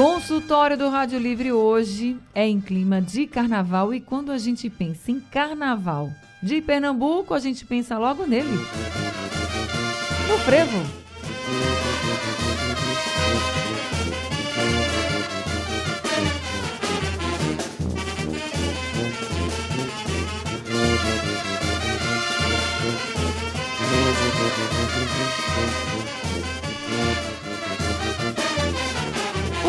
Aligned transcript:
Consultório 0.00 0.78
do 0.78 0.88
Rádio 0.88 1.18
Livre 1.18 1.52
hoje 1.52 2.18
é 2.34 2.48
em 2.48 2.58
clima 2.58 3.02
de 3.02 3.26
carnaval 3.26 3.92
e 3.92 4.00
quando 4.00 4.32
a 4.32 4.38
gente 4.38 4.70
pensa 4.70 5.10
em 5.10 5.20
carnaval 5.20 6.10
de 6.42 6.62
Pernambuco, 6.62 7.34
a 7.34 7.38
gente 7.38 7.66
pensa 7.66 7.98
logo 7.98 8.24
nele. 8.26 8.48
No 10.26 10.38
frevo. 10.38 11.00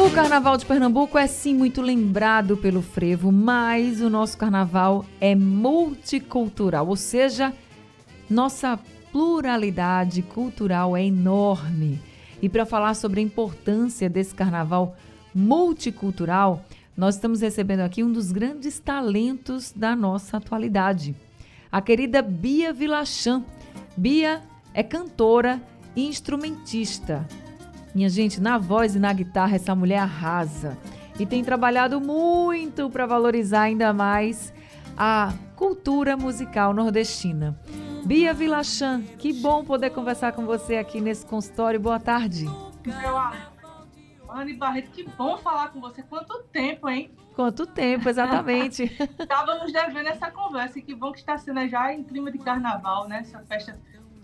O 0.04 0.10
Carnaval 0.10 0.58
de 0.58 0.66
Pernambuco 0.66 1.16
é 1.16 1.28
sim 1.28 1.54
muito 1.54 1.80
lembrado 1.80 2.58
pelo 2.58 2.82
frevo, 2.82 3.32
mas 3.32 4.02
o 4.02 4.10
nosso 4.10 4.36
carnaval 4.36 5.06
é 5.22 5.36
multicultural, 5.36 6.88
ou 6.88 6.96
seja, 6.96 7.54
nossa 8.28 8.80
pluralidade 9.12 10.24
cultural 10.24 10.98
é 10.98 11.06
enorme. 11.06 12.02
E 12.42 12.50
para 12.50 12.66
falar 12.66 12.96
sobre 12.96 13.20
a 13.20 13.24
importância 13.24 14.10
desse 14.10 14.34
carnaval 14.34 14.98
multicultural, 15.36 16.66
nós 16.98 17.14
estamos 17.14 17.42
recebendo 17.42 17.82
aqui 17.82 18.04
um 18.04 18.12
dos 18.12 18.32
grandes 18.32 18.80
talentos 18.80 19.72
da 19.72 19.96
nossa 19.96 20.38
atualidade, 20.38 21.16
a 21.72 21.80
querida 21.80 22.24
Bia 22.24 22.74
Vilachan. 22.74 23.46
Bia 23.96 24.42
é 24.74 24.82
cantora 24.82 25.62
e 25.96 26.08
instrumentista. 26.08 27.24
Minha 27.94 28.08
gente, 28.08 28.40
na 28.40 28.58
voz 28.58 28.96
e 28.96 29.00
na 29.00 29.12
guitarra, 29.12 29.56
essa 29.56 29.76
mulher 29.76 30.00
arrasa. 30.00 30.78
E 31.20 31.26
tem 31.26 31.44
trabalhado 31.44 32.00
muito 32.00 32.90
para 32.90 33.06
valorizar 33.06 33.64
ainda 33.64 33.92
mais 33.92 34.54
a 34.98 35.34
cultura 35.56 36.16
musical 36.16 36.74
nordestina. 36.74 37.60
Bia 38.06 38.34
Vilachan, 38.34 39.02
que 39.20 39.34
bom 39.34 39.64
poder 39.64 39.90
conversar 39.90 40.32
com 40.32 40.46
você 40.46 40.78
aqui 40.78 41.02
nesse 41.02 41.26
consultório. 41.26 41.80
Boa 41.80 42.00
tarde. 42.00 42.46
Meu 42.86 43.18
Anne 44.30 44.54
Barreto, 44.54 44.90
que 44.92 45.04
bom 45.04 45.38
falar 45.38 45.70
com 45.70 45.82
você. 45.82 46.02
Quanto 46.02 46.42
tempo, 46.44 46.90
hein? 46.90 47.12
Quanto 47.36 47.66
tempo, 47.68 48.08
exatamente. 48.08 48.84
Estávamos 49.20 49.72
devendo 49.74 50.08
essa 50.08 50.32
conversa 50.32 50.80
e 50.80 50.82
que 50.82 50.96
bom 50.96 51.12
que 51.12 51.20
está 51.20 51.38
sendo 51.38 51.68
já 51.68 51.94
em 51.94 52.04
clima 52.04 52.32
de 52.32 52.38
carnaval, 52.38 53.08
né? 53.10 53.20
Essa 53.20 53.40
festa, 53.40 53.78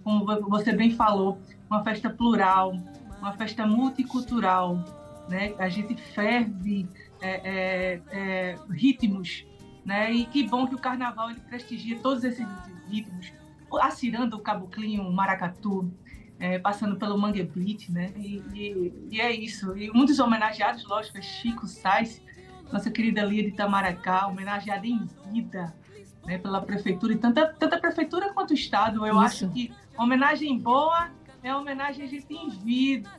como 0.04 0.26
você 0.50 0.72
bem 0.72 0.92
falou, 0.92 1.38
uma 1.70 1.84
festa 1.84 2.10
plural, 2.10 2.74
uma 3.20 3.34
festa 3.34 3.66
multicultural, 3.66 4.84
né? 5.30 5.54
A 5.58 5.70
gente 5.70 5.96
ferve 5.96 6.88
é, 7.22 7.30
é, 7.30 8.02
é, 8.12 8.56
ritmos, 8.70 9.46
né? 9.86 10.12
E 10.12 10.26
que 10.26 10.48
bom 10.48 10.68
que 10.68 10.76
o 10.76 10.80
Carnaval 10.80 11.32
ele 11.32 11.40
prestigia 11.42 11.98
todos 12.00 12.24
esses 12.24 12.48
ritmos, 12.90 13.34
a 13.82 13.92
ciranda, 13.92 14.36
o 14.36 14.40
caboclinho, 14.40 15.04
o 15.04 15.12
maracatu, 15.12 15.92
é, 16.40 16.60
passando 16.60 16.96
pelo 16.98 17.18
Mangue 17.18 17.44
Beat, 17.44 17.90
né? 17.90 18.14
E, 18.16 18.44
e, 18.54 19.08
e, 19.12 19.22
é 19.22 19.32
isso. 19.32 19.76
E 19.78 19.92
um 19.92 20.06
dos 20.06 20.20
homenageados, 20.20 20.86
lógico, 20.86 21.18
é 21.18 21.22
Chico 21.22 21.68
Sainz, 21.68 22.22
nossa 22.72 22.92
querida 22.92 23.24
Lia 23.24 23.44
de 23.44 23.50
Itamaracá, 23.50 24.28
homenageada 24.28 24.86
em 24.86 25.08
vida 25.32 25.74
né, 26.26 26.38
pela 26.38 26.62
prefeitura, 26.62 27.14
e 27.14 27.18
tanta, 27.18 27.48
tanta 27.48 27.80
prefeitura 27.80 28.34
quanto 28.34 28.52
o 28.52 28.54
Estado. 28.54 29.06
Eu 29.06 29.16
isso. 29.16 29.20
acho 29.20 29.50
que 29.50 29.74
homenagem 29.98 30.60
boa 30.60 31.10
é 31.44 31.52
uma 31.52 31.62
homenagem 31.62 32.06
a 32.06 32.08
gente 32.08 32.34
em 32.34 32.50
vida, 32.50 33.10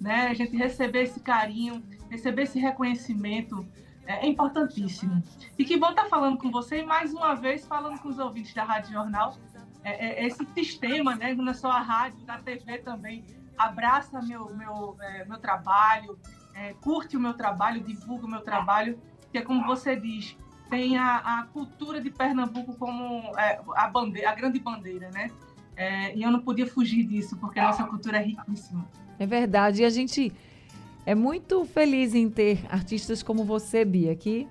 né? 0.00 0.28
A 0.28 0.34
gente 0.34 0.56
receber 0.56 1.02
esse 1.02 1.20
carinho, 1.20 1.82
receber 2.10 2.42
esse 2.42 2.58
reconhecimento 2.58 3.66
é, 4.06 4.26
é 4.26 4.28
importantíssimo. 4.28 5.22
E 5.58 5.64
que 5.64 5.76
bom 5.76 5.90
estar 5.90 6.06
falando 6.06 6.38
com 6.38 6.50
você 6.50 6.80
e 6.80 6.86
mais 6.86 7.12
uma 7.12 7.34
vez 7.34 7.66
falando 7.66 8.00
com 8.00 8.08
os 8.08 8.18
ouvintes 8.18 8.52
da 8.54 8.64
Rádio 8.64 8.92
Jornal. 8.92 9.36
É, 9.84 10.22
é, 10.22 10.26
esse 10.26 10.44
sistema, 10.54 11.14
né? 11.16 11.34
Não 11.34 11.50
é 11.50 11.54
só 11.54 11.70
a 11.70 11.80
rádio, 11.80 12.24
na 12.24 12.38
TV 12.38 12.78
também, 12.78 13.24
abraça 13.58 14.20
meu, 14.22 14.54
meu, 14.54 14.96
é, 15.00 15.24
meu 15.24 15.38
trabalho, 15.38 16.18
é, 16.54 16.74
curte 16.74 17.16
o 17.16 17.20
meu 17.20 17.34
trabalho, 17.34 17.80
divulga 17.80 18.26
o 18.26 18.30
meu 18.30 18.40
trabalho, 18.40 19.00
que 19.30 19.38
é 19.38 19.42
como 19.42 19.66
você 19.66 19.96
diz, 19.96 20.36
tem 20.70 20.96
a, 20.96 21.16
a 21.16 21.46
cultura 21.52 22.00
de 22.00 22.10
Pernambuco 22.10 22.76
como 22.76 23.36
é, 23.38 23.60
a, 23.74 23.88
bandeira, 23.88 24.30
a 24.30 24.34
grande 24.34 24.58
bandeira, 24.58 25.10
né? 25.10 25.30
É, 25.76 26.14
e 26.16 26.22
eu 26.22 26.30
não 26.30 26.40
podia 26.40 26.66
fugir 26.66 27.04
disso, 27.04 27.36
porque 27.36 27.58
a 27.58 27.64
nossa 27.64 27.84
cultura 27.84 28.18
é 28.18 28.22
riquíssima. 28.22 28.84
É 29.18 29.26
verdade. 29.26 29.82
E 29.82 29.84
a 29.84 29.90
gente 29.90 30.32
é 31.04 31.14
muito 31.14 31.64
feliz 31.64 32.14
em 32.14 32.28
ter 32.28 32.64
artistas 32.68 33.22
como 33.22 33.44
você, 33.44 33.84
Bia, 33.84 34.14
que 34.14 34.46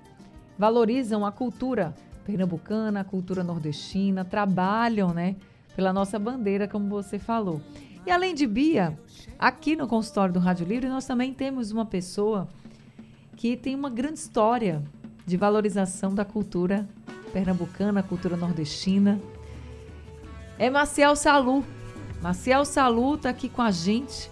valorizam 0.58 1.24
a 1.24 1.32
cultura 1.32 1.94
pernambucana, 2.24 3.00
a 3.00 3.04
cultura 3.04 3.42
nordestina, 3.42 4.24
trabalham, 4.24 5.12
né, 5.12 5.36
pela 5.74 5.92
nossa 5.92 6.18
bandeira, 6.18 6.68
como 6.68 6.88
você 6.88 7.18
falou. 7.18 7.60
E 8.06 8.10
além 8.10 8.34
de 8.34 8.46
Bia, 8.46 8.98
aqui 9.38 9.76
no 9.76 9.86
consultório 9.86 10.34
do 10.34 10.40
Rádio 10.40 10.66
Livre, 10.66 10.88
nós 10.88 11.06
também 11.06 11.32
temos 11.32 11.70
uma 11.70 11.86
pessoa 11.86 12.48
que 13.36 13.56
tem 13.56 13.74
uma 13.74 13.90
grande 13.90 14.18
história 14.18 14.82
de 15.24 15.36
valorização 15.36 16.14
da 16.14 16.24
cultura 16.24 16.88
pernambucana, 17.32 18.02
cultura 18.02 18.36
nordestina 18.36 19.20
é 20.62 20.70
Maciel 20.70 21.16
Salu. 21.16 21.64
Maciel 22.22 22.64
Salu 22.64 23.16
está 23.16 23.30
aqui 23.30 23.48
com 23.48 23.62
a 23.62 23.72
gente. 23.72 24.30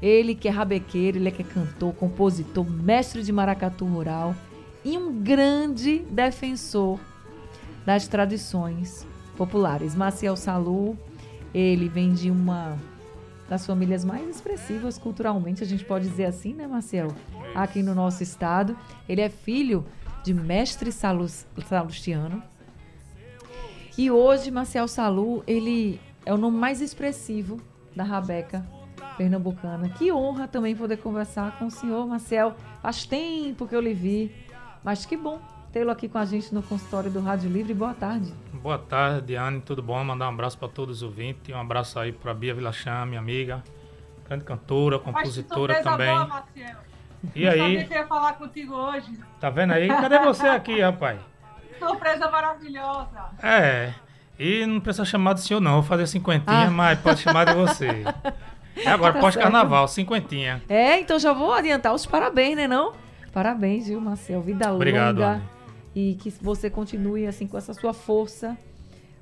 Ele 0.00 0.34
que 0.34 0.48
é 0.48 0.50
rabequeiro, 0.50 1.18
ele 1.18 1.30
que 1.30 1.42
é 1.42 1.44
cantor, 1.44 1.92
compositor, 1.92 2.64
mestre 2.64 3.22
de 3.22 3.30
maracatu 3.30 3.84
rural 3.84 4.34
e 4.82 4.96
um 4.96 5.22
grande 5.22 5.98
defensor 6.10 6.98
das 7.84 8.08
tradições 8.08 9.06
populares. 9.36 9.94
Maciel 9.94 10.34
Salu, 10.34 10.96
ele 11.52 11.90
vem 11.90 12.14
de 12.14 12.30
uma 12.30 12.78
das 13.46 13.66
famílias 13.66 14.02
mais 14.02 14.26
expressivas 14.30 14.96
culturalmente, 14.96 15.62
a 15.62 15.66
gente 15.66 15.84
pode 15.84 16.08
dizer 16.08 16.24
assim, 16.24 16.54
né, 16.54 16.66
Maciel? 16.66 17.08
Aqui 17.54 17.82
no 17.82 17.94
nosso 17.94 18.22
estado. 18.22 18.74
Ele 19.06 19.20
é 19.20 19.28
filho 19.28 19.84
de 20.24 20.32
mestre 20.32 20.90
salustiano, 20.90 22.42
e 23.96 24.10
hoje, 24.10 24.50
Marcel 24.50 24.88
Salu, 24.88 25.42
ele 25.46 26.00
é 26.24 26.32
o 26.32 26.36
nome 26.36 26.56
mais 26.56 26.80
expressivo 26.80 27.60
da 27.94 28.04
Rabeca 28.04 28.66
pernambucana. 29.16 29.88
Que 29.90 30.12
honra 30.12 30.48
também 30.48 30.74
poder 30.74 30.96
conversar 30.96 31.58
com 31.58 31.66
o 31.66 31.70
senhor, 31.70 32.06
Marcel. 32.06 32.54
Faz 32.80 33.04
tempo 33.04 33.66
que 33.66 33.74
eu 33.74 33.80
lhe 33.80 33.92
vi, 33.92 34.34
mas 34.82 35.04
que 35.04 35.16
bom 35.16 35.40
tê-lo 35.72 35.90
aqui 35.90 36.08
com 36.08 36.18
a 36.18 36.24
gente 36.24 36.54
no 36.54 36.62
consultório 36.62 37.10
do 37.10 37.20
Rádio 37.20 37.50
Livre. 37.50 37.74
Boa 37.74 37.94
tarde. 37.94 38.32
Boa 38.54 38.78
tarde, 38.78 39.26
Diane. 39.28 39.60
Tudo 39.60 39.82
bom? 39.82 40.02
Mandar 40.02 40.26
um 40.26 40.32
abraço 40.32 40.58
para 40.58 40.68
todos 40.68 40.98
os 40.98 41.02
ouvintes. 41.02 41.54
Um 41.54 41.58
abraço 41.58 41.98
aí 41.98 42.12
para 42.12 42.32
Bia 42.32 42.54
Vilacham, 42.54 43.06
minha 43.06 43.20
amiga, 43.20 43.62
grande 44.26 44.44
cantora, 44.44 44.98
compositora 44.98 45.82
também. 45.82 46.08
Boa, 46.08 46.26
Marcel. 46.26 46.76
E 47.34 47.44
eu 47.44 47.52
aí? 47.52 47.88
Eu 47.90 48.06
falar 48.08 48.32
contigo 48.34 48.74
hoje. 48.74 49.18
Tá 49.38 49.50
vendo 49.50 49.72
aí? 49.72 49.88
Cadê 49.88 50.18
você 50.20 50.46
aqui, 50.46 50.80
rapaz? 50.80 51.20
Surpresa 51.80 52.30
maravilhosa. 52.30 53.30
É. 53.42 53.92
E 54.38 54.64
não 54.64 54.80
precisa 54.80 55.04
chamar 55.04 55.34
de 55.34 55.42
senhor, 55.42 55.60
não. 55.60 55.74
Vou 55.74 55.82
fazer 55.82 56.06
cinquentinha, 56.06 56.68
ah. 56.68 56.70
mas 56.70 56.98
pode 57.00 57.20
chamar 57.20 57.44
de 57.46 57.54
você. 57.54 58.04
É 58.76 58.88
agora, 58.88 59.14
tá 59.14 59.20
pós-carnaval, 59.20 59.86
cinquentinha. 59.88 60.62
É, 60.68 60.98
então 61.00 61.18
já 61.18 61.32
vou 61.32 61.52
adiantar 61.52 61.92
os 61.92 62.06
parabéns, 62.06 62.56
né, 62.56 62.66
não? 62.66 62.94
Parabéns, 63.32 63.88
viu, 63.88 64.00
Marcel? 64.00 64.40
Vida 64.40 64.72
Obrigado, 64.72 65.18
longa. 65.18 65.42
E 65.94 66.14
que 66.14 66.30
você 66.40 66.70
continue, 66.70 67.26
assim, 67.26 67.46
com 67.46 67.58
essa 67.58 67.74
sua 67.74 67.92
força, 67.92 68.56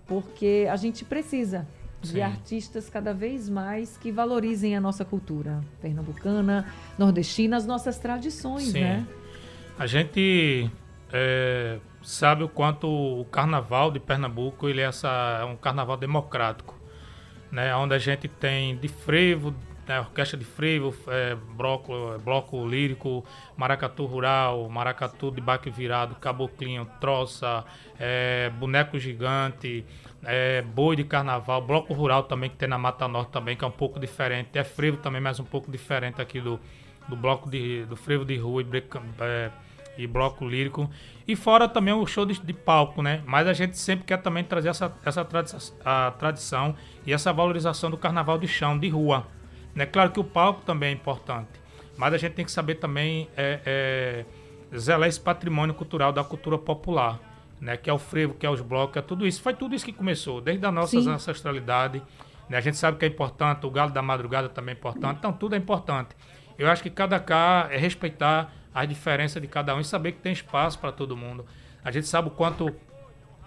porque 0.07 0.69
a 0.71 0.77
gente 0.77 1.05
precisa 1.05 1.67
de 2.01 2.13
Sim. 2.13 2.21
artistas 2.21 2.89
cada 2.89 3.13
vez 3.13 3.49
mais 3.49 3.97
que 3.97 4.13
valorizem 4.13 4.77
a 4.77 4.81
nossa 4.81 5.05
cultura 5.05 5.61
pernambucana, 5.81 6.67
nordestina, 6.97 7.57
as 7.57 7.67
nossas 7.67 7.99
tradições, 7.99 8.65
Sim. 8.69 8.81
né? 8.81 9.07
A 9.79 9.87
gente 9.87 10.71
é, 11.13 11.79
sabe 12.09 12.43
o 12.43 12.49
quanto 12.49 12.89
o 12.89 13.23
carnaval 13.27 13.91
de 13.91 14.01
Pernambuco 14.01 14.67
ele 14.67 14.81
é, 14.81 14.85
essa, 14.85 15.39
é 15.43 15.45
um 15.45 15.57
carnaval 15.57 15.95
democrático, 15.95 16.75
né? 17.53 17.77
onde 17.77 17.95
a 17.95 17.99
gente 17.99 18.27
tem 18.27 18.79
de 18.79 18.89
frevo, 18.89 19.55
né, 19.87 20.01
orquestra 20.01 20.39
de 20.39 20.45
frevo, 20.45 20.95
é, 21.09 21.35
bloco, 21.35 21.93
bloco 22.25 22.67
lírico, 22.67 23.23
maracatu 23.59 24.07
rural, 24.07 24.71
maracatu 24.71 25.31
de 25.31 25.43
baque 25.43 25.69
virado, 25.69 26.15
caboclinho, 26.15 26.87
troça, 26.99 27.63
é, 28.01 28.51
boneco 28.59 28.99
gigante, 28.99 29.85
é, 30.25 30.63
boi 30.63 30.97
de 30.97 31.05
carnaval, 31.05 31.61
bloco 31.61 31.93
rural 31.93 32.23
também 32.23 32.49
que 32.49 32.57
tem 32.57 32.69
na 32.69 32.79
Mata 32.79 33.07
Norte 33.07 33.33
também, 33.33 33.55
que 33.55 33.65
é 33.65 33.69
um 33.69 33.71
pouco 33.71 34.01
diferente. 34.01 34.59
É 34.59 34.65
frevo 34.65 34.97
também, 34.97 35.21
mas 35.21 35.41
um 35.41 35.45
pouco 35.45 35.71
diferente 35.71 36.23
aqui 36.23 36.41
do, 36.41 36.59
do 37.07 37.17
bloco 37.17 37.51
de, 37.51 37.85
do 37.85 37.97
frevo 37.97 38.25
de 38.25 38.37
rua 38.39 38.63
e, 38.63 38.67
é, 39.21 39.51
e 39.99 40.07
bloco 40.07 40.47
lírico. 40.47 40.89
E 41.27 41.37
fora 41.37 41.69
também 41.69 41.93
o 41.93 42.07
show 42.07 42.25
de, 42.25 42.41
de, 42.41 42.53
palco, 42.53 43.03
né? 43.03 43.23
Mas 43.27 43.47
a 43.47 43.53
gente 43.53 43.77
sempre 43.77 44.07
quer 44.07 44.19
também 44.19 44.45
trazer 44.45 44.69
essa, 44.69 44.97
essa 45.05 45.25
tradição, 45.25 45.77
a 45.85 46.11
tradição 46.13 46.75
e 47.05 47.13
essa 47.13 47.33
valorização 47.33 47.91
do 47.91 47.99
carnaval 47.99 48.39
de 48.39 48.47
chão, 48.47 48.79
de 48.79 48.89
rua. 48.89 49.27
É 49.77 49.85
claro 49.85 50.11
que 50.11 50.19
o 50.19 50.25
palco 50.25 50.63
também 50.63 50.91
é 50.91 50.93
importante, 50.93 51.51
mas 51.97 52.15
a 52.15 52.17
gente 52.17 52.33
tem 52.33 52.45
que 52.45 52.51
saber 52.51 52.77
também 52.77 53.29
é, 53.37 53.61
é, 53.65 54.77
zelar 54.77 55.09
esse 55.09 55.21
patrimônio 55.21 55.75
cultural 55.75 56.13
da 56.13 56.25
cultura 56.25 56.59
popular, 56.59 57.21
né? 57.61 57.77
que 57.77 57.89
é 57.89 57.93
o 57.93 57.99
frevo, 57.99 58.35
que 58.35 58.45
é 58.45 58.51
os 58.51 58.61
blocos, 58.61 58.97
é 58.97 59.03
tudo 59.03 59.27
isso. 59.27 59.41
Foi 59.41 59.55
tudo 59.55 59.75
isso 59.75 59.85
que 59.85 59.93
começou, 59.93 60.41
desde 60.41 60.65
a 60.67 60.73
nossa 60.73 61.01
Sim. 61.01 61.09
ancestralidade. 61.09 62.03
Né? 62.49 62.57
A 62.57 62.61
gente 62.61 62.77
sabe 62.77 62.99
que 62.99 63.05
é 63.05 63.09
importante, 63.09 63.67
o 63.67 63.71
galo 63.71 63.93
da 63.93 64.03
madrugada 64.03 64.49
também 64.49 64.75
é 64.75 64.79
importante, 64.79 65.19
então 65.19 65.33
tudo 65.33 65.55
é 65.55 65.59
importante. 65.59 66.17
Eu 66.59 66.69
acho 66.69 66.83
que 66.83 66.91
cada 66.91 67.21
cá 67.21 67.69
é 67.71 67.77
respeitar 67.77 68.53
as 68.79 68.89
diferenças 68.89 69.43
de 69.43 69.49
cada 69.49 69.75
um 69.75 69.81
e 69.81 69.85
saber 69.85 70.13
que 70.13 70.21
tem 70.21 70.33
espaço 70.33 70.79
para 70.79 70.93
todo 70.93 71.17
mundo. 71.17 71.45
A 71.85 71.91
gente 71.91 72.07
sabe 72.07 72.29
o 72.29 72.31
quanto 72.31 72.73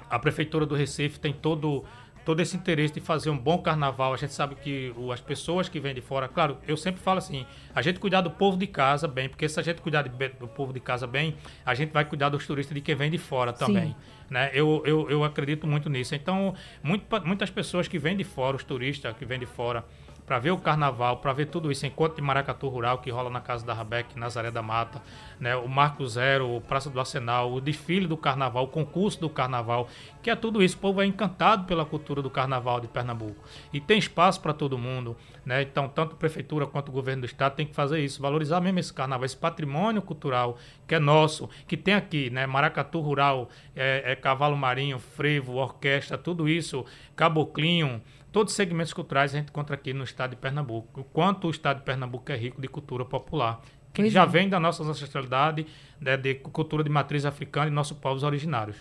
a 0.10 0.20
prefeitura 0.20 0.66
do 0.66 0.76
Recife 0.76 1.20
tem 1.20 1.32
todo 1.32 1.86
todo 2.24 2.40
esse 2.40 2.56
interesse 2.56 2.94
de 2.94 3.00
fazer 3.00 3.32
um 3.32 3.38
bom 3.38 3.58
carnaval. 3.58 4.14
A 4.14 4.18
gente 4.18 4.32
sabe 4.32 4.54
que 4.54 4.94
as 5.12 5.20
pessoas 5.20 5.68
que 5.68 5.80
vêm 5.80 5.96
de 5.96 6.02
fora, 6.02 6.28
claro, 6.28 6.60
eu 6.68 6.78
sempre 6.78 7.02
falo 7.02 7.18
assim, 7.18 7.48
a 7.74 7.82
gente 7.82 8.00
cuidar 8.00 8.22
do 8.22 8.30
povo 8.30 8.58
de 8.58 8.68
casa 8.68 9.08
bem, 9.08 9.28
porque 9.28 9.50
se 9.50 9.60
a 9.60 9.64
gente 9.64 9.82
cuidar 9.82 10.04
de, 10.04 10.30
do 10.30 10.48
povo 10.48 10.72
de 10.72 10.80
casa 10.80 11.08
bem, 11.08 11.36
a 11.66 11.74
gente 11.74 11.92
vai 11.92 12.06
cuidar 12.06 12.30
dos 12.30 12.46
turistas 12.46 12.76
de 12.76 12.82
quem 12.82 12.94
vem 12.94 13.10
de 13.10 13.18
fora 13.18 13.52
também. 13.52 13.96
Né? 14.30 14.52
Eu, 14.54 14.84
eu, 14.86 15.10
eu 15.10 15.24
acredito 15.24 15.66
muito 15.66 15.90
nisso. 15.90 16.14
Então, 16.14 16.54
muito, 16.84 17.06
muitas 17.26 17.50
pessoas 17.50 17.88
que 17.88 17.98
vêm 17.98 18.16
de 18.16 18.24
fora, 18.24 18.56
os 18.56 18.64
turistas 18.64 19.16
que 19.18 19.26
vêm 19.26 19.40
de 19.40 19.48
fora, 19.48 19.84
para 20.26 20.40
ver 20.40 20.52
o 20.52 20.58
carnaval, 20.58 21.18
para 21.18 21.34
ver 21.34 21.48
tudo 21.48 21.72
isso, 21.72 21.86
encontro 21.86 22.16
de 22.16 22.22
maracatu 22.22 22.68
rural 22.68 23.00
que 23.00 23.10
rola 23.10 23.30
na 23.30 23.42
casa 23.42 23.66
da 23.66 23.74
Rabeck, 23.74 24.18
Nazaré 24.18 24.52
da 24.52 24.62
Mata, 24.62 25.02
né, 25.40 25.56
o 25.56 25.68
Marco 25.68 26.06
Zero, 26.08 26.56
o 26.56 26.62
Praça 26.62 26.90
do 26.90 27.00
Arsenal, 27.00 27.52
o 27.52 27.60
desfile 27.60 28.08
do 28.08 28.16
carnaval, 28.16 28.66
o 28.66 28.68
concurso 28.68 29.20
do 29.20 29.30
carnaval, 29.30 29.88
que 30.22 30.30
é 30.30 30.36
tudo 30.36 30.62
isso. 30.62 30.78
O 30.78 30.80
povo 30.80 31.02
é 31.02 31.06
encantado 31.06 31.66
pela 31.66 31.86
cultura 31.86 32.22
do 32.22 32.30
carnaval 32.30 32.80
de 32.80 32.88
Pernambuco. 32.88 33.44
E 33.74 33.80
tem 33.80 33.98
espaço 33.98 34.40
para 34.40 34.54
todo 34.54 34.78
mundo, 34.78 35.18
né? 35.46 35.62
Então, 35.62 35.90
tanto 35.90 36.14
a 36.14 36.18
prefeitura 36.18 36.68
quanto 36.68 36.90
o 36.90 36.92
governo 36.92 37.22
do 37.22 37.26
estado 37.26 37.56
tem 37.56 37.66
que 37.66 37.74
fazer 37.74 38.00
isso, 38.00 38.22
valorizar 38.22 38.62
mesmo 38.62 38.80
esse 38.80 38.94
carnaval, 38.94 39.26
esse 39.26 39.38
patrimônio 39.38 40.02
cultural 40.02 40.58
que 40.88 40.96
é 40.96 41.00
nosso, 41.00 41.50
que 41.68 41.76
tem 41.76 41.94
aqui, 41.94 42.30
né? 42.30 42.46
Maracatu 42.46 43.00
rural, 43.00 43.50
é, 43.76 44.12
é 44.12 44.16
cavalo 44.16 44.56
marinho, 44.56 45.00
frevo, 45.00 45.54
orquestra, 45.54 46.18
tudo 46.18 46.48
isso, 46.48 46.86
caboclinho, 47.16 48.02
Todos 48.32 48.54
os 48.54 48.56
segmentos 48.56 48.94
culturais 48.94 49.34
a 49.34 49.38
gente 49.38 49.50
encontra 49.50 49.76
aqui 49.76 49.94
no 49.94 50.04
estado 50.04 50.32
de 50.32 50.36
Pernambuco. 50.38 51.02
O 51.02 51.04
quanto 51.04 51.48
o 51.48 51.52
estado 51.52 51.78
de 51.78 51.84
Pernambuco 51.84 52.32
é 52.32 52.38
rico 52.38 52.62
de 52.62 52.68
cultura 52.68 53.04
popular, 53.04 53.62
que 53.94 54.02
pois 54.02 54.14
já 54.14 54.24
é. 54.24 54.26
vem 54.26 54.48
da 54.48 54.60
nossa 54.60 54.84
ancestralidade, 54.84 55.66
né, 56.00 56.16
de 56.16 56.36
cultura 56.36 56.84
de 56.84 56.90
matriz 56.90 57.26
africana 57.26 57.68
e 57.68 57.72
nossos 57.72 57.98
povos 57.98 58.24
originários. 58.24 58.78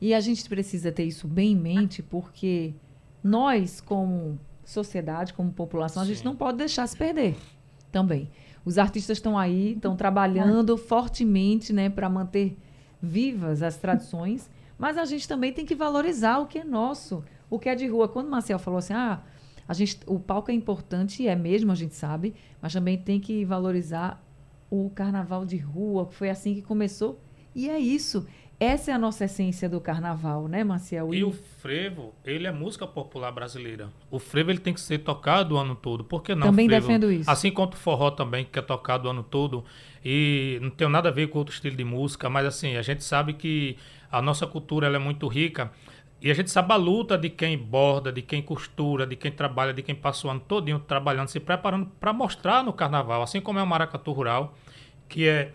E 0.00 0.12
a 0.12 0.20
gente 0.20 0.46
precisa 0.48 0.92
ter 0.92 1.04
isso 1.04 1.26
bem 1.26 1.52
em 1.52 1.56
mente, 1.56 2.02
porque 2.02 2.74
nós, 3.24 3.80
como 3.80 4.38
sociedade, 4.64 5.32
como 5.32 5.50
população, 5.52 6.04
Sim. 6.04 6.10
a 6.10 6.14
gente 6.14 6.24
não 6.24 6.36
pode 6.36 6.58
deixar 6.58 6.86
se 6.86 6.96
perder 6.96 7.36
também. 7.90 8.28
Os 8.64 8.78
artistas 8.78 9.18
estão 9.18 9.38
aí, 9.38 9.72
estão 9.72 9.96
trabalhando 9.96 10.76
fortemente 10.76 11.72
né, 11.72 11.88
para 11.88 12.08
manter 12.08 12.58
vivas 13.00 13.62
as 13.62 13.76
tradições, 13.76 14.50
mas 14.78 14.98
a 14.98 15.04
gente 15.04 15.26
também 15.26 15.52
tem 15.52 15.64
que 15.64 15.74
valorizar 15.74 16.38
o 16.38 16.46
que 16.46 16.58
é 16.58 16.64
nosso 16.64 17.24
o 17.52 17.58
que 17.58 17.68
é 17.68 17.74
de 17.74 17.86
rua. 17.86 18.08
Quando 18.08 18.28
o 18.28 18.30
Marcel 18.30 18.58
falou 18.58 18.78
assim, 18.78 18.94
ah, 18.94 19.20
a 19.68 19.74
gente, 19.74 19.98
o 20.06 20.18
palco 20.18 20.50
é 20.50 20.54
importante, 20.54 21.28
é 21.28 21.36
mesmo, 21.36 21.70
a 21.70 21.74
gente 21.74 21.94
sabe, 21.94 22.34
mas 22.62 22.72
também 22.72 22.96
tem 22.96 23.20
que 23.20 23.44
valorizar 23.44 24.24
o 24.70 24.88
carnaval 24.88 25.44
de 25.44 25.58
rua, 25.58 26.06
que 26.06 26.14
foi 26.14 26.30
assim 26.30 26.54
que 26.54 26.62
começou. 26.62 27.20
E 27.54 27.68
é 27.68 27.78
isso. 27.78 28.26
Essa 28.58 28.92
é 28.92 28.94
a 28.94 28.98
nossa 28.98 29.26
essência 29.26 29.68
do 29.68 29.82
carnaval, 29.82 30.48
né, 30.48 30.64
Marcel? 30.64 31.12
E, 31.12 31.18
e 31.18 31.24
o 31.24 31.30
frevo, 31.32 32.14
ele 32.24 32.46
é 32.46 32.52
música 32.52 32.86
popular 32.86 33.30
brasileira. 33.30 33.90
O 34.10 34.18
frevo 34.18 34.50
ele 34.50 34.60
tem 34.60 34.72
que 34.72 34.80
ser 34.80 34.98
tocado 34.98 35.56
o 35.56 35.58
ano 35.58 35.74
todo. 35.74 36.04
Por 36.04 36.22
que 36.22 36.34
não? 36.34 36.46
Também 36.46 36.68
frevo? 36.68 36.86
defendo 36.86 37.12
isso. 37.12 37.30
Assim 37.30 37.50
quanto 37.50 37.74
o 37.74 37.76
forró 37.76 38.10
também, 38.10 38.46
que 38.50 38.58
é 38.58 38.62
tocado 38.62 39.08
o 39.08 39.10
ano 39.10 39.22
todo. 39.22 39.62
E 40.02 40.58
não 40.62 40.70
tem 40.70 40.88
nada 40.88 41.10
a 41.10 41.12
ver 41.12 41.28
com 41.28 41.38
outro 41.38 41.52
estilo 41.52 41.76
de 41.76 41.84
música, 41.84 42.30
mas 42.30 42.46
assim, 42.46 42.76
a 42.76 42.82
gente 42.82 43.04
sabe 43.04 43.34
que 43.34 43.76
a 44.10 44.22
nossa 44.22 44.46
cultura 44.46 44.86
ela 44.86 44.96
é 44.96 45.00
muito 45.00 45.28
rica. 45.28 45.70
E 46.22 46.30
a 46.30 46.34
gente 46.34 46.52
sabe 46.52 46.72
a 46.72 46.76
luta 46.76 47.18
de 47.18 47.28
quem 47.28 47.58
borda, 47.58 48.12
de 48.12 48.22
quem 48.22 48.40
costura, 48.40 49.04
de 49.04 49.16
quem 49.16 49.32
trabalha, 49.32 49.74
de 49.74 49.82
quem 49.82 49.92
passa 49.92 50.28
o 50.28 50.30
ano 50.30 50.38
todinho 50.38 50.78
trabalhando, 50.78 51.26
se 51.26 51.40
preparando 51.40 51.86
para 51.98 52.12
mostrar 52.12 52.62
no 52.62 52.72
carnaval, 52.72 53.22
assim 53.22 53.40
como 53.40 53.58
é 53.58 53.62
o 53.62 53.66
maracatu 53.66 54.12
rural, 54.12 54.54
que 55.08 55.28
é 55.28 55.52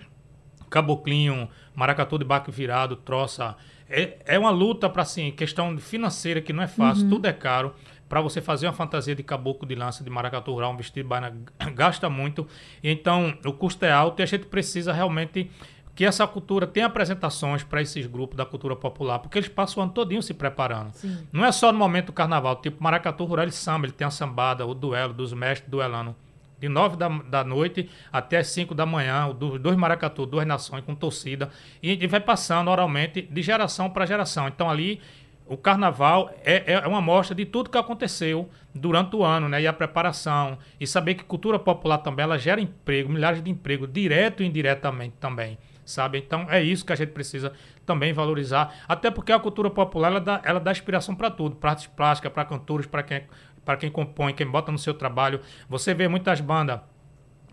caboclinho, 0.70 1.48
maracatu 1.74 2.20
de 2.20 2.26
baque 2.26 2.52
virado, 2.52 2.98
troça. 2.98 3.56
É, 3.90 4.18
é 4.26 4.38
uma 4.38 4.50
luta 4.50 4.90
para 4.90 5.04
assim, 5.04 5.32
questão 5.32 5.78
financeira 5.78 6.42
que 6.42 6.52
não 6.52 6.62
é 6.62 6.68
fácil, 6.68 7.06
uhum. 7.06 7.12
tudo 7.12 7.28
é 7.28 7.34
caro. 7.34 7.74
Para 8.10 8.20
você 8.20 8.42
fazer 8.42 8.68
uma 8.68 8.74
fantasia 8.74 9.16
de 9.16 9.24
caboclo 9.24 9.66
de 9.66 9.74
lança 9.74 10.04
de 10.04 10.10
maracatu 10.10 10.52
rural, 10.52 10.74
um 10.74 10.78
vestido 10.78 11.04
de 11.04 11.10
baina, 11.10 11.34
gasta 11.74 12.10
muito. 12.10 12.46
Então, 12.84 13.38
o 13.46 13.54
custo 13.54 13.86
é 13.86 13.92
alto 13.92 14.22
e 14.22 14.24
a 14.24 14.26
gente 14.26 14.46
precisa 14.48 14.92
realmente 14.92 15.50
que 15.98 16.06
essa 16.06 16.28
cultura 16.28 16.68
tem 16.68 16.84
apresentações 16.84 17.64
para 17.64 17.82
esses 17.82 18.06
grupos 18.06 18.38
da 18.38 18.46
cultura 18.46 18.76
popular, 18.76 19.18
porque 19.18 19.40
eles 19.40 19.50
passam 19.50 19.82
o 19.82 19.84
ano 19.84 19.92
todinho 19.92 20.22
se 20.22 20.32
preparando. 20.32 20.92
Sim. 20.94 21.28
Não 21.34 21.44
é 21.44 21.52
só 21.52 21.72
no 21.72 21.80
momento 21.80 22.08
do 22.08 22.14
carnaval, 22.14 22.58
tipo 22.58 22.84
Maracatu 22.84 23.26
Rural, 23.26 23.46
ele 23.46 23.52
samba, 23.52 23.88
ele 23.88 23.94
tem 23.94 24.06
a 24.06 24.12
sambada, 24.12 24.64
o 24.64 24.76
duelo 24.76 25.12
dos 25.12 25.34
mestres 25.34 25.68
duelando 25.68 26.16
de 26.60 26.70
nove 26.70 26.98
da, 26.98 27.08
da 27.08 27.44
noite 27.44 27.90
até 28.14 28.38
as 28.38 28.48
cinco 28.48 28.76
da 28.76 28.86
manhã, 28.86 29.28
dos 29.32 29.60
dois 29.60 29.76
maracatu, 29.76 30.28
duas 30.28 30.46
nações 30.46 30.84
com 30.84 30.94
torcida, 30.94 31.50
e, 31.82 32.04
e 32.04 32.06
vai 32.06 32.20
passando 32.20 32.70
oralmente 32.70 33.24
de 33.24 33.42
geração 33.42 33.90
para 33.90 34.06
geração. 34.06 34.48
Então 34.48 34.70
ali 34.70 35.02
o 35.48 35.58
carnaval 35.58 36.30
é, 36.44 36.74
é 36.74 36.88
uma 36.88 37.00
amostra 37.00 37.34
de 37.34 37.46
tudo 37.46 37.72
que 37.72 37.78
aconteceu 37.78 38.48
durante 38.74 39.16
o 39.16 39.24
ano, 39.24 39.50
né? 39.50 39.64
E 39.64 39.68
a 39.68 39.74
preparação. 39.74 40.60
E 40.80 40.86
saber 40.86 41.16
que 41.16 41.24
cultura 41.24 41.58
popular 41.58 41.98
também 42.00 42.24
ela 42.24 42.38
gera 42.38 42.62
emprego, 42.62 43.10
milhares 43.10 43.42
de 43.42 43.50
empregos, 43.50 43.90
direto 43.92 44.44
e 44.44 44.46
indiretamente 44.46 45.16
também 45.20 45.58
sabe? 45.88 46.18
Então 46.18 46.46
é 46.50 46.62
isso 46.62 46.86
que 46.86 46.94
a 46.94 46.96
gente 46.96 47.12
precisa 47.12 47.54
também 47.86 48.14
valorizar, 48.14 48.76
até 48.88 49.10
porque 49.10 49.32
a 49.32 49.40
cultura 49.40 49.70
popular 49.70 50.10
ela 50.10 50.22
dá, 50.22 50.42
ela 50.44 50.60
dá 50.60 50.72
inspiração 50.72 51.16
para 51.16 51.32
tudo, 51.32 51.56
para 51.56 51.72
artes 51.72 51.88
plásticas, 51.88 52.32
para 52.32 52.46
cantores, 52.46 52.86
para 52.86 53.02
quem 53.04 53.24
para 53.64 53.76
quem 53.76 53.92
compõe, 53.92 54.34
quem 54.34 54.48
bota 54.48 54.72
no 54.72 54.78
seu 54.78 54.94
trabalho. 54.94 55.42
Você 55.68 55.94
vê 55.94 56.08
muitas 56.08 56.40
bandas, 56.40 56.80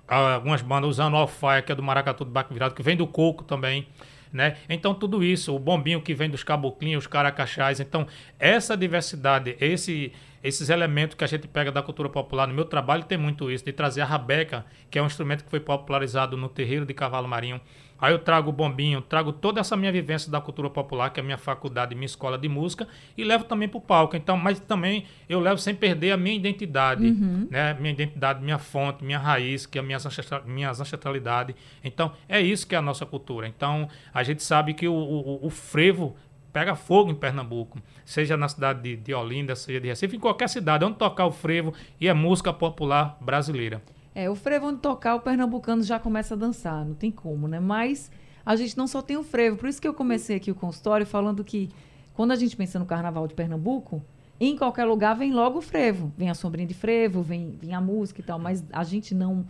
algumas 0.06 0.62
bandas 0.62 0.90
usando 0.90 1.14
o 1.14 1.16
alfaia, 1.16 1.60
que 1.60 1.72
é 1.72 1.74
do 1.74 1.82
maracatu 1.82 2.24
do 2.24 2.30
baco 2.30 2.54
virado, 2.54 2.72
que 2.72 2.84
vem 2.84 2.96
do 2.96 3.04
coco 3.04 3.42
também. 3.42 3.88
Né? 4.32 4.56
Então 4.68 4.94
tudo 4.94 5.24
isso, 5.24 5.54
o 5.54 5.58
bombinho 5.58 6.00
que 6.00 6.14
vem 6.14 6.30
dos 6.30 6.44
caboclinhos, 6.44 7.04
os 7.04 7.06
caracachais, 7.08 7.80
então 7.80 8.06
essa 8.38 8.76
diversidade, 8.76 9.56
esse 9.60 10.12
esses 10.44 10.68
elementos 10.68 11.16
que 11.16 11.24
a 11.24 11.26
gente 11.26 11.48
pega 11.48 11.72
da 11.72 11.82
cultura 11.82 12.10
popular 12.10 12.46
no 12.46 12.52
meu 12.52 12.66
trabalho 12.66 13.02
tem 13.04 13.16
muito 13.16 13.50
isso, 13.50 13.64
de 13.64 13.72
trazer 13.72 14.02
a 14.02 14.04
rabeca, 14.04 14.66
que 14.90 14.98
é 14.98 15.02
um 15.02 15.06
instrumento 15.06 15.42
que 15.42 15.48
foi 15.48 15.58
popularizado 15.58 16.36
no 16.36 16.50
terreiro 16.50 16.84
de 16.84 16.92
cavalo 16.92 17.26
marinho, 17.26 17.58
Aí 18.04 18.12
eu 18.12 18.18
trago 18.18 18.50
o 18.50 18.52
bombinho, 18.52 19.00
trago 19.00 19.32
toda 19.32 19.62
essa 19.62 19.74
minha 19.78 19.90
vivência 19.90 20.30
da 20.30 20.38
cultura 20.38 20.68
popular, 20.68 21.08
que 21.08 21.18
é 21.18 21.22
a 21.22 21.24
minha 21.24 21.38
faculdade, 21.38 21.94
minha 21.94 22.04
escola 22.04 22.36
de 22.36 22.46
música, 22.50 22.86
e 23.16 23.24
levo 23.24 23.44
também 23.44 23.66
para 23.66 23.78
o 23.78 23.80
palco. 23.80 24.14
Então, 24.14 24.36
mas 24.36 24.60
também 24.60 25.06
eu 25.26 25.40
levo 25.40 25.58
sem 25.58 25.74
perder 25.74 26.12
a 26.12 26.16
minha 26.18 26.36
identidade, 26.36 27.02
uhum. 27.02 27.48
né? 27.50 27.72
Minha 27.80 27.94
identidade, 27.94 28.44
minha 28.44 28.58
fonte, 28.58 29.02
minha 29.02 29.18
raiz, 29.18 29.64
que 29.64 29.78
é 29.78 29.80
a 29.80 29.82
minha, 29.82 29.96
ancestral, 29.96 30.42
minha 30.44 30.68
ancestralidade. 30.68 31.56
Então, 31.82 32.12
é 32.28 32.42
isso 32.42 32.66
que 32.66 32.74
é 32.74 32.78
a 32.78 32.82
nossa 32.82 33.06
cultura. 33.06 33.48
Então, 33.48 33.88
a 34.12 34.22
gente 34.22 34.42
sabe 34.42 34.74
que 34.74 34.86
o, 34.86 34.92
o, 34.92 35.46
o 35.46 35.48
frevo 35.48 36.14
pega 36.52 36.76
fogo 36.76 37.10
em 37.10 37.14
Pernambuco, 37.14 37.80
seja 38.04 38.36
na 38.36 38.50
cidade 38.50 38.82
de, 38.82 38.96
de 38.96 39.14
Olinda, 39.14 39.56
seja 39.56 39.80
de 39.80 39.88
Recife, 39.88 40.14
em 40.14 40.20
qualquer 40.20 40.50
cidade, 40.50 40.84
onde 40.84 40.98
tocar 40.98 41.24
o 41.24 41.32
frevo 41.32 41.72
e 41.98 42.06
é 42.06 42.12
música 42.12 42.52
popular 42.52 43.16
brasileira. 43.18 43.80
É, 44.14 44.30
o 44.30 44.34
frevo 44.34 44.68
onde 44.68 44.78
tocar, 44.78 45.16
o 45.16 45.20
pernambucano 45.20 45.82
já 45.82 45.98
começa 45.98 46.34
a 46.34 46.36
dançar, 46.36 46.84
não 46.84 46.94
tem 46.94 47.10
como, 47.10 47.48
né? 47.48 47.58
Mas 47.58 48.10
a 48.46 48.54
gente 48.54 48.76
não 48.76 48.86
só 48.86 49.02
tem 49.02 49.16
o 49.16 49.24
frevo, 49.24 49.56
por 49.56 49.68
isso 49.68 49.80
que 49.80 49.88
eu 49.88 49.94
comecei 49.94 50.36
aqui 50.36 50.50
o 50.50 50.54
consultório 50.54 51.04
falando 51.04 51.42
que 51.42 51.70
quando 52.14 52.30
a 52.30 52.36
gente 52.36 52.56
pensa 52.56 52.78
no 52.78 52.86
carnaval 52.86 53.26
de 53.26 53.34
Pernambuco, 53.34 54.02
em 54.38 54.56
qualquer 54.56 54.84
lugar 54.84 55.14
vem 55.14 55.32
logo 55.32 55.58
o 55.58 55.62
frevo. 55.62 56.12
Vem 56.16 56.30
a 56.30 56.34
sombrinha 56.34 56.66
de 56.66 56.74
frevo, 56.74 57.22
vem, 57.22 57.58
vem 57.60 57.74
a 57.74 57.80
música 57.80 58.20
e 58.20 58.24
tal, 58.24 58.38
mas 58.38 58.64
a 58.72 58.84
gente 58.84 59.14
não. 59.14 59.44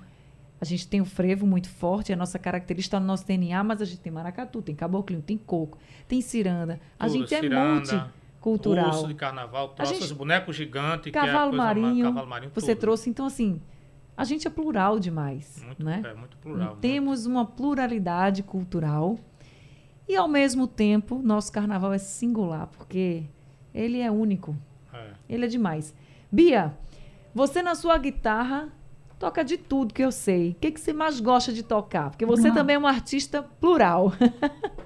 A 0.61 0.64
gente 0.64 0.88
tem 0.88 1.00
o 1.00 1.04
frevo 1.04 1.47
muito 1.47 1.68
forte, 1.68 2.11
é 2.11 2.14
a 2.14 2.16
nossa 2.16 2.38
característica 2.38 2.99
no 2.99 3.04
nosso 3.04 3.26
DNA, 3.26 3.62
mas 3.62 3.83
a 3.83 3.85
gente 3.85 4.00
tem 4.00 4.11
maracatu, 4.11 4.62
tem 4.62 4.75
caboclinho, 4.75 5.21
tem 5.21 5.37
coco, 5.37 5.76
tem 6.09 6.23
ciranda. 6.23 6.80
A 6.99 7.06
Tudo, 7.06 7.18
gente 7.18 7.35
é 7.35 7.42
multicultural. 7.42 8.90
Curso 8.90 9.09
de 9.09 9.14
carnaval, 9.14 9.68
trouxe 9.71 10.02
os 10.02 10.12
bonecos 10.12 10.56
gigantes, 10.56 11.12
cavalo, 11.12 11.50
que 11.50 11.56
é 11.56 11.59
marinho, 11.59 12.04
cavalo 12.06 12.26
marinho. 12.26 12.52
Você 12.54 12.75
tudo. 12.75 12.80
trouxe, 12.80 13.11
então 13.11 13.26
assim, 13.26 13.61
a 14.16 14.25
gente 14.25 14.47
é 14.47 14.50
plural 14.50 14.99
demais, 14.99 15.62
Muito, 15.64 15.85
né? 15.85 16.02
é, 16.04 16.14
muito 16.14 16.37
plural. 16.38 16.68
muito. 16.68 16.80
Temos 16.80 17.26
uma 17.26 17.44
pluralidade 17.44 18.42
cultural 18.42 19.18
e, 20.09 20.14
ao 20.16 20.28
mesmo 20.28 20.66
tempo, 20.66 21.21
nosso 21.23 21.50
carnaval 21.52 21.92
é 21.92 21.99
singular, 21.99 22.66
porque 22.68 23.25
ele 23.75 24.00
é 24.00 24.11
único, 24.11 24.56
É. 24.92 25.12
ele 25.28 25.44
é 25.44 25.49
demais. 25.49 25.94
Bia, 26.30 26.76
você 27.35 27.62
na 27.62 27.75
sua 27.75 27.97
guitarra 27.99 28.68
toca 29.18 29.42
de 29.44 29.56
tudo 29.56 29.94
que 29.94 30.02
eu 30.04 30.12
sei. 30.12 30.50
O 30.50 30.54
que, 30.56 30.71
que 30.71 30.80
você 30.80 30.92
mais 30.92 31.18
gosta 31.21 31.52
de 31.52 31.62
tocar? 31.62 32.11
Porque 32.11 32.26
você 32.26 32.50
também 32.52 32.76
é 32.76 32.78
um 32.78 32.87
artista 32.87 33.42
plural. 33.42 34.12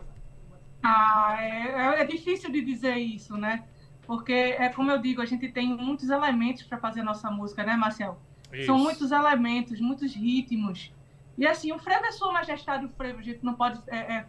Ah, 0.83 1.37
é, 1.41 2.03
é 2.03 2.05
difícil 2.05 2.51
de 2.53 2.63
dizer 2.63 2.97
isso, 2.97 3.37
né? 3.37 3.65
Porque 4.07 4.33
é 4.33 4.69
como 4.69 4.91
eu 4.91 4.99
digo, 4.99 5.21
a 5.21 5.27
gente 5.27 5.49
tem 5.49 5.77
muitos 5.77 6.09
elementos 6.09 6.63
para 6.63 6.79
fazer 6.79 7.03
nossa 7.03 7.31
música, 7.31 7.65
né, 7.65 7.77
Marcel? 7.77 8.19
São 8.65 8.77
Isso. 8.77 8.79
muitos 8.79 9.13
elementos, 9.13 9.81
muitos 9.81 10.15
ritmos. 10.15 10.93
E 11.37 11.47
assim, 11.47 11.71
o 11.73 11.79
frevo 11.79 12.07
é 12.07 12.13
sua 12.13 12.33
majestade, 12.33 12.85
o 12.85 12.89
frevo. 12.89 13.19
A 13.19 13.23
gente 13.23 13.45
não 13.45 13.55
pode 13.55 13.81
é, 13.89 13.99
é, 13.99 14.27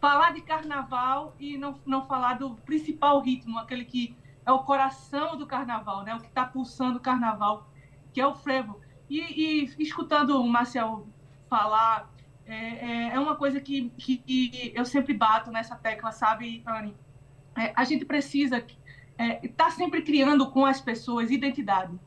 falar 0.00 0.32
de 0.32 0.40
carnaval 0.40 1.34
e 1.38 1.58
não, 1.58 1.78
não 1.84 2.06
falar 2.06 2.34
do 2.38 2.54
principal 2.56 3.20
ritmo, 3.20 3.58
aquele 3.58 3.84
que 3.84 4.16
é 4.46 4.52
o 4.52 4.60
coração 4.60 5.36
do 5.36 5.46
carnaval, 5.46 6.02
né? 6.02 6.14
O 6.14 6.20
que 6.20 6.28
está 6.28 6.44
pulsando 6.44 6.98
o 6.98 7.02
carnaval, 7.02 7.68
que 8.12 8.20
é 8.20 8.26
o 8.26 8.34
frevo. 8.34 8.80
E, 9.08 9.20
e 9.20 9.64
escutando 9.78 10.40
o 10.40 10.48
Marcel 10.48 11.06
falar, 11.48 12.10
é, 12.46 12.54
é, 12.54 13.14
é 13.14 13.20
uma 13.20 13.36
coisa 13.36 13.60
que, 13.60 13.90
que, 13.90 14.16
que 14.16 14.72
eu 14.74 14.84
sempre 14.84 15.12
bato 15.12 15.50
nessa 15.50 15.76
tecla, 15.76 16.12
sabe, 16.12 16.62
Anne? 16.66 16.96
É, 17.56 17.72
a 17.76 17.84
gente 17.84 18.04
precisa 18.04 18.58
estar 18.58 18.76
é, 19.18 19.48
tá 19.48 19.70
sempre 19.70 20.02
criando 20.02 20.50
com 20.50 20.64
as 20.64 20.80
pessoas 20.80 21.30
identidade. 21.30 21.98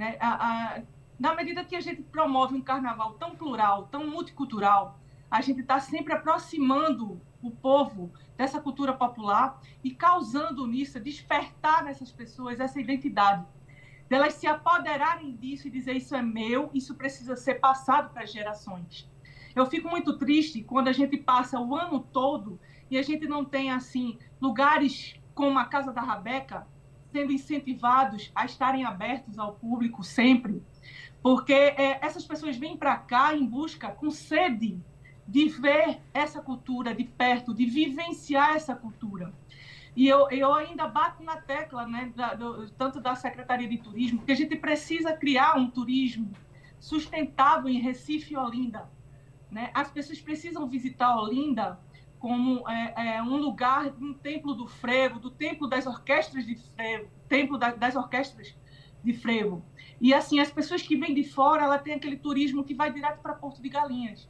Né? 0.00 0.16
A, 0.18 0.30
a, 0.30 0.82
na 1.18 1.34
medida 1.34 1.62
que 1.62 1.76
a 1.76 1.80
gente 1.80 2.00
promove 2.00 2.54
um 2.54 2.62
carnaval 2.62 3.12
tão 3.18 3.36
plural, 3.36 3.86
tão 3.88 4.08
multicultural, 4.08 4.98
a 5.30 5.42
gente 5.42 5.60
está 5.60 5.78
sempre 5.78 6.14
aproximando 6.14 7.20
o 7.42 7.50
povo 7.50 8.10
dessa 8.34 8.58
cultura 8.58 8.94
popular 8.94 9.60
e 9.84 9.90
causando 9.90 10.66
nisso, 10.66 10.98
despertar 10.98 11.84
nessas 11.84 12.10
pessoas 12.10 12.60
essa 12.60 12.80
identidade. 12.80 13.44
Delas 14.08 14.32
se 14.32 14.46
apoderarem 14.46 15.36
disso 15.36 15.68
e 15.68 15.70
dizer 15.70 15.94
isso 15.96 16.16
é 16.16 16.22
meu, 16.22 16.70
isso 16.72 16.94
precisa 16.94 17.36
ser 17.36 17.56
passado 17.56 18.10
para 18.10 18.22
as 18.22 18.32
gerações. 18.32 19.06
Eu 19.54 19.66
fico 19.66 19.86
muito 19.90 20.16
triste 20.16 20.62
quando 20.62 20.88
a 20.88 20.92
gente 20.92 21.18
passa 21.18 21.60
o 21.60 21.76
ano 21.76 22.00
todo 22.00 22.58
e 22.90 22.96
a 22.96 23.02
gente 23.02 23.28
não 23.28 23.44
tem, 23.44 23.70
assim, 23.70 24.18
lugares 24.40 25.14
como 25.34 25.58
a 25.58 25.66
Casa 25.66 25.92
da 25.92 26.00
Rabeca 26.00 26.66
sendo 27.12 27.32
incentivados 27.32 28.30
a 28.34 28.44
estarem 28.44 28.84
abertos 28.84 29.38
ao 29.38 29.54
público 29.54 30.02
sempre, 30.02 30.62
porque 31.22 31.52
é, 31.52 31.98
essas 32.04 32.24
pessoas 32.24 32.56
vêm 32.56 32.76
para 32.76 32.96
cá 32.96 33.34
em 33.34 33.44
busca, 33.44 33.90
com 33.90 34.10
sede, 34.10 34.80
de 35.26 35.48
ver 35.48 36.00
essa 36.12 36.40
cultura 36.40 36.94
de 36.94 37.04
perto, 37.04 37.54
de 37.54 37.66
vivenciar 37.66 38.56
essa 38.56 38.74
cultura. 38.74 39.32
E 39.94 40.06
eu, 40.08 40.28
eu 40.30 40.54
ainda 40.54 40.86
bato 40.86 41.22
na 41.22 41.36
tecla, 41.36 41.86
né, 41.86 42.12
da, 42.14 42.34
do, 42.34 42.70
tanto 42.70 43.00
da 43.00 43.14
Secretaria 43.14 43.68
de 43.68 43.78
Turismo, 43.78 44.22
que 44.22 44.32
a 44.32 44.36
gente 44.36 44.56
precisa 44.56 45.12
criar 45.12 45.56
um 45.56 45.70
turismo 45.70 46.30
sustentável 46.78 47.68
em 47.68 47.80
Recife 47.80 48.34
e 48.34 48.36
Olinda. 48.36 48.90
Né? 49.50 49.70
As 49.74 49.90
pessoas 49.90 50.20
precisam 50.20 50.66
visitar 50.68 51.16
Olinda 51.16 51.78
como 52.20 52.68
é, 52.68 53.16
é, 53.16 53.22
um 53.22 53.38
lugar, 53.38 53.92
um 53.98 54.12
templo 54.12 54.54
do 54.54 54.68
frevo, 54.68 55.18
do 55.18 55.30
templo 55.30 55.66
das 55.66 55.86
orquestras 55.86 56.46
de 56.46 56.54
frevo, 56.54 57.08
templo 57.26 57.56
da, 57.56 57.70
das 57.70 57.96
orquestras 57.96 58.54
de 59.02 59.14
frevo. 59.14 59.64
E 59.98 60.12
assim, 60.12 60.38
as 60.38 60.50
pessoas 60.50 60.82
que 60.82 60.96
vêm 60.96 61.14
de 61.14 61.24
fora, 61.24 61.64
ela 61.64 61.78
tem 61.78 61.94
aquele 61.94 62.18
turismo 62.18 62.62
que 62.62 62.74
vai 62.74 62.92
direto 62.92 63.20
para 63.20 63.32
Porto 63.32 63.62
de 63.62 63.68
Galinhas. 63.70 64.28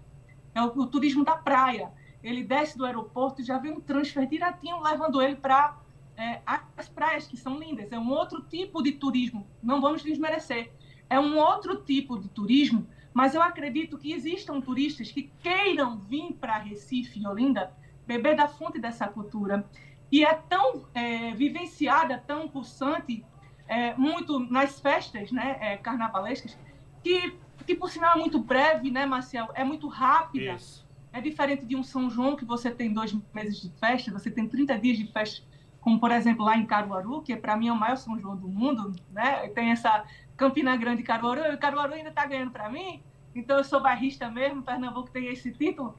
É 0.55 0.63
o, 0.63 0.67
o, 0.67 0.87
turismo 0.87 1.25
da 1.25 1.37
praia. 1.37 1.91
Ele 2.23 2.45
desce 2.45 2.79
do 2.79 2.87
aeroporto 2.87 3.41
e 3.41 3.45
já 3.45 3.59
vem 3.59 3.73
um 3.73 3.81
transfer 3.81 4.25
direitinho 4.25 4.81
levando 4.81 5.21
ele 5.21 5.35
para 5.35 5.77
é, 6.17 6.41
as 6.77 6.89
praias, 6.89 7.27
que 7.27 7.37
são 7.37 7.59
lindas. 7.59 7.91
É 7.91 7.99
um 7.99 8.11
outro 8.11 8.41
tipo 8.43 8.83
de 8.85 8.93
turismo. 8.93 9.49
Não 9.61 9.81
vamos 9.81 10.03
desmerecer. 10.03 10.71
É 11.09 11.19
um 11.19 11.37
outro 11.39 11.83
tipo 11.83 12.17
de 12.21 12.29
turismo, 12.29 12.87
mas 13.13 13.35
eu 13.35 13.43
acredito 13.43 13.99
que 13.99 14.13
existam 14.13 14.61
turistas 14.61 15.11
que 15.11 15.33
queiram 15.41 15.99
vir 15.99 16.35
para 16.35 16.59
Recife 16.59 17.19
e 17.19 17.27
Olinda 17.27 17.80
beber 18.11 18.35
da 18.35 18.49
fonte 18.49 18.81
dessa 18.81 19.07
cultura. 19.07 19.65
E 20.11 20.25
é 20.25 20.35
tão 20.35 20.85
é, 20.93 21.33
vivenciada, 21.33 22.19
tão 22.27 22.49
pulsante, 22.49 23.25
é, 23.69 23.95
muito 23.95 24.41
nas 24.41 24.81
festas 24.81 25.31
né, 25.31 25.57
é, 25.61 25.77
carnavalescas, 25.77 26.59
que, 27.05 27.39
que 27.65 27.77
por 27.77 27.89
sinal 27.89 28.17
é 28.17 28.19
muito 28.19 28.41
breve, 28.41 28.91
né, 28.91 29.07
Marcel? 29.07 29.49
É 29.55 29.63
muito 29.63 29.87
rápida. 29.87 30.55
Isso. 30.55 30.85
É 31.13 31.21
diferente 31.21 31.65
de 31.65 31.77
um 31.77 31.85
São 31.85 32.11
João, 32.11 32.35
que 32.35 32.45
você 32.45 32.71
tem 32.71 32.93
dois 32.93 33.17
meses 33.33 33.61
de 33.63 33.71
festa, 33.79 34.11
você 34.11 34.31
tem 34.31 34.49
30 34.49 34.77
dias 34.79 34.99
de 34.99 35.07
festa, 35.07 35.47
como 35.81 36.01
por 36.01 36.11
exemplo 36.11 36.45
lá 36.45 36.57
em 36.57 36.67
Caruaru, 36.67 37.23
que 37.23 37.37
para 37.37 37.57
mim 37.57 37.69
é 37.69 37.73
o 37.73 37.77
maior 37.77 37.97
São 37.97 38.19
João 38.19 38.37
do 38.37 38.49
mundo, 38.49 38.93
né? 39.11 39.49
Tem 39.49 39.71
essa 39.71 40.05
Campina 40.37 40.77
Grande 40.77 41.03
Caruaru, 41.05 41.53
e 41.53 41.57
Caruaru 41.57 41.95
ainda 41.95 42.11
está 42.11 42.27
ganhando 42.27 42.51
para 42.51 42.69
mim, 42.69 43.03
então 43.35 43.57
eu 43.59 43.65
sou 43.65 43.81
barrista 43.81 44.29
mesmo, 44.31 44.63
Pernambuco 44.63 45.11
tem 45.11 45.27
esse 45.27 45.53
título. 45.53 45.97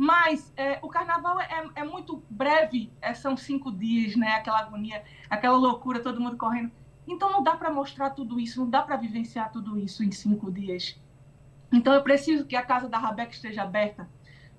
Mas 0.00 0.50
é, 0.56 0.78
o 0.80 0.88
carnaval 0.88 1.38
é, 1.38 1.62
é, 1.74 1.84
muito 1.84 2.24
breve, 2.30 2.90
é, 3.02 3.12
são 3.12 3.36
cinco 3.36 3.70
dias, 3.70 4.16
né? 4.16 4.28
Aquela 4.28 4.60
agonia, 4.60 5.04
aquela 5.28 5.58
loucura, 5.58 6.00
todo 6.00 6.18
mundo 6.18 6.38
correndo. 6.38 6.72
Então 7.06 7.30
não 7.30 7.42
dá 7.42 7.54
para 7.54 7.70
mostrar 7.70 8.08
tudo 8.08 8.40
isso, 8.40 8.60
não 8.60 8.70
dá 8.70 8.80
para 8.80 8.96
vivenciar 8.96 9.52
tudo 9.52 9.78
isso 9.78 10.02
em 10.02 10.10
cinco 10.10 10.50
dias. 10.50 10.98
Então 11.70 11.92
eu 11.92 12.02
preciso 12.02 12.46
que 12.46 12.56
a 12.56 12.64
casa 12.64 12.88
da 12.88 12.96
Rabeca 12.96 13.32
esteja 13.32 13.62
aberta 13.62 14.08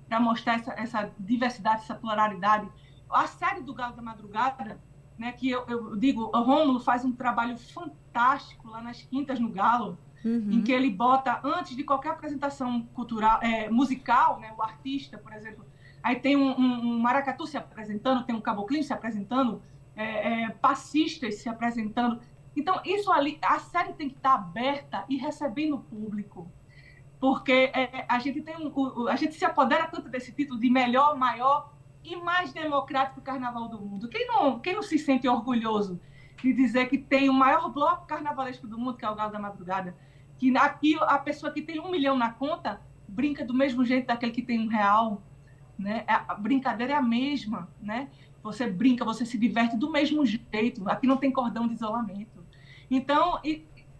para 0.08 0.20
mostrar 0.20 0.60
essa, 0.60 0.74
essa, 0.74 1.12
diversidade, 1.18 1.82
essa 1.82 1.96
pluralidade. 1.96 2.70
A 3.10 3.26
série 3.26 3.62
do 3.62 3.74
Galo 3.74 3.96
da 3.96 4.02
Madrugada, 4.02 4.80
né? 5.18 5.32
Que 5.32 5.50
eu, 5.50 5.64
eu 5.66 5.96
digo, 5.96 6.30
o 6.32 6.40
Rômulo 6.40 6.78
faz 6.78 7.04
um 7.04 7.10
trabalho 7.10 7.58
fantástico 7.58 8.68
lá 8.68 8.80
nas 8.80 9.02
quintas 9.02 9.40
no 9.40 9.50
Galo 9.50 9.98
Uhum. 10.24 10.52
em 10.52 10.62
que 10.62 10.70
ele 10.70 10.88
bota 10.88 11.40
antes 11.42 11.74
de 11.74 11.82
qualquer 11.82 12.10
apresentação 12.10 12.82
cultural, 12.94 13.40
é, 13.42 13.68
musical, 13.68 14.38
né, 14.38 14.54
o 14.56 14.62
artista, 14.62 15.18
por 15.18 15.32
exemplo, 15.32 15.66
aí 16.00 16.16
tem 16.16 16.36
um, 16.36 16.50
um, 16.50 16.94
um 16.94 16.98
maracatu 17.00 17.44
se 17.46 17.56
apresentando, 17.56 18.24
tem 18.24 18.34
um 18.34 18.40
caboclinho 18.40 18.84
se 18.84 18.92
apresentando, 18.92 19.60
é, 19.96 20.44
é, 20.44 20.50
passistas 20.50 21.36
se 21.36 21.48
apresentando. 21.48 22.20
Então 22.56 22.80
isso 22.84 23.10
ali, 23.10 23.38
a 23.42 23.58
série 23.58 23.94
tem 23.94 24.08
que 24.08 24.16
estar 24.16 24.34
aberta 24.34 25.04
e 25.08 25.16
recebendo 25.16 25.74
o 25.74 25.80
público, 25.80 26.50
porque 27.18 27.72
a 28.08 28.18
gente 28.18 28.42
tem 28.42 28.56
um, 28.56 29.08
a 29.08 29.16
gente 29.16 29.34
se 29.34 29.44
apodera 29.44 29.86
tanto 29.86 30.08
desse 30.08 30.32
título 30.32 30.60
de 30.60 30.70
melhor, 30.70 31.16
maior 31.16 31.72
e 32.04 32.16
mais 32.16 32.52
democrático 32.52 33.20
carnaval 33.20 33.68
do 33.68 33.80
mundo. 33.80 34.08
Quem 34.08 34.26
não, 34.26 34.58
quem 34.58 34.74
não 34.74 34.82
se 34.82 34.98
sente 34.98 35.28
orgulhoso 35.28 36.00
de 36.42 36.52
dizer 36.52 36.88
que 36.88 36.98
tem 36.98 37.28
o 37.28 37.32
maior 37.32 37.70
bloco 37.70 38.06
carnavalesco 38.06 38.66
do 38.66 38.78
mundo, 38.78 38.96
que 38.96 39.04
é 39.04 39.10
o 39.10 39.14
Galo 39.14 39.32
da 39.32 39.38
Madrugada? 39.38 39.96
Que 40.42 40.56
aqui 40.56 40.98
a 41.02 41.18
pessoa 41.18 41.52
que 41.52 41.62
tem 41.62 41.78
um 41.78 41.88
milhão 41.88 42.18
na 42.18 42.32
conta 42.32 42.80
brinca 43.06 43.44
do 43.44 43.54
mesmo 43.54 43.84
jeito 43.84 44.08
daquele 44.08 44.32
que 44.32 44.42
tem 44.42 44.58
um 44.58 44.66
real, 44.66 45.22
né? 45.78 46.04
A 46.08 46.34
brincadeira 46.34 46.94
é 46.94 46.96
a 46.96 47.02
mesma, 47.02 47.68
né? 47.80 48.08
Você 48.42 48.68
brinca, 48.68 49.04
você 49.04 49.24
se 49.24 49.38
diverte 49.38 49.76
do 49.76 49.88
mesmo 49.88 50.26
jeito. 50.26 50.88
Aqui 50.90 51.06
não 51.06 51.16
tem 51.16 51.30
cordão 51.30 51.68
de 51.68 51.74
isolamento. 51.74 52.44
Então, 52.90 53.40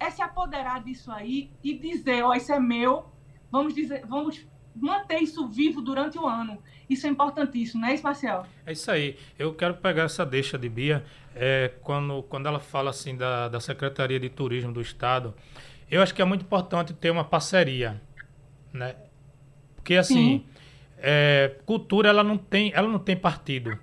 é 0.00 0.10
se 0.10 0.20
apoderar 0.20 0.82
disso 0.82 1.12
aí 1.12 1.48
e 1.62 1.78
dizer, 1.78 2.24
ó, 2.24 2.30
oh, 2.30 2.34
isso 2.34 2.52
é 2.52 2.58
meu. 2.58 3.06
Vamos 3.48 3.72
dizer, 3.72 4.04
vamos 4.04 4.44
manter 4.74 5.20
isso 5.20 5.46
vivo 5.46 5.80
durante 5.80 6.18
o 6.18 6.26
ano. 6.26 6.58
Isso 6.90 7.06
é 7.06 7.10
importantíssimo, 7.10 7.82
não 7.82 7.88
é 7.88 8.00
Marcel? 8.00 8.44
É 8.66 8.72
isso 8.72 8.90
aí. 8.90 9.16
Eu 9.38 9.54
quero 9.54 9.74
pegar 9.74 10.04
essa 10.04 10.26
deixa 10.26 10.58
de 10.58 10.68
Bia, 10.68 11.04
é, 11.36 11.70
quando, 11.82 12.24
quando 12.24 12.46
ela 12.46 12.58
fala 12.58 12.90
assim 12.90 13.16
da, 13.16 13.48
da 13.48 13.60
Secretaria 13.60 14.18
de 14.18 14.28
Turismo 14.28 14.72
do 14.72 14.80
Estado. 14.80 15.34
Eu 15.92 16.02
acho 16.02 16.14
que 16.14 16.22
é 16.22 16.24
muito 16.24 16.40
importante 16.40 16.94
ter 16.94 17.10
uma 17.10 17.22
parceria, 17.22 18.00
né? 18.72 18.96
Porque 19.76 19.94
assim, 19.94 20.46
é, 20.96 21.56
cultura 21.66 22.08
ela 22.08 22.24
não 22.24 22.38
tem, 22.38 22.72
ela 22.74 22.88
não 22.88 22.98
tem 22.98 23.14
partido, 23.14 23.78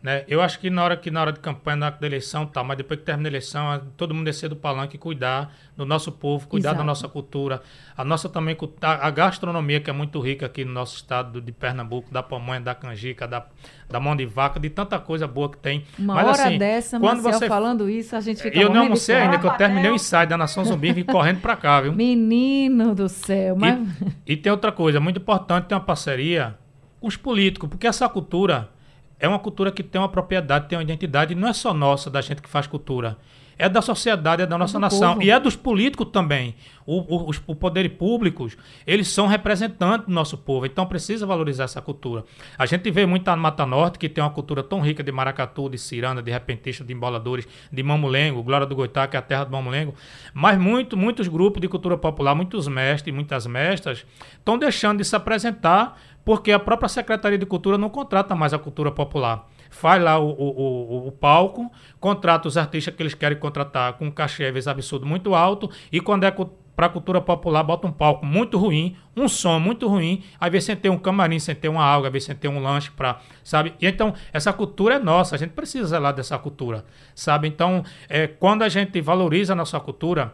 né? 0.00 0.24
Eu 0.28 0.40
acho 0.40 0.60
que 0.60 0.70
na 0.70 0.84
hora 0.84 0.96
que 0.96 1.10
na 1.10 1.20
hora 1.20 1.32
de 1.32 1.40
campanha, 1.40 1.76
na 1.76 1.86
hora 1.86 1.96
da 2.00 2.06
eleição, 2.06 2.46
tá, 2.46 2.62
mas 2.62 2.76
depois 2.76 3.00
que 3.00 3.06
termina 3.06 3.28
a 3.28 3.30
eleição, 3.30 3.82
todo 3.96 4.14
mundo 4.14 4.26
descer 4.26 4.48
do 4.48 4.54
palanque 4.54 4.94
e 4.94 4.98
cuidar 4.98 5.52
do 5.76 5.84
nosso 5.84 6.12
povo, 6.12 6.46
cuidar 6.46 6.70
Exato. 6.70 6.78
da 6.78 6.84
nossa 6.84 7.08
cultura, 7.08 7.60
a 7.96 8.04
nossa 8.04 8.28
também 8.28 8.56
a 8.80 9.10
gastronomia 9.10 9.80
que 9.80 9.90
é 9.90 9.92
muito 9.92 10.20
rica 10.20 10.46
aqui 10.46 10.64
no 10.64 10.72
nosso 10.72 10.96
estado 10.96 11.40
de 11.40 11.50
Pernambuco, 11.50 12.12
da 12.12 12.22
pamonha, 12.22 12.60
da 12.60 12.76
canjica, 12.76 13.26
da, 13.26 13.44
da 13.90 13.98
mão 13.98 14.14
de 14.14 14.24
vaca, 14.24 14.60
de 14.60 14.70
tanta 14.70 15.00
coisa 15.00 15.26
boa 15.26 15.50
que 15.50 15.58
tem. 15.58 15.84
Uma 15.98 16.14
mas, 16.14 16.26
hora 16.28 16.46
assim, 16.46 16.58
dessa, 16.58 17.00
quando 17.00 17.20
Marcel, 17.20 17.40
você 17.40 17.48
falando 17.48 17.90
isso, 17.90 18.14
a 18.14 18.20
gente 18.20 18.40
fica 18.40 18.56
Eu 18.56 18.72
não 18.72 18.82
almocei 18.82 19.16
ainda, 19.16 19.36
que 19.36 19.46
eu 19.46 19.52
terminei 19.54 19.90
o 19.90 19.96
ensaio 19.96 20.28
da 20.28 20.36
Nação 20.36 20.64
Zumbi 20.64 20.90
e 20.90 20.92
vim 20.92 21.04
correndo 21.04 21.40
pra 21.40 21.56
cá, 21.56 21.80
viu? 21.80 21.92
Menino 21.92 22.94
do 22.94 23.08
céu, 23.08 23.56
mas... 23.56 23.80
E, 24.24 24.34
e 24.34 24.36
tem 24.36 24.52
outra 24.52 24.70
coisa, 24.70 25.00
muito 25.00 25.18
importante 25.18 25.64
ter 25.64 25.74
uma 25.74 25.80
parceria 25.80 26.56
com 27.00 27.08
os 27.08 27.16
políticos, 27.16 27.68
porque 27.68 27.86
essa 27.86 28.08
cultura 28.08 28.68
é 29.18 29.28
uma 29.28 29.38
cultura 29.38 29.72
que 29.72 29.82
tem 29.82 30.00
uma 30.00 30.08
propriedade, 30.08 30.68
tem 30.68 30.78
uma 30.78 30.82
identidade, 30.82 31.34
não 31.34 31.48
é 31.48 31.52
só 31.52 31.74
nossa, 31.74 32.10
da 32.10 32.20
gente 32.20 32.40
que 32.40 32.48
faz 32.48 32.66
cultura. 32.66 33.16
É 33.58 33.68
da 33.68 33.82
sociedade, 33.82 34.42
é 34.42 34.46
da 34.46 34.56
nossa 34.56 34.78
é 34.78 34.80
nação 34.80 35.14
povo. 35.14 35.22
e 35.22 35.30
é 35.30 35.40
dos 35.40 35.56
políticos 35.56 36.08
também. 36.12 36.54
O, 36.86 37.16
o, 37.16 37.28
os, 37.28 37.42
os 37.46 37.56
poderes 37.56 37.92
públicos, 37.92 38.56
eles 38.86 39.08
são 39.08 39.26
representantes 39.26 40.06
do 40.06 40.12
nosso 40.12 40.38
povo, 40.38 40.64
então 40.64 40.86
precisa 40.86 41.26
valorizar 41.26 41.64
essa 41.64 41.82
cultura. 41.82 42.24
A 42.56 42.64
gente 42.64 42.90
vê 42.90 43.04
muito 43.04 43.26
na 43.26 43.36
Mata 43.36 43.66
Norte, 43.66 43.98
que 43.98 44.08
tem 44.08 44.22
uma 44.22 44.30
cultura 44.30 44.62
tão 44.62 44.80
rica 44.80 45.02
de 45.02 45.12
maracatu, 45.12 45.68
de 45.68 45.76
ciranda, 45.76 46.22
de 46.22 46.30
repentista, 46.30 46.84
de 46.84 46.92
emboladores, 46.92 47.46
de 47.70 47.82
mamulengo, 47.82 48.42
Glória 48.42 48.66
do 48.66 48.74
Goitá, 48.74 49.06
que 49.06 49.16
é 49.16 49.18
a 49.18 49.22
terra 49.22 49.44
do 49.44 49.52
mamulengo, 49.52 49.94
mas 50.32 50.56
muito, 50.58 50.96
muitos 50.96 51.28
grupos 51.28 51.60
de 51.60 51.68
cultura 51.68 51.98
popular, 51.98 52.34
muitos 52.34 52.68
mestres, 52.68 53.14
muitas 53.14 53.46
mestras, 53.46 54.06
estão 54.38 54.56
deixando 54.56 54.98
de 54.98 55.04
se 55.04 55.16
apresentar 55.16 55.98
porque 56.24 56.52
a 56.52 56.58
própria 56.58 56.88
Secretaria 56.88 57.38
de 57.38 57.46
Cultura 57.46 57.78
não 57.78 57.88
contrata 57.88 58.34
mais 58.34 58.52
a 58.52 58.58
cultura 58.58 58.90
popular. 58.90 59.48
Faz 59.70 60.02
lá 60.02 60.18
o, 60.18 60.30
o, 60.30 61.04
o, 61.04 61.08
o 61.08 61.12
palco, 61.12 61.70
contrata 62.00 62.48
os 62.48 62.56
artistas 62.56 62.94
que 62.94 63.02
eles 63.02 63.14
querem 63.14 63.38
contratar 63.38 63.94
com 63.94 64.06
um 64.06 64.10
cachê 64.10 64.52
absurdo 64.66 65.06
muito 65.06 65.34
alto, 65.34 65.70
e 65.92 66.00
quando 66.00 66.24
é 66.24 66.30
para 66.78 66.86
a 66.86 66.90
cultura 66.90 67.20
popular, 67.20 67.64
bota 67.64 67.88
um 67.88 67.92
palco 67.92 68.24
muito 68.24 68.56
ruim, 68.56 68.96
um 69.16 69.26
som 69.26 69.58
muito 69.58 69.88
ruim, 69.88 70.22
aí 70.40 70.48
vê 70.48 70.60
sem 70.60 70.76
ter 70.76 70.88
um 70.88 70.96
camarim, 70.96 71.40
sem 71.40 71.52
ter 71.52 71.68
uma 71.68 71.84
alga, 71.84 72.08
vê 72.08 72.20
sem 72.20 72.36
ter 72.36 72.46
um 72.46 72.62
lanche 72.62 72.88
para, 72.92 73.18
sabe? 73.42 73.74
E 73.80 73.86
então, 73.88 74.14
essa 74.32 74.52
cultura 74.52 74.94
é 74.94 74.98
nossa, 75.00 75.34
a 75.34 75.38
gente 75.38 75.50
precisa 75.50 75.98
lá 75.98 76.12
dessa 76.12 76.38
cultura, 76.38 76.84
sabe? 77.16 77.48
Então, 77.48 77.82
é, 78.08 78.28
quando 78.28 78.62
a 78.62 78.68
gente 78.68 79.00
valoriza 79.00 79.54
a 79.54 79.56
nossa 79.56 79.80
cultura, 79.80 80.32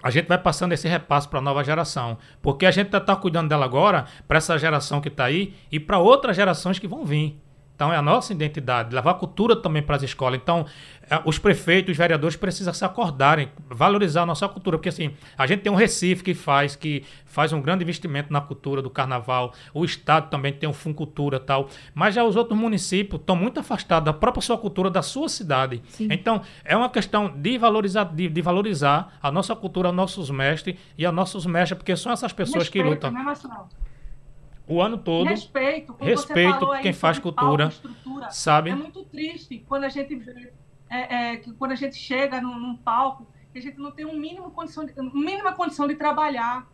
a 0.00 0.10
gente 0.10 0.28
vai 0.28 0.38
passando 0.38 0.72
esse 0.72 0.86
repasso 0.86 1.28
para 1.28 1.38
a 1.38 1.42
nova 1.42 1.64
geração. 1.64 2.18
Porque 2.42 2.66
a 2.66 2.70
gente 2.70 2.86
está 2.86 3.00
tá 3.00 3.16
cuidando 3.16 3.48
dela 3.48 3.64
agora, 3.64 4.04
para 4.28 4.36
essa 4.36 4.56
geração 4.58 5.00
que 5.00 5.08
está 5.08 5.24
aí 5.24 5.54
e 5.72 5.80
para 5.80 5.98
outras 5.98 6.36
gerações 6.36 6.78
que 6.78 6.86
vão 6.86 7.04
vir. 7.04 7.40
Então 7.74 7.92
é 7.92 7.96
a 7.96 8.02
nossa 8.02 8.32
identidade, 8.32 8.94
levar 8.94 9.12
a 9.12 9.14
cultura 9.14 9.56
também 9.56 9.82
para 9.82 9.96
as 9.96 10.02
escolas. 10.02 10.40
Então, 10.40 10.64
é, 11.10 11.20
os 11.24 11.38
prefeitos, 11.38 11.92
os 11.92 11.98
vereadores 11.98 12.36
precisam 12.36 12.72
se 12.72 12.84
acordarem, 12.84 13.48
valorizar 13.68 14.22
a 14.22 14.26
nossa 14.26 14.48
cultura, 14.48 14.78
porque 14.78 14.88
assim, 14.88 15.12
a 15.36 15.46
gente 15.46 15.60
tem 15.60 15.72
um 15.72 15.74
Recife 15.74 16.22
que 16.22 16.34
faz, 16.34 16.76
que 16.76 17.04
faz 17.26 17.52
um 17.52 17.60
grande 17.60 17.82
investimento 17.82 18.32
na 18.32 18.40
cultura 18.40 18.80
do 18.80 18.88
carnaval, 18.88 19.52
o 19.74 19.84
estado 19.84 20.30
também 20.30 20.52
tem 20.52 20.68
um 20.68 20.72
Fundo 20.72 20.94
Cultura 20.94 21.40
tal, 21.40 21.68
mas 21.92 22.14
já 22.14 22.22
os 22.22 22.36
outros 22.36 22.58
municípios 22.58 23.20
estão 23.20 23.34
muito 23.34 23.58
afastados 23.58 24.06
da 24.06 24.12
própria 24.12 24.40
sua 24.40 24.56
cultura, 24.56 24.88
da 24.88 25.02
sua 25.02 25.28
cidade. 25.28 25.82
Sim. 25.88 26.08
Então, 26.10 26.42
é 26.64 26.76
uma 26.76 26.88
questão 26.88 27.28
de 27.36 27.58
valorizar, 27.58 28.04
de, 28.04 28.28
de, 28.28 28.40
valorizar 28.40 29.18
a 29.20 29.32
nossa 29.32 29.54
cultura, 29.56 29.90
nossos 29.90 30.30
mestres 30.30 30.76
e 30.96 31.04
a 31.04 31.10
nossos 31.10 31.44
mestres, 31.44 31.76
porque 31.76 31.96
são 31.96 32.12
essas 32.12 32.32
pessoas 32.32 32.64
Respeito, 32.64 32.84
que 32.84 32.90
lutam. 32.90 33.10
Né, 33.10 33.34
o 34.66 34.80
ano 34.80 34.98
todo. 34.98 35.28
Respeito, 35.28 35.94
respeito 36.00 36.66
quem 36.82 36.92
faz 36.92 37.18
cultura, 37.18 37.70
sabe? 38.30 38.70
É 38.70 38.74
muito 38.74 39.04
triste 39.04 39.64
quando 39.68 39.84
a 39.84 39.88
gente 39.88 40.14
é, 40.90 41.32
é, 41.32 41.36
quando 41.58 41.72
a 41.72 41.76
gente 41.76 41.96
chega 41.96 42.40
num, 42.40 42.58
num, 42.58 42.76
palco, 42.76 43.26
que 43.52 43.58
a 43.58 43.62
gente 43.62 43.78
não 43.78 43.90
tem 43.90 44.06
um 44.06 44.16
mínimo 44.16 44.50
condição, 44.50 44.84
de, 44.84 44.94
mínima 45.12 45.52
condição 45.52 45.86
de 45.86 45.96
trabalhar, 45.96 46.68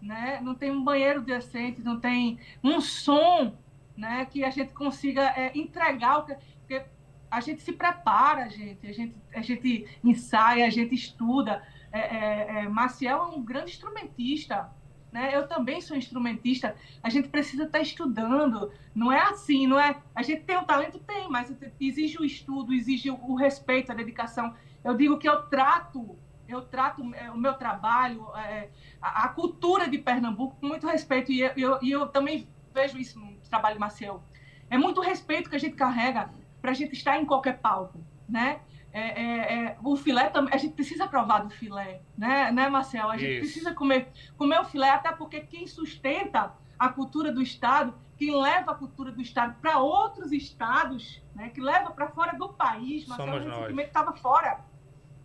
né? 0.00 0.40
Não 0.42 0.54
tem 0.54 0.70
um 0.70 0.82
banheiro 0.82 1.22
decente, 1.22 1.82
não 1.82 1.98
tem 1.98 2.38
um 2.62 2.80
som, 2.80 3.56
né? 3.96 4.24
Que 4.26 4.44
a 4.44 4.50
gente 4.50 4.72
consiga 4.72 5.22
é, 5.22 5.50
entregar 5.56 6.18
o 6.18 6.24
que, 6.24 6.36
porque 6.60 6.84
a 7.30 7.40
gente 7.40 7.62
se 7.62 7.72
prepara, 7.72 8.48
gente, 8.48 8.86
a 8.86 8.92
gente, 8.92 9.16
a 9.34 9.40
gente 9.42 9.88
ensaia, 10.04 10.66
a 10.66 10.70
gente 10.70 10.94
estuda. 10.94 11.62
É, 11.90 11.98
é, 11.98 12.64
é 12.64 12.68
Maciel 12.68 13.18
é 13.18 13.26
um 13.26 13.42
grande 13.42 13.72
instrumentista, 13.72 14.70
né? 15.14 15.30
Eu 15.32 15.46
também 15.46 15.80
sou 15.80 15.96
instrumentista. 15.96 16.74
A 17.00 17.08
gente 17.08 17.28
precisa 17.28 17.62
estar 17.62 17.78
tá 17.78 17.82
estudando. 17.82 18.72
Não 18.92 19.12
é 19.12 19.22
assim, 19.22 19.64
não 19.64 19.78
é? 19.78 19.96
A 20.12 20.24
gente 20.24 20.42
tem 20.42 20.56
o 20.56 20.64
talento, 20.64 20.98
tem, 20.98 21.30
mas 21.30 21.54
exige 21.80 22.18
o 22.18 22.24
estudo, 22.24 22.74
exige 22.74 23.12
o 23.12 23.36
respeito, 23.36 23.92
a 23.92 23.94
dedicação. 23.94 24.52
Eu 24.82 24.96
digo 24.96 25.16
que 25.16 25.28
eu 25.28 25.42
trato, 25.42 26.18
eu 26.48 26.62
trato 26.62 27.14
é, 27.14 27.30
o 27.30 27.36
meu 27.36 27.54
trabalho, 27.54 28.26
é, 28.36 28.70
a, 29.00 29.28
cultura 29.28 29.88
de 29.88 29.98
Pernambuco 29.98 30.56
com 30.60 30.66
muito 30.66 30.84
respeito 30.84 31.30
e 31.30 31.42
eu, 31.42 31.78
e 31.80 31.92
eu 31.92 32.08
também 32.08 32.48
vejo 32.74 32.98
isso 32.98 33.20
no 33.20 33.36
trabalho 33.48 33.78
Maciel. 33.78 34.20
É 34.68 34.76
muito 34.76 35.00
respeito 35.00 35.48
que 35.48 35.54
a 35.54 35.60
gente 35.60 35.76
carrega 35.76 36.28
para 36.60 36.72
a 36.72 36.74
gente 36.74 36.92
estar 36.92 37.20
em 37.20 37.24
qualquer 37.24 37.60
palco, 37.60 38.00
né? 38.28 38.58
É, 38.96 39.00
é, 39.00 39.64
é, 39.64 39.76
o 39.82 39.96
filé 39.96 40.30
também, 40.30 40.54
a 40.54 40.56
gente 40.56 40.74
precisa 40.74 41.08
provar 41.08 41.40
do 41.40 41.50
filé, 41.50 42.00
né, 42.16 42.52
né 42.52 42.68
Marcel? 42.68 43.10
A 43.10 43.16
gente 43.16 43.32
Isso. 43.32 43.40
precisa 43.40 43.74
comer, 43.74 44.06
comer 44.36 44.60
o 44.60 44.64
filé, 44.64 44.88
até 44.88 45.10
porque 45.10 45.40
quem 45.40 45.66
sustenta 45.66 46.54
a 46.78 46.88
cultura 46.88 47.32
do 47.32 47.42
Estado, 47.42 47.92
quem 48.16 48.40
leva 48.40 48.70
a 48.70 48.74
cultura 48.74 49.10
do 49.10 49.20
Estado 49.20 49.56
para 49.60 49.80
outros 49.80 50.30
estados, 50.30 51.20
né, 51.34 51.48
que 51.48 51.60
leva 51.60 51.90
para 51.90 52.06
fora 52.06 52.38
do 52.38 52.50
país, 52.50 53.04
Marcel 53.08 53.40
recentemente 53.40 53.88
estava 53.88 54.12
fora. 54.12 54.60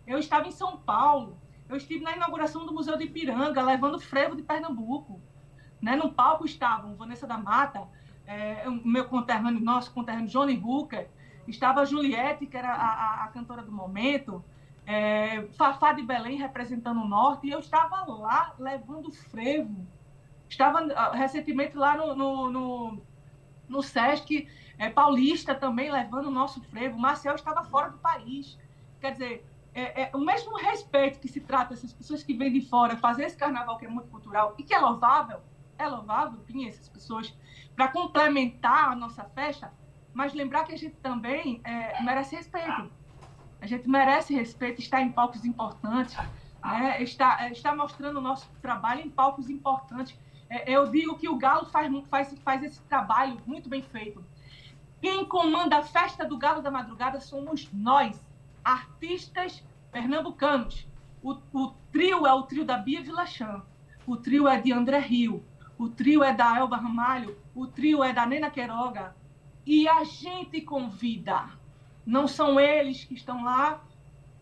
Eu 0.04 0.18
estava 0.18 0.48
em 0.48 0.52
São 0.52 0.76
Paulo, 0.76 1.38
eu 1.68 1.76
estive 1.76 2.02
na 2.02 2.16
inauguração 2.16 2.66
do 2.66 2.74
Museu 2.74 2.98
de 2.98 3.04
Ipiranga, 3.04 3.62
levando 3.62 4.00
frevo 4.00 4.34
de 4.34 4.42
Pernambuco. 4.42 5.20
Né? 5.80 5.94
No 5.94 6.12
palco 6.12 6.44
estavam 6.44 6.96
Vanessa 6.96 7.24
da 7.24 7.38
Mata, 7.38 7.86
é, 8.26 8.68
o 8.68 8.84
meu 8.84 9.04
conterrâneo, 9.04 9.60
nosso 9.60 9.92
conterrâneo 9.92 10.26
Johnny 10.26 10.60
Hooker, 10.60 11.08
estava 11.46 11.80
a 11.80 11.84
Juliette, 11.84 12.46
que 12.46 12.56
era 12.56 12.72
a, 12.72 12.74
a, 12.74 13.24
a 13.24 13.28
cantora 13.28 13.62
do 13.62 13.72
momento, 13.72 14.44
é, 14.86 15.42
Fafá 15.56 15.92
de 15.92 16.02
Belém 16.02 16.36
representando 16.36 17.00
o 17.00 17.08
Norte, 17.08 17.46
e 17.46 17.50
eu 17.50 17.60
estava 17.60 18.04
lá 18.04 18.54
levando 18.58 19.10
frevo. 19.10 19.86
Estava 20.48 20.80
ah, 20.94 21.12
recentemente 21.12 21.76
lá 21.76 21.96
no, 21.96 22.14
no, 22.14 22.50
no, 22.50 23.02
no 23.68 23.82
Sesc 23.82 24.48
é, 24.76 24.88
Paulista 24.88 25.54
também 25.54 25.92
levando 25.92 26.26
o 26.26 26.30
nosso 26.30 26.60
frevo. 26.62 26.98
Marcel 26.98 27.34
estava 27.34 27.62
fora 27.62 27.90
do 27.90 27.98
país. 27.98 28.58
Quer 29.00 29.12
dizer, 29.12 29.46
é, 29.74 30.04
é, 30.04 30.10
o 30.14 30.18
mesmo 30.18 30.56
respeito 30.56 31.20
que 31.20 31.28
se 31.28 31.40
trata 31.40 31.74
essas 31.74 31.92
pessoas 31.92 32.22
que 32.22 32.34
vêm 32.34 32.52
de 32.52 32.62
fora 32.62 32.96
fazer 32.96 33.24
esse 33.24 33.36
carnaval 33.36 33.78
que 33.78 33.86
é 33.86 33.88
muito 33.88 34.08
cultural 34.08 34.54
e 34.58 34.62
que 34.62 34.74
é 34.74 34.78
louvável, 34.78 35.40
é 35.78 35.86
louvável, 35.86 36.40
sim, 36.46 36.66
essas 36.66 36.88
pessoas, 36.88 37.32
para 37.76 37.88
complementar 37.88 38.92
a 38.92 38.96
nossa 38.96 39.22
festa, 39.24 39.72
mas 40.12 40.34
lembrar 40.34 40.64
que 40.64 40.72
a 40.72 40.78
gente 40.78 40.96
também 40.96 41.60
é, 41.64 42.02
merece 42.02 42.36
respeito. 42.36 42.90
A 43.60 43.66
gente 43.66 43.88
merece 43.88 44.34
respeito, 44.34 44.80
estar 44.80 45.02
em 45.02 45.10
palcos 45.10 45.44
importantes, 45.44 46.16
né? 46.16 47.02
está, 47.02 47.44
é, 47.44 47.52
está 47.52 47.74
mostrando 47.74 48.18
o 48.18 48.20
nosso 48.20 48.48
trabalho 48.62 49.00
em 49.02 49.10
palcos 49.10 49.48
importantes. 49.50 50.16
É, 50.48 50.70
eu 50.70 50.90
digo 50.90 51.16
que 51.16 51.28
o 51.28 51.36
Galo 51.36 51.66
faz, 51.66 51.92
faz, 52.08 52.38
faz 52.42 52.62
esse 52.62 52.80
trabalho 52.82 53.40
muito 53.46 53.68
bem 53.68 53.82
feito. 53.82 54.24
Quem 55.00 55.24
comanda 55.24 55.78
a 55.78 55.82
festa 55.82 56.24
do 56.24 56.36
Galo 56.36 56.60
da 56.60 56.70
Madrugada 56.70 57.20
somos 57.20 57.70
nós, 57.72 58.22
artistas 58.64 59.62
pernambucanos. 59.90 60.86
O, 61.22 61.36
o 61.52 61.70
trio 61.92 62.26
é 62.26 62.32
o 62.32 62.42
trio 62.42 62.64
da 62.64 62.76
Bia 62.76 63.02
Vilachan, 63.02 63.62
o 64.06 64.16
trio 64.16 64.48
é 64.48 64.60
de 64.60 64.72
André 64.72 64.98
Rio, 64.98 65.44
o 65.78 65.88
trio 65.88 66.22
é 66.24 66.32
da 66.32 66.58
Elba 66.58 66.76
Ramalho, 66.76 67.38
o 67.54 67.66
trio 67.66 68.02
é 68.02 68.12
da 68.12 68.26
Nena 68.26 68.50
Queiroga, 68.50 69.14
e 69.70 69.86
a 69.86 70.02
gente 70.02 70.60
convida. 70.62 71.48
Não 72.04 72.26
são 72.26 72.58
eles 72.58 73.04
que 73.04 73.14
estão 73.14 73.44
lá 73.44 73.80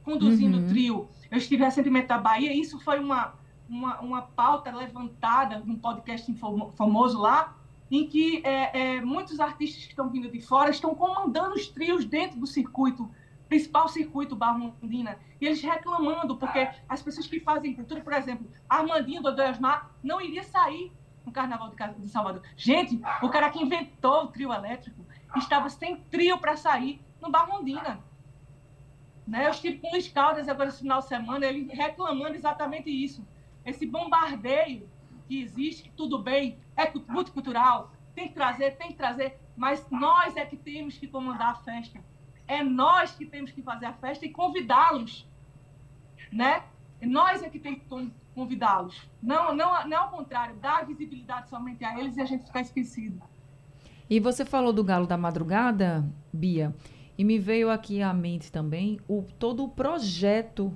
conduzindo 0.02 0.56
uhum. 0.56 0.64
o 0.64 0.68
trio. 0.68 1.08
Eu 1.30 1.36
estive 1.36 1.62
recentemente 1.62 2.08
na 2.08 2.16
Bahia, 2.16 2.50
e 2.50 2.58
isso 2.58 2.80
foi 2.80 2.98
uma, 2.98 3.34
uma, 3.68 4.00
uma 4.00 4.22
pauta 4.22 4.74
levantada 4.74 5.58
num 5.58 5.76
podcast 5.76 6.34
famoso 6.74 7.20
lá, 7.20 7.54
em 7.90 8.06
que 8.06 8.40
é, 8.42 8.96
é, 8.96 9.00
muitos 9.02 9.38
artistas 9.38 9.84
que 9.84 9.90
estão 9.90 10.08
vindo 10.08 10.30
de 10.30 10.40
fora 10.40 10.70
estão 10.70 10.94
comandando 10.94 11.56
os 11.56 11.68
trios 11.68 12.06
dentro 12.06 12.40
do 12.40 12.46
circuito, 12.46 13.10
principal 13.50 13.86
circuito 13.86 14.34
Barrondina, 14.34 15.18
e 15.38 15.44
eles 15.44 15.60
reclamando, 15.60 16.38
porque 16.38 16.70
as 16.88 17.02
pessoas 17.02 17.26
que 17.26 17.38
fazem 17.38 17.74
cultura, 17.74 18.00
por 18.00 18.14
exemplo, 18.14 18.50
Armandinho 18.66 19.20
do 19.20 19.42
Osmar 19.42 19.90
não 20.02 20.22
iria 20.22 20.42
sair 20.42 20.90
no 21.22 21.30
Carnaval 21.30 21.70
de 21.98 22.08
Salvador. 22.08 22.42
Gente, 22.56 22.98
o 23.22 23.28
cara 23.28 23.50
que 23.50 23.62
inventou 23.62 24.24
o 24.24 24.28
trio 24.28 24.54
elétrico 24.54 25.06
estava 25.36 25.68
sem 25.68 25.96
trio 26.04 26.38
para 26.38 26.56
sair 26.56 27.00
no 27.20 27.30
Barrondina. 27.30 28.00
Né? 29.26 29.46
Eu 29.46 29.50
estive 29.50 29.78
com 29.78 29.88
o 29.88 29.90
Luiz 29.90 30.08
Caldas 30.08 30.48
agora 30.48 30.70
esse 30.70 30.80
final 30.80 31.00
de 31.00 31.08
semana, 31.08 31.44
ele 31.44 31.70
reclamando 31.72 32.34
exatamente 32.34 32.90
isso. 32.90 33.26
Esse 33.64 33.86
bombardeio 33.86 34.88
que 35.26 35.42
existe, 35.42 35.92
tudo 35.94 36.18
bem, 36.18 36.58
é 36.74 36.90
multicultural, 37.06 37.92
tem 38.14 38.28
que 38.28 38.34
trazer, 38.34 38.76
tem 38.76 38.88
que 38.88 38.94
trazer, 38.94 39.38
mas 39.54 39.86
nós 39.90 40.34
é 40.36 40.46
que 40.46 40.56
temos 40.56 40.96
que 40.96 41.06
comandar 41.06 41.50
a 41.50 41.54
festa. 41.56 42.02
É 42.46 42.62
nós 42.62 43.14
que 43.14 43.26
temos 43.26 43.50
que 43.50 43.60
fazer 43.60 43.86
a 43.86 43.92
festa 43.92 44.24
e 44.24 44.30
convidá-los. 44.30 45.28
Né? 46.32 46.64
Nós 47.02 47.42
é 47.42 47.50
que 47.50 47.58
temos 47.58 47.80
que 47.80 48.14
convidá-los. 48.34 49.08
Não, 49.22 49.54
não, 49.54 49.86
não 49.86 49.98
ao 49.98 50.10
contrário, 50.10 50.56
dar 50.56 50.86
visibilidade 50.86 51.50
somente 51.50 51.84
a 51.84 51.98
eles 52.00 52.16
e 52.16 52.22
a 52.22 52.24
gente 52.24 52.46
ficar 52.46 52.62
esquecido. 52.62 53.22
E 54.08 54.20
você 54.20 54.44
falou 54.44 54.72
do 54.72 54.82
Galo 54.82 55.06
da 55.06 55.16
Madrugada, 55.16 56.04
Bia, 56.32 56.74
e 57.16 57.24
me 57.24 57.38
veio 57.38 57.70
aqui 57.70 58.00
à 58.00 58.12
mente 58.12 58.50
também 58.50 58.98
o, 59.06 59.24
todo 59.38 59.64
o 59.64 59.68
projeto 59.68 60.74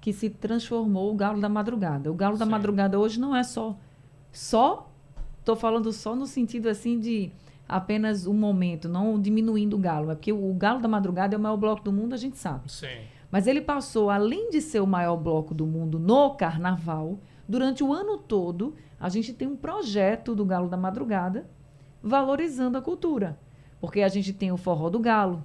que 0.00 0.12
se 0.12 0.30
transformou 0.30 1.12
o 1.12 1.14
Galo 1.14 1.40
da 1.40 1.48
Madrugada. 1.48 2.10
O 2.10 2.14
Galo 2.14 2.34
Sim. 2.34 2.40
da 2.40 2.46
Madrugada 2.46 2.98
hoje 2.98 3.20
não 3.20 3.36
é 3.36 3.42
só 3.42 3.76
só 4.32 4.90
estou 5.40 5.56
falando 5.56 5.92
só 5.92 6.14
no 6.14 6.26
sentido 6.26 6.68
assim 6.68 6.98
de 6.98 7.32
apenas 7.68 8.26
um 8.26 8.34
momento, 8.34 8.88
não 8.88 9.20
diminuindo 9.20 9.76
o 9.76 9.78
galo, 9.78 10.10
é 10.10 10.14
porque 10.14 10.32
o 10.32 10.52
Galo 10.54 10.80
da 10.80 10.88
Madrugada 10.88 11.36
é 11.36 11.38
o 11.38 11.40
maior 11.40 11.56
bloco 11.56 11.84
do 11.84 11.92
mundo, 11.92 12.14
a 12.14 12.16
gente 12.16 12.36
sabe. 12.36 12.70
Sim. 12.70 12.86
Mas 13.30 13.46
ele 13.46 13.60
passou, 13.60 14.10
além 14.10 14.50
de 14.50 14.60
ser 14.60 14.80
o 14.80 14.86
maior 14.86 15.16
bloco 15.16 15.54
do 15.54 15.64
mundo 15.64 15.98
no 15.98 16.34
carnaval, 16.34 17.20
durante 17.48 17.84
o 17.84 17.92
ano 17.92 18.18
todo, 18.18 18.74
a 18.98 19.08
gente 19.08 19.32
tem 19.32 19.46
um 19.46 19.56
projeto 19.56 20.34
do 20.34 20.44
Galo 20.44 20.68
da 20.68 20.76
Madrugada 20.76 21.48
valorizando 22.02 22.78
a 22.78 22.82
cultura. 22.82 23.38
Porque 23.80 24.02
a 24.02 24.08
gente 24.08 24.32
tem 24.32 24.52
o 24.52 24.56
Forró 24.56 24.90
do 24.90 24.98
Galo, 24.98 25.44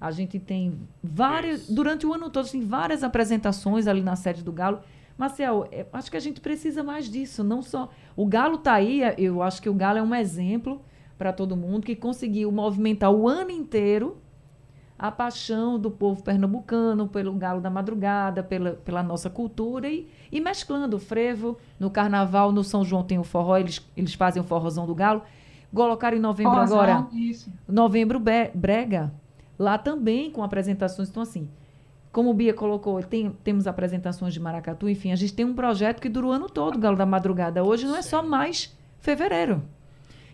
a 0.00 0.10
gente 0.10 0.38
tem 0.38 0.78
várias. 1.02 1.62
Isso. 1.62 1.74
Durante 1.74 2.06
o 2.06 2.12
ano 2.12 2.28
todo, 2.28 2.48
tem 2.50 2.60
várias 2.60 3.02
apresentações 3.02 3.86
ali 3.86 4.02
na 4.02 4.16
sede 4.16 4.42
do 4.42 4.52
Galo. 4.52 4.80
Marcel, 5.16 5.68
é, 5.70 5.86
acho 5.92 6.10
que 6.10 6.16
a 6.16 6.20
gente 6.20 6.40
precisa 6.40 6.82
mais 6.82 7.08
disso. 7.08 7.44
Não 7.44 7.62
só. 7.62 7.88
O 8.16 8.26
Galo 8.26 8.56
está 8.56 8.74
aí, 8.74 9.02
eu 9.16 9.42
acho 9.42 9.62
que 9.62 9.68
o 9.68 9.74
Galo 9.74 9.98
é 9.98 10.02
um 10.02 10.14
exemplo 10.14 10.82
para 11.16 11.32
todo 11.32 11.56
mundo 11.56 11.84
que 11.84 11.94
conseguiu 11.94 12.50
movimentar 12.50 13.10
o 13.12 13.28
ano 13.28 13.50
inteiro 13.50 14.18
a 14.98 15.10
paixão 15.10 15.78
do 15.78 15.90
povo 15.90 16.22
pernambucano 16.22 17.08
pelo 17.08 17.32
galo 17.32 17.60
da 17.60 17.68
madrugada, 17.68 18.42
pela, 18.42 18.72
pela 18.72 19.02
nossa 19.02 19.28
cultura 19.28 19.88
e, 19.88 20.08
e 20.30 20.40
mesclando 20.40 20.96
o 20.96 21.00
frevo. 21.00 21.58
No 21.78 21.90
carnaval, 21.90 22.52
no 22.52 22.62
São 22.62 22.84
João 22.84 23.02
tem 23.02 23.18
o 23.18 23.24
forró, 23.24 23.56
eles, 23.56 23.84
eles 23.96 24.14
fazem 24.14 24.40
o 24.40 24.44
forrozão 24.44 24.86
do 24.86 24.94
galo. 24.94 25.22
Colocaram 25.74 26.16
em 26.16 26.20
novembro 26.20 26.52
Forrozão, 26.52 26.80
agora. 26.80 27.06
Isso. 27.12 27.52
Novembro 27.68 28.20
brega. 28.54 29.12
Lá 29.58 29.76
também 29.76 30.30
com 30.30 30.42
apresentações. 30.42 31.08
Então, 31.08 31.22
assim, 31.22 31.48
como 32.12 32.30
o 32.30 32.34
Bia 32.34 32.54
colocou, 32.54 33.02
tem, 33.02 33.30
temos 33.42 33.66
apresentações 33.66 34.32
de 34.32 34.40
maracatu, 34.40 34.88
enfim, 34.88 35.10
a 35.10 35.16
gente 35.16 35.34
tem 35.34 35.44
um 35.44 35.54
projeto 35.54 36.00
que 36.00 36.08
dura 36.08 36.26
o 36.26 36.30
ano 36.30 36.48
todo, 36.48 36.78
Galo 36.78 36.96
da 36.96 37.04
Madrugada. 37.04 37.64
Hoje 37.64 37.86
não 37.86 37.96
é 37.96 38.02
só 38.02 38.22
mais 38.22 38.72
fevereiro. 39.00 39.62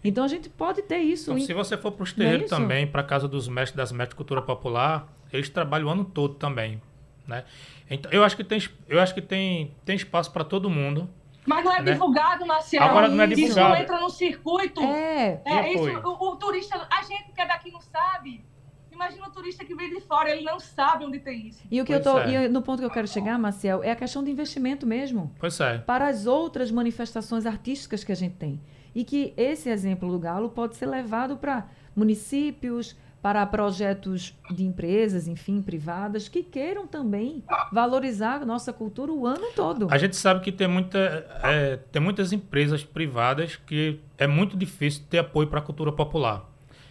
Então 0.04 0.24
a 0.24 0.28
gente 0.28 0.48
pode 0.48 0.82
ter 0.82 0.98
isso. 0.98 1.32
Então, 1.32 1.44
se 1.44 1.54
você 1.54 1.76
for 1.76 1.92
para 1.92 2.04
os 2.04 2.12
terreiros 2.12 2.52
é 2.52 2.54
também, 2.54 2.86
para 2.86 3.00
a 3.00 3.04
casa 3.04 3.26
dos 3.26 3.48
mestres 3.48 3.76
das 3.76 3.92
mestres 3.92 4.10
de 4.10 4.16
cultura 4.16 4.42
popular, 4.42 5.08
eles 5.32 5.48
trabalham 5.48 5.88
o 5.88 5.90
ano 5.90 6.04
todo 6.04 6.34
também, 6.34 6.80
né? 7.26 7.44
Então, 7.90 8.10
eu 8.12 8.22
acho 8.24 8.36
que 8.36 8.44
tem, 8.44 8.62
eu 8.88 9.00
acho 9.00 9.14
que 9.14 9.20
tem, 9.20 9.72
tem 9.84 9.96
espaço 9.96 10.30
para 10.30 10.44
todo 10.44 10.70
mundo. 10.70 11.08
Mas 11.46 11.64
não 11.64 11.72
é 11.72 11.82
né? 11.82 11.92
divulgado, 11.92 12.46
Marcelo. 12.46 12.84
Agora 12.84 13.08
não 13.08 13.22
é 13.24 13.26
divulgado. 13.26 13.74
Isso 13.74 13.82
entra 13.82 14.00
no 14.00 14.10
circuito. 14.10 14.80
É. 14.82 15.40
é 15.44 15.72
isso, 15.72 15.98
o, 16.04 16.30
o, 16.30 16.36
turista, 16.36 16.86
a 16.90 17.02
gente 17.02 17.32
que 17.32 17.40
é 17.40 17.46
daqui 17.46 17.70
não 17.70 17.80
sabe. 17.80 18.44
Imagina 18.92 19.28
o 19.28 19.30
turista 19.30 19.64
que 19.64 19.74
vem 19.74 19.88
de 19.88 20.00
fora, 20.00 20.30
ele 20.30 20.44
não 20.44 20.60
sabe 20.60 21.06
onde 21.06 21.18
tem 21.20 21.48
isso. 21.48 21.62
E 21.70 21.80
o 21.80 21.84
que 21.84 21.92
pois 21.92 22.04
eu 22.04 22.12
tô, 22.12 22.18
é. 22.18 22.44
e 22.44 22.48
no 22.48 22.60
ponto 22.60 22.80
que 22.80 22.84
eu 22.84 22.90
quero 22.90 23.08
chegar, 23.08 23.38
Marcel, 23.38 23.82
é 23.82 23.90
a 23.92 23.96
questão 23.96 24.22
de 24.22 24.30
investimento 24.30 24.86
mesmo. 24.86 25.34
Pois 25.38 25.58
é. 25.60 25.78
Para 25.78 26.08
as 26.08 26.26
outras 26.26 26.70
manifestações 26.70 27.46
artísticas 27.46 28.04
que 28.04 28.12
a 28.12 28.16
gente 28.16 28.34
tem 28.34 28.60
e 28.94 29.04
que 29.04 29.32
esse 29.36 29.70
exemplo 29.70 30.10
do 30.10 30.18
Galo 30.18 30.50
pode 30.50 30.76
ser 30.76 30.86
levado 30.86 31.38
para 31.38 31.68
municípios, 31.96 32.96
para 33.22 33.44
projetos 33.46 34.34
de 34.50 34.64
empresas, 34.64 35.28
enfim, 35.28 35.60
privadas, 35.60 36.28
que 36.28 36.42
queiram 36.42 36.86
também 36.86 37.42
valorizar 37.72 38.42
a 38.42 38.46
nossa 38.46 38.72
cultura 38.72 39.12
o 39.12 39.26
ano 39.26 39.46
todo. 39.54 39.88
A 39.90 39.98
gente 39.98 40.16
sabe 40.16 40.40
que 40.40 40.50
tem, 40.50 40.66
muita, 40.66 40.98
é, 41.42 41.76
tem 41.92 42.00
muitas 42.00 42.32
empresas 42.32 42.82
privadas 42.82 43.56
que 43.56 44.00
é 44.16 44.26
muito 44.26 44.56
difícil 44.56 45.02
ter 45.08 45.18
apoio 45.18 45.48
para 45.48 45.58
a 45.58 45.62
cultura 45.62 45.92
popular. 45.92 46.49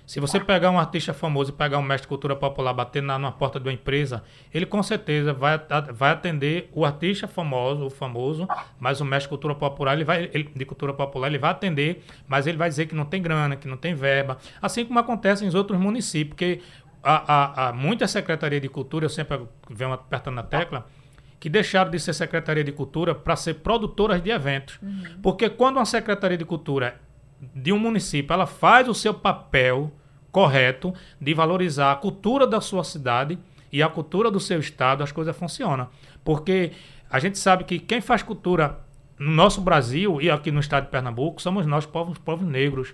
Se 0.09 0.19
você 0.19 0.39
pegar 0.39 0.71
um 0.71 0.79
artista 0.79 1.13
famoso 1.13 1.51
e 1.51 1.53
pegar 1.53 1.77
um 1.77 1.83
mestre 1.83 2.05
de 2.05 2.07
cultura 2.07 2.35
popular 2.35 2.73
bater 2.73 2.99
na, 2.99 3.19
na 3.19 3.31
porta 3.31 3.59
de 3.59 3.67
uma 3.67 3.73
empresa, 3.73 4.23
ele 4.51 4.65
com 4.65 4.81
certeza 4.81 5.33
vai, 5.33 5.61
vai 5.93 6.09
atender 6.09 6.67
o 6.73 6.83
artista 6.83 7.27
famoso, 7.27 7.85
o 7.85 7.89
famoso, 7.91 8.47
mas 8.79 8.99
o 8.99 9.05
mestre 9.05 9.25
de 9.25 9.29
cultura 9.29 9.53
popular, 9.53 9.93
ele 9.93 10.03
vai, 10.03 10.27
ele, 10.33 10.49
de 10.55 10.65
cultura 10.65 10.95
popular, 10.95 11.27
ele 11.27 11.37
vai 11.37 11.51
atender, 11.51 12.03
mas 12.27 12.47
ele 12.47 12.57
vai 12.57 12.67
dizer 12.67 12.87
que 12.87 12.95
não 12.95 13.05
tem 13.05 13.21
grana, 13.21 13.55
que 13.55 13.67
não 13.67 13.77
tem 13.77 13.93
verba. 13.93 14.39
Assim 14.59 14.83
como 14.83 14.97
acontece 14.97 15.45
em 15.45 15.55
outros 15.55 15.79
municípios, 15.79 16.29
porque 16.29 16.61
há, 17.03 17.67
há, 17.67 17.69
há 17.69 17.73
muita 17.73 18.07
Secretaria 18.07 18.59
de 18.59 18.67
Cultura, 18.67 19.05
eu 19.05 19.09
sempre 19.09 19.41
venho 19.69 19.93
apertando 19.93 20.33
na 20.33 20.43
tecla, 20.43 20.87
que 21.39 21.51
deixaram 21.51 21.91
de 21.91 21.99
ser 21.99 22.13
Secretaria 22.15 22.63
de 22.63 22.71
Cultura 22.71 23.13
para 23.13 23.35
ser 23.35 23.59
produtoras 23.59 24.23
de 24.23 24.31
eventos. 24.31 24.79
Uhum. 24.81 25.19
Porque 25.21 25.51
quando 25.51 25.77
uma 25.77 25.85
Secretaria 25.85 26.35
de 26.35 26.45
Cultura 26.45 26.99
de 27.53 27.71
um 27.71 27.77
município 27.77 28.33
ela 28.33 28.47
faz 28.47 28.89
o 28.89 28.93
seu 28.95 29.13
papel 29.13 29.93
correto 30.31 30.93
de 31.19 31.33
valorizar 31.33 31.91
a 31.91 31.95
cultura 31.95 32.45
da 32.45 32.61
sua 32.61 32.83
cidade 32.83 33.37
e 33.71 33.81
a 33.83 33.89
cultura 33.89 34.31
do 34.31 34.39
seu 34.39 34.59
estado, 34.59 35.03
as 35.03 35.11
coisas 35.11 35.35
funcionam. 35.35 35.87
Porque 36.23 36.71
a 37.09 37.19
gente 37.19 37.37
sabe 37.37 37.63
que 37.63 37.79
quem 37.79 38.01
faz 38.01 38.23
cultura 38.23 38.79
no 39.17 39.31
nosso 39.31 39.61
Brasil 39.61 40.21
e 40.21 40.29
aqui 40.29 40.51
no 40.51 40.59
estado 40.59 40.85
de 40.85 40.91
Pernambuco 40.91 41.41
somos 41.41 41.65
nós, 41.65 41.85
povos, 41.85 42.17
povos 42.17 42.47
negros, 42.47 42.93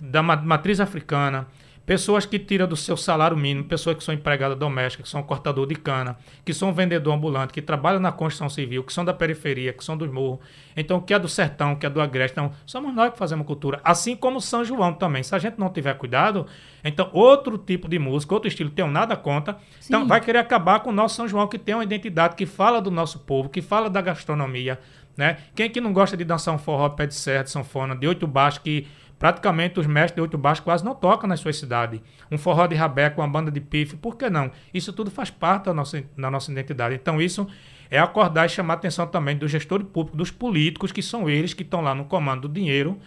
da 0.00 0.22
matriz 0.22 0.80
africana, 0.80 1.46
Pessoas 1.88 2.26
que 2.26 2.38
tiram 2.38 2.68
do 2.68 2.76
seu 2.76 2.98
salário 2.98 3.34
mínimo, 3.34 3.64
pessoas 3.64 3.96
que 3.96 4.04
são 4.04 4.14
empregadas 4.14 4.58
domésticas, 4.58 5.06
que 5.06 5.10
são 5.10 5.22
cortador 5.22 5.66
de 5.66 5.74
cana, 5.74 6.18
que 6.44 6.52
são 6.52 6.70
vendedor 6.70 7.14
ambulante, 7.14 7.50
que 7.50 7.62
trabalham 7.62 7.98
na 7.98 8.12
construção 8.12 8.50
civil, 8.50 8.84
que 8.84 8.92
são 8.92 9.06
da 9.06 9.14
periferia, 9.14 9.72
que 9.72 9.82
são 9.82 9.96
dos 9.96 10.12
morros. 10.12 10.40
Então, 10.76 11.00
que 11.00 11.14
é 11.14 11.18
do 11.18 11.26
sertão, 11.26 11.74
que 11.74 11.86
é 11.86 11.88
do 11.88 11.98
agreste. 11.98 12.38
Então, 12.38 12.52
somos 12.66 12.94
nós 12.94 13.10
que 13.10 13.18
fazemos 13.18 13.46
cultura. 13.46 13.80
Assim 13.82 14.14
como 14.14 14.38
São 14.38 14.62
João 14.62 14.92
também. 14.92 15.22
Se 15.22 15.34
a 15.34 15.38
gente 15.38 15.58
não 15.58 15.70
tiver 15.70 15.94
cuidado, 15.94 16.44
então 16.84 17.08
outro 17.10 17.56
tipo 17.56 17.88
de 17.88 17.98
música, 17.98 18.34
outro 18.34 18.48
estilo, 18.48 18.68
tem 18.68 18.86
nada 18.86 19.16
conta. 19.16 19.52
Então, 19.52 19.62
Sim. 19.80 19.86
Então, 19.86 20.06
vai 20.06 20.20
querer 20.20 20.40
acabar 20.40 20.80
com 20.80 20.90
o 20.90 20.92
nosso 20.92 21.14
São 21.14 21.26
João, 21.26 21.48
que 21.48 21.58
tem 21.58 21.74
uma 21.74 21.84
identidade, 21.84 22.36
que 22.36 22.44
fala 22.44 22.82
do 22.82 22.90
nosso 22.90 23.20
povo, 23.20 23.48
que 23.48 23.62
fala 23.62 23.88
da 23.88 24.02
gastronomia. 24.02 24.78
Né? 25.16 25.38
Quem 25.54 25.64
é 25.64 25.68
que 25.70 25.80
não 25.80 25.92
gosta 25.94 26.18
de 26.18 26.22
dançar 26.22 26.54
um 26.54 26.58
forró 26.58 26.90
pé 26.90 27.06
de 27.06 27.14
serra, 27.14 27.44
de 27.44 27.50
sanfona, 27.50 27.96
de 27.96 28.06
oito 28.06 28.26
baixos, 28.26 28.58
que 28.60 28.86
Praticamente 29.18 29.80
os 29.80 29.86
mestres 29.86 30.14
de 30.14 30.20
oito 30.20 30.38
baixos 30.38 30.64
quase 30.64 30.84
não 30.84 30.94
tocam 30.94 31.28
nas 31.28 31.40
suas 31.40 31.56
cidades. 31.58 32.00
Um 32.30 32.38
forró 32.38 32.66
de 32.66 32.74
rabeco, 32.74 33.20
uma 33.20 33.28
banda 33.28 33.50
de 33.50 33.60
pife, 33.60 33.96
por 33.96 34.16
que 34.16 34.30
não? 34.30 34.50
Isso 34.72 34.92
tudo 34.92 35.10
faz 35.10 35.30
parte 35.30 35.64
da 35.64 35.74
nossa, 35.74 36.02
da 36.16 36.30
nossa 36.30 36.52
identidade. 36.52 36.94
Então 36.94 37.20
isso 37.20 37.46
é 37.90 37.98
acordar 37.98 38.46
e 38.46 38.48
chamar 38.48 38.74
a 38.74 38.76
atenção 38.76 39.06
também 39.06 39.36
do 39.36 39.48
gestor 39.48 39.84
público, 39.84 40.16
dos 40.16 40.30
políticos, 40.30 40.92
que 40.92 41.02
são 41.02 41.28
eles 41.28 41.54
que 41.54 41.62
estão 41.62 41.80
lá 41.80 41.94
no 41.94 42.04
comando 42.04 42.42
do 42.46 42.54
dinheiro, 42.54 42.98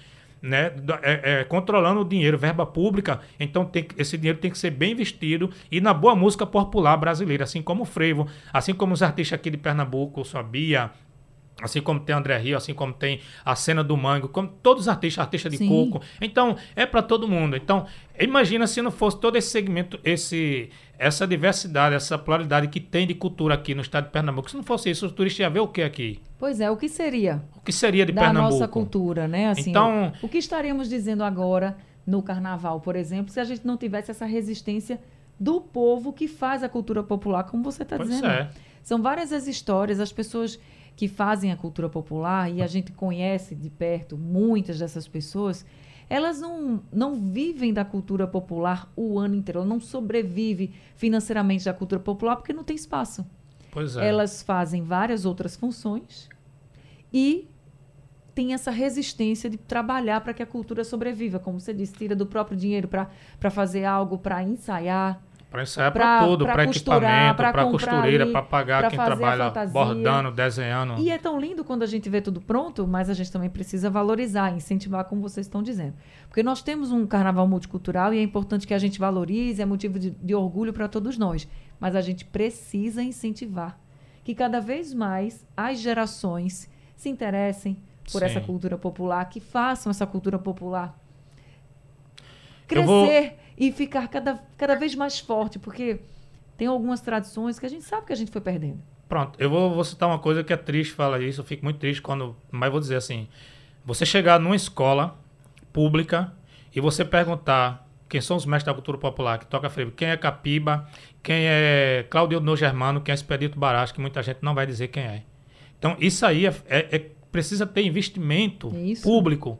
né, 0.42 0.72
é, 1.04 1.22
é, 1.24 1.44
controlando 1.44 2.02
o 2.02 2.06
dinheiro, 2.06 2.38
verba 2.38 2.66
pública. 2.66 3.20
Então 3.40 3.64
tem, 3.64 3.88
esse 3.98 4.18
dinheiro 4.18 4.40
tem 4.40 4.52
que 4.52 4.58
ser 4.58 4.72
bem 4.72 4.94
investido 4.94 5.50
e 5.72 5.80
na 5.80 5.94
boa 5.94 6.16
música 6.16 6.46
popular 6.46 6.98
brasileira, 6.98 7.44
assim 7.44 7.62
como 7.62 7.84
o 7.84 7.86
frevo, 7.86 8.28
assim 8.52 8.74
como 8.74 8.94
os 8.94 9.04
artistas 9.04 9.40
aqui 9.40 9.50
de 9.50 9.58
Pernambuco, 9.58 10.26
Sabia, 10.26 10.92
Assim 11.62 11.82
como 11.82 12.00
tem 12.00 12.16
André 12.16 12.38
Rio, 12.38 12.58
assim 12.58 12.74
como 12.74 12.94
tem 12.94 13.20
a 13.46 13.56
cena 13.56 13.84
do 13.84 13.96
Mango, 13.96 14.28
como 14.28 14.48
todos 14.48 14.84
os 14.84 14.88
artistas, 14.88 15.24
artista 15.24 15.50
de 15.50 15.58
Sim. 15.58 15.68
coco. 15.68 16.04
Então, 16.20 16.56
é 16.76 16.86
para 16.86 17.02
todo 17.02 17.28
mundo. 17.28 17.56
Então, 17.56 17.86
imagina 18.20 18.66
se 18.68 18.82
não 18.82 18.92
fosse 18.92 19.20
todo 19.20 19.36
esse 19.36 19.50
segmento, 19.50 20.00
esse, 20.04 20.70
essa 20.98 21.28
diversidade, 21.28 21.96
essa 21.96 22.18
pluralidade 22.18 22.68
que 22.68 22.80
tem 22.80 23.06
de 23.08 23.14
cultura 23.14 23.56
aqui 23.56 23.76
no 23.76 23.82
estado 23.82 24.06
de 24.06 24.12
Pernambuco. 24.12 24.50
Se 24.50 24.56
não 24.56 24.64
fosse 24.64 24.90
isso, 24.90 25.06
os 25.06 25.12
turistas 25.12 25.40
iam 25.40 25.52
ver 25.52 25.60
o 25.60 25.68
que 25.68 25.82
aqui? 25.82 26.20
Pois 26.38 26.60
é, 26.60 26.70
o 26.70 26.78
que 26.78 26.90
seria? 26.90 27.44
O 27.56 27.62
que 27.62 27.72
seria 27.72 28.06
de 28.06 28.12
da 28.12 28.22
Pernambuco? 28.22 28.54
Da 28.54 28.60
nossa 28.60 28.68
cultura, 28.68 29.28
né? 29.28 29.50
Assim, 29.50 29.70
então, 29.70 30.12
o, 30.22 30.28
que 30.28 30.38
estaríamos 30.38 30.90
dizendo 30.90 31.24
agora 31.24 31.78
no 32.06 32.22
carnaval, 32.22 32.80
por 32.82 32.96
exemplo, 32.96 33.32
se 33.32 33.40
a 33.40 33.44
gente 33.44 33.66
não 33.66 33.78
tivesse 33.78 34.12
essa 34.12 34.26
resistência 34.26 35.00
do 35.40 35.60
povo 35.60 36.14
que 36.14 36.28
faz 36.28 36.64
a 36.64 36.70
cultura 36.70 37.02
popular, 37.02 37.44
como 37.44 37.64
você 37.64 37.84
está 37.84 37.98
dizendo? 37.98 38.28
É. 38.28 38.50
São 38.84 39.02
várias 39.02 39.32
as 39.32 39.48
histórias, 39.48 40.00
as 40.00 40.12
pessoas 40.12 40.60
que 40.96 41.08
fazem 41.08 41.52
a 41.52 41.58
cultura 41.58 41.90
popular, 41.90 42.52
e 42.52 42.62
a 42.62 42.68
gente 42.68 42.92
conhece 42.92 43.56
de 43.56 43.70
perto 43.70 44.18
muitas 44.18 44.80
dessas 44.80 45.08
pessoas, 45.08 45.66
elas 46.10 46.42
não, 46.42 46.84
não 46.92 47.16
vivem 47.16 47.74
da 47.74 47.86
cultura 47.86 48.28
popular 48.28 48.92
o 48.96 49.18
ano 49.18 49.36
inteiro, 49.36 49.64
não 49.64 49.80
sobrevive 49.80 50.74
financeiramente 50.96 51.64
da 51.64 51.74
cultura 51.74 52.02
popular 52.02 52.36
porque 52.36 52.52
não 52.52 52.66
tem 52.66 52.76
espaço. 52.76 53.26
Pois 53.72 53.96
é. 53.96 54.10
Elas 54.10 54.44
fazem 54.44 54.84
várias 54.84 55.26
outras 55.26 55.56
funções 55.56 56.28
e 57.14 57.48
tem 58.36 58.54
essa 58.54 58.72
resistência 58.72 59.50
de 59.50 59.58
trabalhar 59.58 60.22
para 60.22 60.34
que 60.34 60.44
a 60.44 60.46
cultura 60.46 60.84
sobreviva, 60.84 61.40
como 61.40 61.60
você 61.60 61.74
disse, 61.74 61.94
tira 61.94 62.16
do 62.16 62.26
próprio 62.26 62.58
dinheiro 62.58 62.88
para 62.88 63.50
fazer 63.50 63.86
algo, 63.86 64.18
para 64.18 64.44
ensaiar, 64.44 65.22
para 65.52 65.64
ensaiar 65.64 65.92
para 65.92 66.26
tudo, 66.26 66.46
para 66.46 66.64
equipamento, 66.64 67.36
para 67.36 67.66
costureira, 67.66 68.26
para 68.26 68.42
pagar 68.42 68.90
quem 68.90 68.98
trabalha 68.98 69.52
bordando, 69.68 70.32
desenhando. 70.32 70.98
E 70.98 71.12
é 71.12 71.18
tão 71.18 71.38
lindo 71.38 71.62
quando 71.62 71.84
a 71.84 71.86
gente 71.86 72.10
vê 72.10 72.22
tudo 72.22 72.40
pronto, 72.40 72.88
mas 72.88 73.10
a 73.10 73.14
gente 73.14 73.30
também 73.30 73.50
precisa 73.50 73.90
valorizar, 73.90 74.56
incentivar, 74.56 75.04
como 75.04 75.22
vocês 75.22 75.46
estão 75.46 75.62
dizendo. 75.62 75.94
Porque 76.30 76.42
nós 76.42 76.64
temos 76.64 76.94
um 76.94 77.06
carnaval 77.06 77.46
multicultural 77.50 78.14
e 78.14 78.20
é 78.20 78.24
importante 78.24 78.66
que 78.66 78.74
a 78.74 78.80
gente 78.80 78.98
valorize, 78.98 79.62
é 79.62 79.66
motivo 79.66 80.00
de, 80.00 80.12
de 80.12 80.34
orgulho 80.34 80.72
para 80.72 80.88
todos 80.88 81.18
nós. 81.18 81.46
Mas 81.78 81.98
a 81.98 82.02
gente 82.02 82.24
precisa 82.24 83.04
incentivar 83.04 83.78
que 84.24 84.34
cada 84.34 84.62
vez 84.62 84.94
mais 84.94 85.46
as 85.58 85.80
gerações 85.80 86.70
se 86.96 87.10
interessem 87.10 87.78
por 88.10 88.20
Sim. 88.20 88.26
essa 88.26 88.40
cultura 88.40 88.78
popular, 88.78 89.26
que 89.26 89.42
façam 89.42 89.90
essa 89.90 90.08
cultura 90.08 90.40
popular 90.40 90.98
crescer 92.72 92.86
vou... 92.86 93.42
e 93.62 93.72
ficar 93.72 94.08
cada, 94.08 94.42
cada 94.58 94.76
vez 94.76 94.96
mais 94.96 95.20
forte, 95.20 95.60
porque 95.60 96.00
tem 96.58 96.68
algumas 96.68 97.00
tradições 97.00 97.60
que 97.60 97.66
a 97.68 97.70
gente 97.70 97.84
sabe 97.84 98.08
que 98.08 98.12
a 98.12 98.16
gente 98.16 98.32
foi 98.32 98.42
perdendo. 98.42 98.80
Pronto, 99.08 99.40
eu 99.40 99.52
vou, 99.52 99.76
vou 99.76 99.84
citar 99.84 100.10
uma 100.10 100.18
coisa 100.18 100.44
que 100.44 100.52
é 100.52 100.58
triste 100.58 100.96
falar 100.96 101.22
isso, 101.22 101.42
eu 101.42 101.46
fico 101.46 101.64
muito 101.64 101.78
triste 101.78 102.02
quando. 102.02 102.36
Mas 102.50 102.72
vou 102.72 102.80
dizer 102.80 102.96
assim: 102.96 103.28
você 103.86 104.04
chegar 104.04 104.40
numa 104.40 104.56
escola 104.56 105.16
pública 105.72 106.34
e 106.76 106.82
você 106.82 107.06
perguntar 107.06 107.88
quem 108.10 108.20
são 108.20 108.36
os 108.36 108.48
mestres 108.48 108.66
da 108.66 108.74
cultura 108.74 108.98
popular 108.98 109.38
que 109.38 109.46
toca 109.46 109.70
frevo, 109.70 109.92
quem 109.92 110.08
é 110.08 110.18
Capiba, 110.18 110.90
quem 111.22 111.46
é 111.46 112.04
Claudio 112.10 112.40
No 112.40 112.58
Germano, 112.58 113.00
quem 113.00 113.12
é 113.12 113.16
Expedito 113.16 113.60
Barás, 113.60 113.92
que 113.92 114.02
muita 114.02 114.24
gente 114.24 114.40
não 114.42 114.56
vai 114.56 114.66
dizer 114.66 114.88
quem 114.88 115.04
é. 115.04 115.22
Então, 115.78 115.96
isso 116.00 116.26
aí 116.26 116.48
é, 116.48 116.56
é, 116.68 116.96
é 116.96 117.00
precisa 117.32 117.68
ter 117.68 117.86
investimento 117.86 118.76
isso. 118.76 119.04
público 119.04 119.60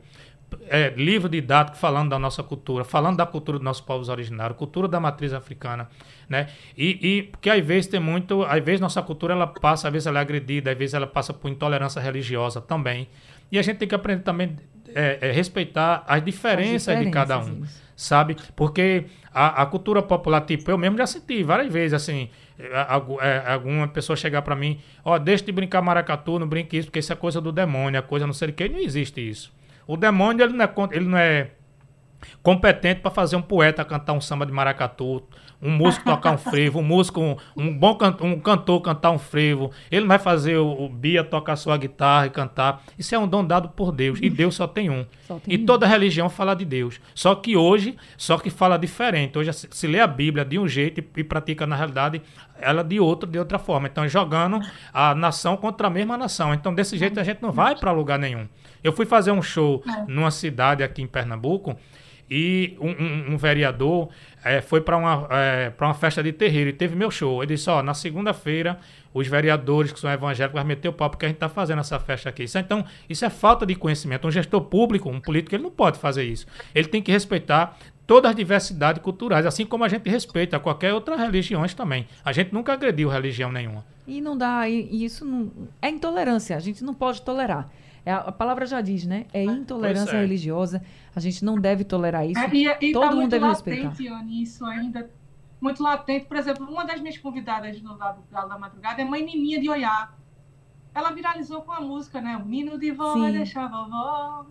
é, 0.68 0.90
livro 0.96 1.28
didático 1.28 1.76
falando 1.76 2.10
da 2.10 2.18
nossa 2.18 2.42
cultura, 2.42 2.84
falando 2.84 3.16
da 3.16 3.26
cultura 3.26 3.58
dos 3.58 3.64
nossos 3.64 3.82
povos 3.82 4.08
originários, 4.08 4.58
cultura 4.58 4.88
da 4.88 5.00
matriz 5.00 5.32
africana, 5.32 5.88
né? 6.28 6.48
E, 6.76 6.98
e 7.06 7.22
porque 7.24 7.50
às 7.50 7.64
vezes 7.64 7.88
tem 7.88 8.00
muito, 8.00 8.42
às 8.42 8.62
vezes 8.64 8.80
nossa 8.80 9.02
cultura 9.02 9.34
ela 9.34 9.46
passa, 9.46 9.88
às 9.88 9.92
vezes 9.92 10.06
ela 10.06 10.18
é 10.18 10.22
agredida, 10.22 10.70
às 10.70 10.78
vezes 10.78 10.94
ela 10.94 11.06
passa 11.06 11.32
por 11.32 11.50
intolerância 11.50 12.00
religiosa 12.00 12.60
também. 12.60 13.08
E 13.50 13.58
a 13.58 13.62
gente 13.62 13.76
tem 13.76 13.88
que 13.88 13.94
aprender 13.94 14.22
também 14.22 14.56
é, 14.94 15.18
é, 15.20 15.32
respeitar 15.32 16.04
as 16.06 16.24
diferenças, 16.24 16.88
as 16.88 16.98
diferenças, 16.98 17.06
de 17.06 17.10
cada 17.10 17.38
um, 17.38 17.64
isso. 17.64 17.82
sabe? 17.96 18.36
Porque 18.56 19.04
a, 19.32 19.62
a, 19.62 19.66
cultura 19.66 20.02
popular, 20.02 20.40
tipo, 20.42 20.70
eu 20.70 20.78
mesmo 20.78 20.98
já 20.98 21.06
senti 21.06 21.42
várias 21.42 21.72
vezes, 21.72 21.94
assim, 21.94 22.30
é, 22.58 23.52
alguma 23.52 23.88
pessoa 23.88 24.16
chegar 24.16 24.42
para 24.42 24.54
mim, 24.54 24.80
ó, 25.04 25.14
oh, 25.14 25.18
deixa 25.18 25.44
de 25.44 25.52
brincar 25.52 25.82
maracatu, 25.82 26.38
não 26.38 26.46
brinque 26.46 26.76
isso, 26.76 26.88
porque 26.88 26.98
isso 26.98 27.12
é 27.12 27.16
coisa 27.16 27.40
do 27.40 27.52
demônio, 27.52 27.98
é 27.98 28.02
coisa 28.02 28.26
não 28.26 28.34
sei 28.34 28.50
o 28.50 28.52
que, 28.52 28.68
não 28.68 28.78
existe 28.78 29.20
isso. 29.20 29.52
O 29.86 29.96
demônio 29.96 30.44
ele 30.44 30.52
não 30.52 30.64
é, 30.64 30.74
ele 30.92 31.04
não 31.06 31.18
é 31.18 31.50
competente 32.42 33.00
para 33.00 33.10
fazer 33.10 33.36
um 33.36 33.42
poeta 33.42 33.84
cantar 33.84 34.12
um 34.12 34.20
samba 34.20 34.46
de 34.46 34.52
maracatu, 34.52 35.22
um 35.60 35.70
músico 35.70 36.04
tocar 36.04 36.32
um 36.32 36.38
frevo, 36.38 36.80
um 36.80 36.82
músico, 36.82 37.20
um, 37.20 37.36
um 37.56 37.78
bom 37.78 37.94
can, 37.94 38.16
um 38.20 38.40
cantor 38.40 38.80
cantar 38.80 39.12
um 39.12 39.18
frevo. 39.18 39.70
Ele 39.90 40.00
não 40.00 40.08
vai 40.08 40.18
fazer 40.18 40.56
o, 40.56 40.68
o, 40.68 40.88
Bia 40.88 41.22
tocar 41.22 41.54
sua 41.54 41.76
guitarra 41.76 42.26
e 42.26 42.30
cantar. 42.30 42.82
Isso 42.98 43.14
é 43.14 43.18
um 43.18 43.28
dom 43.28 43.44
dado 43.44 43.68
por 43.68 43.92
Deus. 43.92 44.18
E 44.20 44.28
Deus 44.28 44.56
só 44.56 44.66
tem 44.66 44.90
um. 44.90 45.06
Só 45.22 45.38
tem 45.38 45.54
e 45.54 45.62
um. 45.62 45.64
toda 45.64 45.86
religião 45.86 46.28
fala 46.28 46.54
de 46.54 46.64
Deus. 46.64 47.00
Só 47.14 47.36
que 47.36 47.56
hoje, 47.56 47.96
só 48.16 48.36
que 48.38 48.50
fala 48.50 48.76
diferente. 48.76 49.38
Hoje 49.38 49.52
se, 49.52 49.68
se 49.70 49.86
lê 49.86 50.00
a 50.00 50.06
Bíblia 50.06 50.44
de 50.44 50.58
um 50.58 50.66
jeito 50.66 51.00
e, 51.00 51.20
e, 51.20 51.24
pratica, 51.24 51.64
na 51.64 51.76
realidade, 51.76 52.20
ela 52.60 52.82
de 52.82 52.98
outro, 52.98 53.30
de 53.30 53.38
outra 53.38 53.58
forma. 53.58 53.86
Então, 53.86 54.06
jogando 54.08 54.58
a 54.92 55.14
nação 55.14 55.56
contra 55.56 55.86
a 55.86 55.90
mesma 55.90 56.16
nação. 56.18 56.52
Então, 56.52 56.74
desse 56.74 56.98
jeito, 56.98 57.20
a 57.20 57.24
gente 57.24 57.40
não 57.40 57.52
vai 57.52 57.76
para 57.76 57.92
lugar 57.92 58.18
nenhum. 58.18 58.48
Eu 58.82 58.92
fui 58.92 59.06
fazer 59.06 59.30
um 59.30 59.42
show 59.42 59.82
é. 59.86 60.04
numa 60.10 60.30
cidade 60.30 60.82
aqui 60.82 61.02
em 61.02 61.06
Pernambuco 61.06 61.76
e 62.30 62.76
um, 62.80 62.90
um, 62.90 63.34
um 63.34 63.36
vereador 63.36 64.08
é, 64.42 64.62
foi 64.62 64.80
para 64.80 64.96
uma, 64.96 65.28
é, 65.30 65.72
uma 65.78 65.92
festa 65.92 66.22
de 66.22 66.32
terreiro 66.32 66.70
e 66.70 66.72
teve 66.72 66.96
meu 66.96 67.10
show. 67.10 67.42
Ele 67.42 67.54
disse: 67.54 67.68
Ó, 67.68 67.82
na 67.82 67.92
segunda-feira, 67.92 68.78
os 69.12 69.26
vereadores 69.26 69.92
que 69.92 70.00
são 70.00 70.10
evangélicos 70.10 70.58
vão 70.58 70.66
meter 70.66 70.88
o 70.88 70.92
pau 70.92 71.10
porque 71.10 71.26
a 71.26 71.28
gente 71.28 71.36
está 71.36 71.48
fazendo 71.48 71.80
essa 71.80 71.98
festa 72.00 72.30
aqui. 72.30 72.44
Isso, 72.44 72.58
então, 72.58 72.84
isso 73.08 73.24
é 73.24 73.30
falta 73.30 73.66
de 73.66 73.74
conhecimento. 73.74 74.26
Um 74.26 74.30
gestor 74.30 74.62
público, 74.62 75.10
um 75.10 75.20
político, 75.20 75.54
ele 75.54 75.62
não 75.62 75.70
pode 75.70 75.98
fazer 75.98 76.24
isso. 76.24 76.46
Ele 76.74 76.88
tem 76.88 77.02
que 77.02 77.12
respeitar 77.12 77.76
todas 78.06 78.30
as 78.30 78.36
diversidades 78.36 79.02
culturais, 79.02 79.44
assim 79.44 79.66
como 79.66 79.84
a 79.84 79.88
gente 79.88 80.08
respeita 80.08 80.58
qualquer 80.58 80.94
outra 80.94 81.16
religião 81.16 81.64
também. 81.68 82.06
A 82.24 82.32
gente 82.32 82.52
nunca 82.52 82.72
agrediu 82.72 83.08
religião 83.08 83.52
nenhuma. 83.52 83.84
E 84.06 84.20
não 84.20 84.36
dá, 84.36 84.68
e 84.68 85.04
isso 85.04 85.24
não, 85.24 85.50
é 85.80 85.88
intolerância, 85.88 86.56
a 86.56 86.60
gente 86.60 86.82
não 86.82 86.94
pode 86.94 87.22
tolerar. 87.22 87.70
É, 88.04 88.12
a 88.12 88.32
palavra 88.32 88.66
já 88.66 88.80
diz, 88.80 89.06
né? 89.06 89.26
É 89.32 89.44
intolerância 89.44 90.16
é. 90.16 90.20
religiosa. 90.20 90.82
A 91.14 91.20
gente 91.20 91.44
não 91.44 91.58
deve 91.58 91.84
tolerar 91.84 92.26
isso. 92.26 92.40
É, 92.40 92.50
e, 92.52 92.88
e 92.88 92.92
Todo 92.92 93.10
tá 93.10 93.14
mundo 93.14 93.28
deve 93.28 93.46
latente, 93.46 93.86
respeitar. 93.86 94.18
Anny, 94.18 94.42
isso 94.42 94.64
ainda 94.64 95.08
muito 95.60 95.80
latente. 95.82 96.26
Por 96.26 96.36
exemplo, 96.36 96.68
uma 96.68 96.84
das 96.84 97.00
minhas 97.00 97.16
convidadas 97.16 97.80
no 97.80 97.96
Lado 97.96 98.22
da 98.30 98.58
Madrugada 98.58 99.00
é 99.00 99.04
Mãe 99.04 99.24
Nininha 99.24 99.60
de 99.60 99.70
Oiá. 99.70 100.12
Ela 100.92 101.10
viralizou 101.12 101.62
com 101.62 101.72
a 101.72 101.80
música, 101.80 102.20
né? 102.20 102.36
O 102.36 102.44
Nino 102.44 102.78
de 102.78 102.90
vó 102.90 103.16
vai 103.16 103.32
deixar 103.32 103.64
a 103.64 103.68
vovó. 103.68 104.46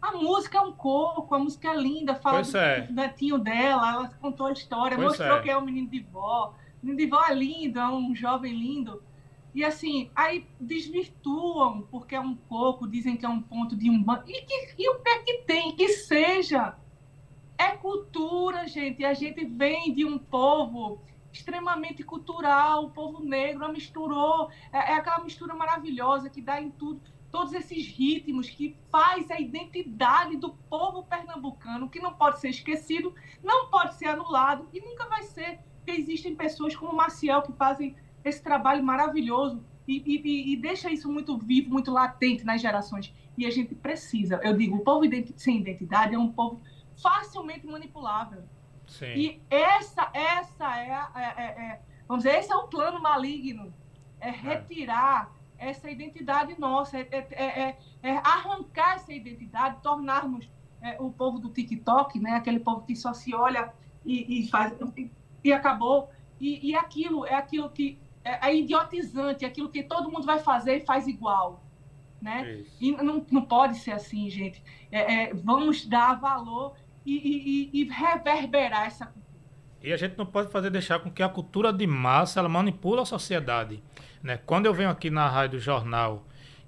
A 0.00 0.12
música 0.12 0.58
é 0.58 0.60
um 0.60 0.72
coco, 0.72 1.34
a 1.34 1.38
música 1.38 1.68
é 1.68 1.76
linda, 1.76 2.14
fala 2.14 2.36
pois 2.36 2.50
do, 2.50 2.58
é. 2.58 2.80
do 2.82 2.92
netinho 2.92 3.38
dela, 3.38 3.92
ela 3.92 4.08
contou 4.20 4.46
a 4.46 4.52
história, 4.52 4.96
pois 4.96 5.10
mostrou 5.10 5.36
é. 5.36 5.42
que 5.42 5.50
é 5.50 5.56
o 5.56 5.62
menino 5.62 5.88
de 5.88 6.00
vó. 6.00 6.54
O 6.82 6.86
menino 6.86 7.04
de 7.04 7.10
vó 7.10 7.24
é 7.24 7.34
lindo, 7.34 7.78
é 7.78 7.88
um 7.88 8.14
jovem 8.14 8.52
lindo. 8.52 9.02
E 9.54 9.62
assim, 9.64 10.10
aí 10.14 10.46
desvirtuam, 10.58 11.82
porque 11.90 12.14
é 12.14 12.20
um 12.20 12.34
pouco, 12.34 12.88
dizem 12.88 13.16
que 13.16 13.26
é 13.26 13.28
um 13.28 13.42
ponto 13.42 13.76
de 13.76 13.90
um 13.90 14.02
banco. 14.02 14.24
E, 14.28 14.42
que, 14.42 14.74
e 14.78 14.88
o 14.88 15.00
que 15.00 15.08
é 15.10 15.18
que 15.18 15.38
tem? 15.46 15.76
Que 15.76 15.88
seja. 15.88 16.76
É 17.58 17.76
cultura, 17.76 18.66
gente. 18.66 19.04
A 19.04 19.12
gente 19.12 19.44
vem 19.44 19.94
de 19.94 20.04
um 20.06 20.18
povo 20.18 21.02
extremamente 21.30 22.02
cultural, 22.02 22.84
o 22.84 22.90
povo 22.90 23.22
negro, 23.22 23.70
misturou. 23.72 24.50
É, 24.72 24.92
é 24.92 24.94
aquela 24.94 25.22
mistura 25.22 25.54
maravilhosa 25.54 26.30
que 26.30 26.40
dá 26.40 26.60
em 26.60 26.70
tudo. 26.70 27.00
Todos 27.30 27.52
esses 27.54 27.86
ritmos 27.86 28.48
que 28.48 28.76
faz 28.90 29.30
a 29.30 29.40
identidade 29.40 30.36
do 30.36 30.50
povo 30.50 31.02
pernambucano, 31.04 31.88
que 31.88 32.00
não 32.00 32.12
pode 32.12 32.40
ser 32.40 32.50
esquecido, 32.50 33.14
não 33.42 33.70
pode 33.70 33.94
ser 33.94 34.08
anulado 34.08 34.68
e 34.72 34.80
nunca 34.80 35.06
vai 35.08 35.22
ser. 35.22 35.60
Porque 35.76 36.00
existem 36.00 36.36
pessoas 36.36 36.76
como 36.76 36.94
Maciel 36.94 37.42
que 37.42 37.52
fazem 37.52 37.96
esse 38.24 38.42
trabalho 38.42 38.82
maravilhoso 38.82 39.62
e, 39.86 40.02
e, 40.06 40.52
e, 40.52 40.56
deixa 40.56 40.90
isso 40.90 41.10
muito 41.10 41.36
vivo, 41.38 41.70
muito 41.70 41.90
latente 41.90 42.44
nas 42.44 42.60
gerações. 42.60 43.12
E 43.36 43.46
a 43.46 43.50
gente 43.50 43.74
precisa. 43.74 44.40
Eu 44.42 44.56
digo, 44.56 44.76
o 44.76 44.80
povo 44.80 45.04
sem 45.36 45.58
identidade 45.58 46.14
é 46.14 46.18
um 46.18 46.30
povo 46.30 46.60
facilmente 47.00 47.66
manipulável. 47.66 48.44
Sim. 48.86 49.14
E 49.14 49.42
essa, 49.50 50.10
essa 50.12 50.78
é, 50.78 50.90
é, 51.14 51.22
é, 51.22 51.44
é, 51.44 51.80
vamos 52.06 52.24
dizer, 52.24 52.38
esse 52.38 52.52
é 52.52 52.56
o 52.56 52.68
plano 52.68 53.00
maligno, 53.00 53.72
é, 54.20 54.28
é. 54.28 54.30
retirar 54.30 55.32
essa 55.58 55.90
identidade 55.90 56.58
nossa, 56.58 56.98
é, 56.98 57.06
é, 57.10 57.76
é, 58.02 58.16
arrancar 58.18 58.96
essa 58.96 59.12
identidade, 59.12 59.80
tornarmos 59.82 60.48
o 60.98 61.12
povo 61.12 61.38
do 61.38 61.48
TikTok, 61.48 62.18
né, 62.18 62.32
aquele 62.32 62.58
povo 62.58 62.84
que 62.84 62.96
só 62.96 63.14
se 63.14 63.32
olha 63.32 63.72
e, 64.04 64.40
e 64.40 64.48
faz 64.48 64.74
e, 64.96 65.08
e 65.44 65.52
acabou. 65.52 66.10
E, 66.40 66.70
e 66.70 66.74
aquilo 66.74 67.24
é 67.24 67.36
aquilo 67.36 67.70
que 67.70 68.00
é, 68.24 68.48
é 68.48 68.54
idiotizante, 68.54 69.44
é 69.44 69.48
aquilo 69.48 69.68
que 69.68 69.82
todo 69.82 70.10
mundo 70.10 70.24
vai 70.24 70.38
fazer 70.38 70.76
e 70.76 70.80
faz 70.80 71.06
igual. 71.06 71.64
Né? 72.20 72.62
E 72.80 72.92
não, 72.92 73.26
não 73.30 73.42
pode 73.42 73.78
ser 73.78 73.92
assim, 73.92 74.30
gente. 74.30 74.62
É, 74.90 75.24
é, 75.24 75.34
vamos 75.34 75.84
dar 75.84 76.14
valor 76.20 76.74
e, 77.04 77.70
e, 77.72 77.80
e, 77.80 77.84
reverberar 77.88 78.86
essa 78.86 79.06
cultura. 79.06 79.22
E 79.82 79.92
a 79.92 79.96
gente 79.96 80.16
não 80.16 80.24
pode 80.24 80.50
fazer 80.52 80.70
deixar 80.70 81.00
com 81.00 81.10
que 81.10 81.22
a 81.22 81.28
cultura 81.28 81.72
de 81.72 81.84
massa 81.84 82.38
ela 82.38 82.48
manipule 82.48 83.00
a 83.00 83.04
sociedade. 83.04 83.82
Né? 84.22 84.38
Quando 84.46 84.66
eu 84.66 84.74
venho 84.74 84.88
aqui 84.88 85.10
na 85.10 85.28
rádio 85.28 85.58
jornal, 85.58 86.24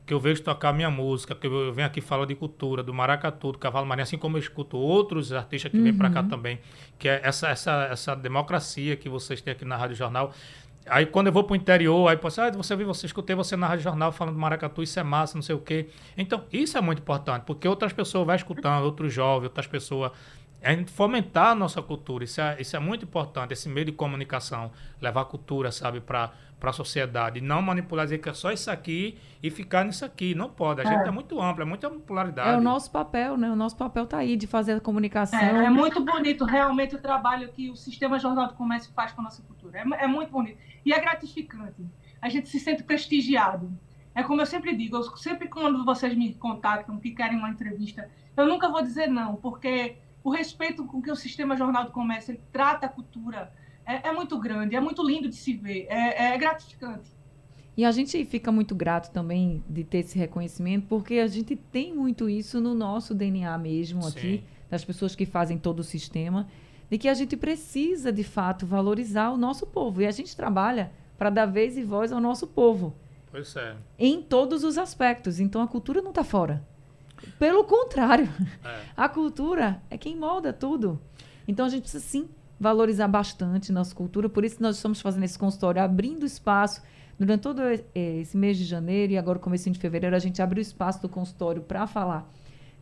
que 0.06 0.12
eu 0.12 0.20
vejo 0.20 0.42
tocar 0.42 0.72
minha 0.72 0.90
música, 0.90 1.34
que 1.34 1.46
eu 1.46 1.72
venho 1.72 1.86
aqui 1.86 2.00
falar 2.00 2.26
de 2.26 2.34
cultura, 2.34 2.82
do 2.82 2.92
maracatu, 2.92 3.52
do 3.52 3.58
cavalo 3.58 3.86
marinho, 3.86 4.02
assim 4.02 4.18
como 4.18 4.36
eu 4.36 4.40
escuto 4.40 4.76
outros 4.76 5.32
artistas 5.32 5.70
que 5.70 5.78
uhum. 5.78 5.84
vêm 5.84 5.96
para 5.96 6.10
cá 6.10 6.22
também, 6.22 6.58
que 6.98 7.08
é 7.08 7.20
essa, 7.24 7.48
essa, 7.48 7.88
essa 7.90 8.14
democracia 8.14 8.96
que 8.96 9.08
vocês 9.08 9.40
têm 9.40 9.52
aqui 9.52 9.64
na 9.64 9.76
Rádio 9.76 9.96
Jornal. 9.96 10.32
Aí 10.86 11.06
quando 11.06 11.28
eu 11.28 11.32
vou 11.32 11.44
pro 11.44 11.56
interior, 11.56 12.08
aí 12.08 12.16
posso, 12.16 12.40
ah, 12.40 12.50
você 12.50 12.76
viu, 12.76 12.86
você 12.86 13.06
escutei 13.06 13.34
você 13.34 13.56
na 13.56 13.66
rádio 13.66 13.84
jornal 13.84 14.12
falando 14.12 14.34
do 14.34 14.40
maracatu, 14.40 14.82
isso 14.82 14.98
é 15.00 15.02
massa, 15.02 15.34
não 15.34 15.42
sei 15.42 15.54
o 15.54 15.58
quê. 15.58 15.88
Então, 16.16 16.44
isso 16.52 16.76
é 16.76 16.80
muito 16.80 16.98
importante, 16.98 17.44
porque 17.44 17.66
outras 17.66 17.92
pessoas 17.92 18.26
vão 18.26 18.34
escutando, 18.34 18.84
outros 18.84 19.12
jovens, 19.12 19.44
outras 19.44 19.66
pessoas 19.66 20.12
a 20.64 20.74
gente 20.74 20.90
fomentar 20.90 21.48
a 21.48 21.54
nossa 21.54 21.82
cultura, 21.82 22.24
isso 22.24 22.40
é, 22.40 22.56
isso 22.58 22.74
é 22.74 22.78
muito 22.78 23.04
importante, 23.04 23.52
esse 23.52 23.68
meio 23.68 23.84
de 23.84 23.92
comunicação, 23.92 24.72
levar 25.00 25.20
a 25.20 25.24
cultura, 25.24 25.70
sabe, 25.70 26.00
para 26.00 26.32
a 26.62 26.72
sociedade, 26.72 27.40
não 27.42 27.60
manipular, 27.60 28.06
dizer 28.06 28.18
que 28.18 28.30
é 28.30 28.32
só 28.32 28.50
isso 28.50 28.70
aqui 28.70 29.18
e 29.42 29.50
ficar 29.50 29.84
nisso 29.84 30.04
aqui, 30.04 30.34
não 30.34 30.48
pode, 30.48 30.80
a 30.80 30.84
é. 30.84 30.86
gente 30.86 31.06
é 31.06 31.10
muito 31.10 31.38
amplo, 31.40 31.62
é 31.62 31.66
muita 31.66 31.90
popularidade. 31.90 32.48
É 32.48 32.56
o 32.56 32.62
nosso 32.62 32.90
papel, 32.90 33.36
né, 33.36 33.50
o 33.50 33.56
nosso 33.56 33.76
papel 33.76 34.04
está 34.04 34.18
aí, 34.18 34.36
de 34.36 34.46
fazer 34.46 34.72
a 34.72 34.80
comunicação. 34.80 35.38
É, 35.38 35.66
é, 35.66 35.70
muito 35.70 36.02
bonito, 36.02 36.46
realmente, 36.46 36.94
o 36.94 36.98
trabalho 36.98 37.48
que 37.50 37.70
o 37.70 37.76
Sistema 37.76 38.18
Jornal 38.18 38.48
do 38.48 38.54
Comércio 38.54 38.90
faz 38.94 39.12
com 39.12 39.20
a 39.20 39.24
nossa 39.24 39.42
cultura, 39.42 39.78
é, 39.78 40.04
é 40.04 40.06
muito 40.06 40.30
bonito, 40.30 40.56
e 40.84 40.94
é 40.94 40.98
gratificante, 40.98 41.84
a 42.22 42.28
gente 42.30 42.48
se 42.48 42.58
sente 42.58 42.82
prestigiado, 42.82 43.70
é 44.14 44.22
como 44.22 44.40
eu 44.40 44.46
sempre 44.46 44.74
digo, 44.74 44.96
eu 44.96 45.02
sempre 45.16 45.48
quando 45.48 45.84
vocês 45.84 46.16
me 46.16 46.32
contactam, 46.32 46.98
que 46.98 47.10
querem 47.10 47.36
uma 47.36 47.50
entrevista, 47.50 48.08
eu 48.34 48.46
nunca 48.46 48.68
vou 48.70 48.80
dizer 48.80 49.08
não, 49.08 49.36
porque 49.36 49.96
o 50.24 50.30
respeito 50.30 50.86
com 50.86 51.02
que 51.02 51.10
o 51.10 51.14
Sistema 51.14 51.54
Jornal 51.54 51.84
do 51.84 51.92
Comércio 51.92 52.40
trata 52.50 52.86
a 52.86 52.88
cultura 52.88 53.52
é, 53.84 54.08
é, 54.08 54.12
muito 54.12 54.38
grande, 54.40 54.74
é 54.74 54.80
muito 54.80 55.06
lindo 55.06 55.28
de 55.28 55.36
se 55.36 55.52
ver, 55.52 55.86
é, 55.90 56.32
é, 56.32 56.38
gratificante. 56.38 57.12
E 57.76 57.84
a 57.84 57.92
gente 57.92 58.24
fica 58.24 58.50
muito 58.50 58.74
grato 58.74 59.12
também 59.12 59.62
de 59.68 59.84
ter 59.84 59.98
esse 59.98 60.18
reconhecimento, 60.18 60.86
porque 60.88 61.18
a 61.18 61.26
gente 61.26 61.54
tem 61.54 61.94
muito 61.94 62.30
isso 62.30 62.58
no 62.58 62.72
nosso 62.72 63.14
DNA 63.14 63.58
mesmo 63.58 64.02
Sim. 64.04 64.08
aqui, 64.08 64.44
das 64.70 64.82
pessoas 64.82 65.14
que 65.14 65.26
fazem 65.26 65.58
todo 65.58 65.80
o 65.80 65.84
sistema, 65.84 66.48
de 66.88 66.96
que 66.96 67.08
a 67.08 67.14
gente 67.14 67.36
precisa, 67.36 68.10
de 68.10 68.24
fato, 68.24 68.64
valorizar 68.64 69.30
o 69.30 69.36
nosso 69.36 69.66
povo. 69.66 70.00
E 70.00 70.06
a 70.06 70.10
gente 70.10 70.34
trabalha 70.34 70.90
para 71.18 71.28
dar 71.28 71.46
vez 71.46 71.76
e 71.76 71.82
voz 71.82 72.12
ao 72.12 72.20
nosso 72.20 72.46
povo. 72.46 72.94
Pois 73.30 73.54
é. 73.56 73.76
Em 73.98 74.22
todos 74.22 74.64
os 74.64 74.78
aspectos. 74.78 75.40
Então 75.40 75.60
a 75.60 75.68
cultura 75.68 76.00
não 76.00 76.10
está 76.10 76.24
fora. 76.24 76.64
Pelo 77.38 77.64
contrário, 77.64 78.28
é. 78.64 78.80
a 78.96 79.08
cultura 79.08 79.82
é 79.90 79.98
quem 79.98 80.16
molda 80.16 80.52
tudo. 80.52 81.00
Então 81.46 81.66
a 81.66 81.68
gente 81.68 81.82
precisa 81.82 82.04
sim 82.04 82.28
valorizar 82.58 83.08
bastante 83.08 83.72
nossa 83.72 83.94
cultura, 83.94 84.28
por 84.28 84.44
isso 84.44 84.62
nós 84.62 84.76
estamos 84.76 85.00
fazendo 85.00 85.24
esse 85.24 85.38
consultório, 85.38 85.82
abrindo 85.82 86.24
espaço 86.24 86.80
durante 87.18 87.42
todo 87.42 87.60
esse 87.94 88.36
mês 88.36 88.56
de 88.56 88.64
janeiro 88.64 89.12
e 89.12 89.18
agora 89.18 89.38
começo 89.38 89.70
de 89.70 89.78
fevereiro, 89.78 90.16
a 90.16 90.20
gente 90.20 90.40
abriu 90.40 90.62
espaço 90.62 91.02
do 91.02 91.08
consultório 91.08 91.62
para 91.62 91.86
falar 91.86 92.30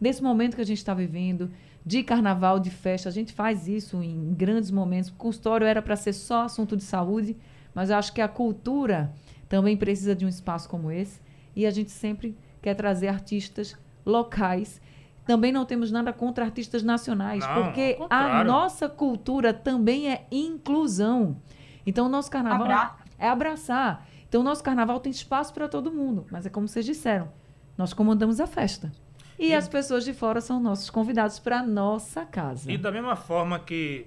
desse 0.02 0.20
momento 0.20 0.56
que 0.56 0.60
a 0.60 0.66
gente 0.66 0.78
está 0.78 0.92
vivendo, 0.92 1.48
de 1.86 2.02
carnaval, 2.02 2.58
de 2.58 2.70
festa. 2.70 3.08
A 3.08 3.12
gente 3.12 3.32
faz 3.32 3.68
isso 3.68 4.02
em 4.02 4.34
grandes 4.34 4.68
momentos. 4.68 5.10
O 5.10 5.14
consultório 5.14 5.64
era 5.64 5.80
para 5.80 5.94
ser 5.94 6.12
só 6.12 6.42
assunto 6.42 6.76
de 6.76 6.82
saúde, 6.82 7.36
mas 7.72 7.88
eu 7.88 7.96
acho 7.96 8.12
que 8.12 8.20
a 8.20 8.26
cultura 8.26 9.12
também 9.48 9.76
precisa 9.76 10.12
de 10.12 10.26
um 10.26 10.28
espaço 10.28 10.68
como 10.68 10.90
esse. 10.90 11.20
E 11.54 11.64
a 11.64 11.70
gente 11.70 11.92
sempre 11.92 12.36
quer 12.60 12.74
trazer 12.74 13.06
artistas 13.06 13.76
locais. 14.04 14.80
Também 15.24 15.52
não 15.52 15.64
temos 15.64 15.90
nada 15.92 16.12
contra 16.12 16.44
artistas 16.44 16.82
nacionais, 16.82 17.46
Não, 17.46 17.54
porque 17.54 17.96
a 18.10 18.42
nossa 18.42 18.88
cultura 18.88 19.54
também 19.54 20.10
é 20.10 20.26
inclusão. 20.32 21.36
Então, 21.86 22.06
o 22.06 22.08
nosso 22.08 22.30
carnaval 22.30 22.62
Abraço. 22.62 22.94
é 23.18 23.28
abraçar. 23.28 24.06
Então, 24.28 24.40
o 24.40 24.44
nosso 24.44 24.62
carnaval 24.64 24.98
tem 24.98 25.10
espaço 25.12 25.52
para 25.54 25.68
todo 25.68 25.92
mundo, 25.92 26.26
mas 26.30 26.44
é 26.46 26.50
como 26.50 26.66
vocês 26.66 26.84
disseram, 26.84 27.28
nós 27.78 27.92
comandamos 27.92 28.40
a 28.40 28.46
festa. 28.46 28.90
E, 29.38 29.48
E- 29.48 29.54
as 29.54 29.68
pessoas 29.68 30.04
de 30.04 30.12
fora 30.12 30.40
são 30.40 30.58
nossos 30.60 30.90
convidados 30.90 31.38
para 31.38 31.62
nossa 31.62 32.24
casa. 32.24 32.70
E 32.70 32.76
da 32.78 32.90
mesma 32.90 33.14
forma 33.16 33.58
que 33.58 34.06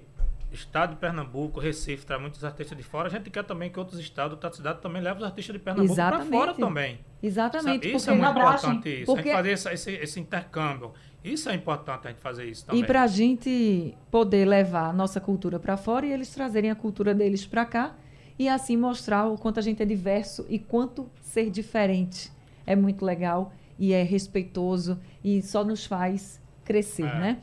estado 0.52 0.90
de 0.90 0.96
Pernambuco, 0.96 1.58
Recife 1.60 2.06
traz 2.06 2.20
muitos 2.20 2.42
artistas 2.44 2.76
de 2.76 2.82
fora, 2.84 3.08
a 3.08 3.10
gente 3.10 3.28
quer 3.30 3.44
também 3.44 3.70
que 3.70 3.78
outros 3.78 3.98
estados, 3.98 4.32
outras 4.32 4.56
cidades 4.56 4.80
também 4.80 5.02
levem 5.02 5.18
os 5.18 5.24
artistas 5.24 5.52
de 5.54 5.58
Pernambuco 5.58 5.94
para 5.94 6.24
fora 6.24 6.54
também. 6.54 6.98
Exatamente. 7.22 7.92
Isso 7.92 8.10
é 8.10 8.14
muito 8.14 8.26
abraço, 8.26 8.66
importante 8.66 9.02
isso. 9.02 9.10
A 9.10 9.14
porque- 9.14 9.28
gente 9.28 9.36
fazer 9.36 9.50
esse, 9.52 9.68
esse, 9.72 9.90
esse 9.92 10.20
intercâmbio. 10.20 10.92
Isso 11.24 11.48
é 11.48 11.54
importante 11.54 12.06
a 12.06 12.10
gente 12.10 12.20
fazer 12.20 12.44
isso 12.44 12.64
também. 12.66 12.82
E 12.82 12.86
para 12.86 13.02
a 13.02 13.06
gente 13.08 13.96
poder 14.10 14.44
levar 14.46 14.90
a 14.90 14.92
nossa 14.92 15.20
cultura 15.20 15.58
para 15.58 15.76
fora 15.76 16.06
e 16.06 16.12
eles 16.12 16.32
trazerem 16.32 16.70
a 16.70 16.74
cultura 16.76 17.12
deles 17.12 17.44
para 17.44 17.64
cá 17.64 17.94
e 18.38 18.48
assim 18.48 18.76
mostrar 18.76 19.26
o 19.26 19.36
quanto 19.36 19.58
a 19.58 19.62
gente 19.62 19.82
é 19.82 19.86
diverso 19.86 20.46
e 20.48 20.58
quanto 20.58 21.10
ser 21.20 21.50
diferente 21.50 22.30
é 22.64 22.76
muito 22.76 23.04
legal 23.04 23.52
e 23.78 23.92
é 23.92 24.02
respeitoso 24.04 24.98
e 25.24 25.42
só 25.42 25.64
nos 25.64 25.84
faz 25.84 26.40
crescer, 26.64 27.02
É. 27.06 27.18
né? 27.18 27.38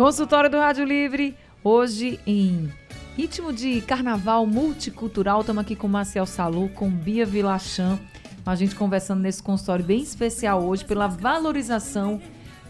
Consultório 0.00 0.48
do 0.48 0.56
Rádio 0.56 0.82
Livre, 0.82 1.36
hoje 1.62 2.18
em 2.26 2.72
ritmo 3.14 3.52
de 3.52 3.82
carnaval 3.82 4.46
multicultural. 4.46 5.40
Estamos 5.40 5.60
aqui 5.60 5.76
com 5.76 5.86
Marcel 5.86 6.24
Salu, 6.24 6.70
com 6.70 6.88
Bia 6.88 7.26
Vilachan. 7.26 7.98
A 8.46 8.54
gente 8.54 8.74
conversando 8.74 9.20
nesse 9.20 9.42
consultório 9.42 9.84
bem 9.84 10.00
especial 10.00 10.64
hoje 10.64 10.86
pela 10.86 11.06
valorização 11.06 12.18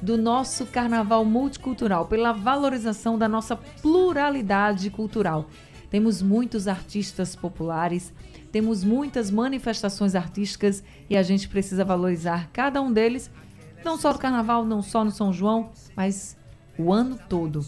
do 0.03 0.19
nosso 0.19 0.67
carnaval 0.67 1.25
multicultural, 1.25 2.07
pela 2.07 2.33
valorização 2.33 3.17
da 3.17 3.29
nossa 3.29 3.55
pluralidade 3.55 4.91
cultural. 4.91 5.47
Temos 5.89 6.21
muitos 6.21 6.67
artistas 6.67 7.37
populares, 7.37 8.13
temos 8.51 8.83
muitas 8.83 9.31
manifestações 9.31 10.17
artísticas 10.17 10.83
e 11.09 11.17
a 11.17 11.23
gente 11.23 11.49
precisa 11.49 11.85
valorizar 11.85 12.51
cada 12.53 12.83
um 12.83 12.93
deles, 12.93 13.31
não 13.85 13.97
só 13.97 14.13
no 14.13 14.19
carnaval, 14.19 14.65
não 14.65 14.83
só 14.83 15.05
no 15.05 15.13
São 15.13 15.33
João, 15.33 15.71
mas 15.95 16.40
o 16.79 16.93
ano 16.93 17.19
todo. 17.29 17.61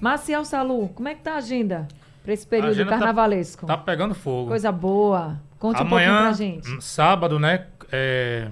Marcial 0.00 0.44
Salu, 0.44 0.88
como 0.88 1.08
é 1.08 1.14
que 1.14 1.22
tá 1.22 1.34
a 1.34 1.36
agenda 1.36 1.86
para 2.24 2.32
esse 2.32 2.46
período 2.46 2.70
agenda 2.72 2.90
tá- 2.90 2.98
carnavalesco? 2.98 3.66
Tá 3.66 3.76
pegando 3.76 4.14
fogo. 4.14 4.48
Coisa 4.48 4.70
boa. 4.72 5.40
Conte 5.58 5.76
um 5.82 5.88
pouquinho 5.88 6.10
Amanhã, 6.10 6.22
pra 6.22 6.32
gente. 6.32 6.68
hum, 6.70 6.80
sábado, 6.80 7.38
né? 7.38 7.66
É, 7.92 8.48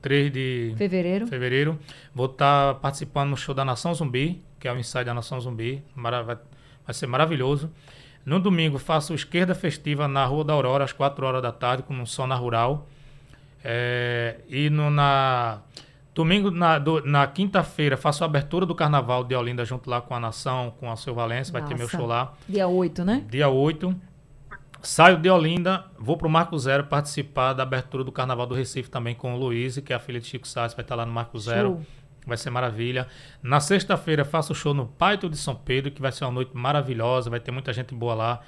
3 0.00 0.32
de 0.32 0.74
Fevereiro. 0.76 1.26
fevereiro, 1.26 1.78
vou 2.14 2.26
estar 2.26 2.74
participando 2.76 3.30
no 3.30 3.36
show 3.36 3.54
da 3.54 3.64
Nação 3.64 3.92
Zumbi, 3.94 4.42
que 4.60 4.68
é 4.68 4.72
o 4.72 4.78
ensaio 4.78 5.04
da 5.06 5.14
Nação 5.14 5.40
Zumbi. 5.40 5.82
Mara- 5.94 6.22
vai, 6.22 6.36
vai 6.86 6.94
ser 6.94 7.06
maravilhoso. 7.06 7.70
No 8.24 8.38
domingo, 8.38 8.78
faço 8.78 9.12
esquerda 9.14 9.54
festiva 9.54 10.06
na 10.06 10.24
Rua 10.24 10.44
da 10.44 10.52
Aurora, 10.52 10.84
às 10.84 10.92
4 10.92 11.26
horas 11.26 11.42
da 11.42 11.50
tarde, 11.50 11.82
com 11.82 11.94
um 11.94 12.06
som 12.06 12.26
na 12.28 12.36
Rural. 12.36 12.86
É, 13.64 14.36
e 14.48 14.68
no, 14.70 14.90
na 14.90 15.60
domingo, 16.14 16.50
na, 16.50 16.78
do- 16.78 17.04
na 17.06 17.26
quinta-feira, 17.26 17.96
faço 17.96 18.22
a 18.22 18.26
abertura 18.26 18.66
do 18.66 18.74
Carnaval 18.74 19.24
de 19.24 19.34
Olinda 19.34 19.64
junto 19.64 19.88
lá 19.88 20.00
com 20.00 20.14
a 20.14 20.20
Nação, 20.20 20.72
com 20.78 20.90
a 20.90 20.96
Seu 20.96 21.14
Valença, 21.14 21.52
vai 21.52 21.62
ter 21.64 21.76
meu 21.76 21.88
show 21.88 22.06
lá. 22.06 22.32
Dia 22.48 22.66
8, 22.68 23.04
né? 23.04 23.24
Dia 23.30 23.48
8. 23.48 23.94
Saio 24.82 25.16
de 25.16 25.30
Olinda, 25.30 25.84
vou 25.96 26.16
pro 26.16 26.28
Marco 26.28 26.58
Zero 26.58 26.84
participar 26.84 27.52
da 27.52 27.62
abertura 27.62 28.02
do 28.02 28.10
Carnaval 28.10 28.46
do 28.46 28.54
Recife 28.54 28.90
também 28.90 29.14
com 29.14 29.32
o 29.34 29.38
Luiz, 29.38 29.78
que 29.78 29.92
é 29.92 29.96
a 29.96 30.00
filha 30.00 30.18
de 30.18 30.26
Chico 30.26 30.46
Sainz, 30.48 30.74
vai 30.74 30.82
estar 30.84 30.96
lá 30.96 31.06
no 31.06 31.12
Marco 31.12 31.38
Zero. 31.38 31.68
Show. 31.68 31.82
Vai 32.26 32.36
ser 32.36 32.50
maravilha. 32.50 33.06
Na 33.42 33.58
sexta-feira 33.58 34.24
faço 34.24 34.54
show 34.54 34.72
no 34.74 34.86
Paito 34.86 35.28
de 35.28 35.36
São 35.36 35.54
Pedro, 35.56 35.90
que 35.90 36.00
vai 36.02 36.12
ser 36.12 36.24
uma 36.24 36.30
noite 36.32 36.50
maravilhosa, 36.56 37.28
vai 37.30 37.40
ter 37.40 37.50
muita 37.50 37.72
gente 37.72 37.94
boa 37.94 38.14
lá. 38.14 38.40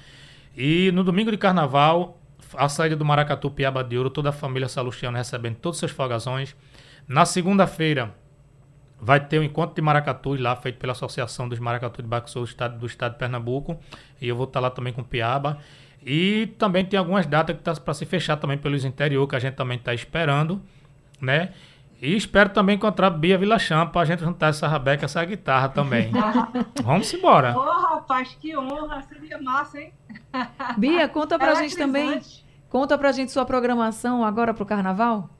E 0.56 0.92
no 0.92 1.02
domingo 1.02 1.30
de 1.30 1.36
carnaval, 1.36 2.20
a 2.56 2.68
saída 2.68 2.94
do 2.94 3.04
Maracatu 3.04 3.50
Piaba 3.50 3.82
de 3.82 3.96
Ouro, 3.98 4.10
toda 4.10 4.28
a 4.28 4.32
família 4.32 4.68
Salustiano 4.68 5.16
recebendo 5.16 5.56
todos 5.56 5.76
os 5.76 5.80
seus 5.80 5.90
folgazões. 5.92 6.54
Na 7.06 7.24
segunda-feira, 7.26 8.14
vai 9.00 9.20
ter 9.20 9.38
o 9.38 9.42
encontro 9.42 9.74
de 9.74 9.82
maracatus 9.82 10.40
lá, 10.40 10.56
feito 10.56 10.78
pela 10.78 10.92
Associação 10.92 11.48
dos 11.48 11.58
Maracatu 11.58 12.02
de 12.02 12.08
Baixo 12.08 12.28
Sul 12.30 12.42
do 12.42 12.48
estado, 12.48 12.78
do 12.78 12.86
estado 12.86 13.12
de 13.12 13.18
Pernambuco. 13.18 13.78
E 14.20 14.28
eu 14.28 14.36
vou 14.36 14.46
estar 14.46 14.60
lá 14.60 14.70
também 14.70 14.92
com 14.92 15.02
o 15.02 15.04
Piaba. 15.04 15.58
E 16.04 16.54
também 16.58 16.84
tem 16.84 16.98
algumas 16.98 17.26
datas 17.26 17.56
que 17.56 17.62
tá 17.62 17.74
para 17.74 17.94
se 17.94 18.04
fechar 18.06 18.36
também 18.36 18.58
pelos 18.58 18.84
interior, 18.84 19.26
que 19.26 19.36
a 19.36 19.38
gente 19.38 19.54
também 19.54 19.78
está 19.78 19.92
esperando, 19.94 20.60
né? 21.20 21.52
E 22.00 22.14
espero 22.14 22.50
também 22.50 22.76
encontrar 22.76 23.08
Bia 23.08 23.38
Vilachamp 23.38 23.90
para 23.90 24.02
a 24.02 24.04
gente 24.04 24.22
juntar 24.22 24.48
essa 24.48 24.68
rabeca, 24.68 25.06
essa 25.06 25.24
guitarra 25.24 25.68
também. 25.70 26.10
Vamos 26.82 27.12
embora. 27.14 27.56
Ô, 27.56 27.62
rapaz, 27.62 28.36
que 28.40 28.56
honra. 28.56 29.00
Seria 29.02 29.40
massa, 29.40 29.80
hein? 29.80 29.92
Bia, 30.76 31.08
conta 31.08 31.38
pra 31.38 31.52
É 31.52 31.56
gente 31.56 31.76
também. 31.76 32.20
Conta 32.68 32.98
pra 32.98 33.12
gente 33.12 33.32
sua 33.32 33.46
programação 33.46 34.22
agora 34.24 34.52
pro 34.52 34.66
carnaval. 34.66 35.30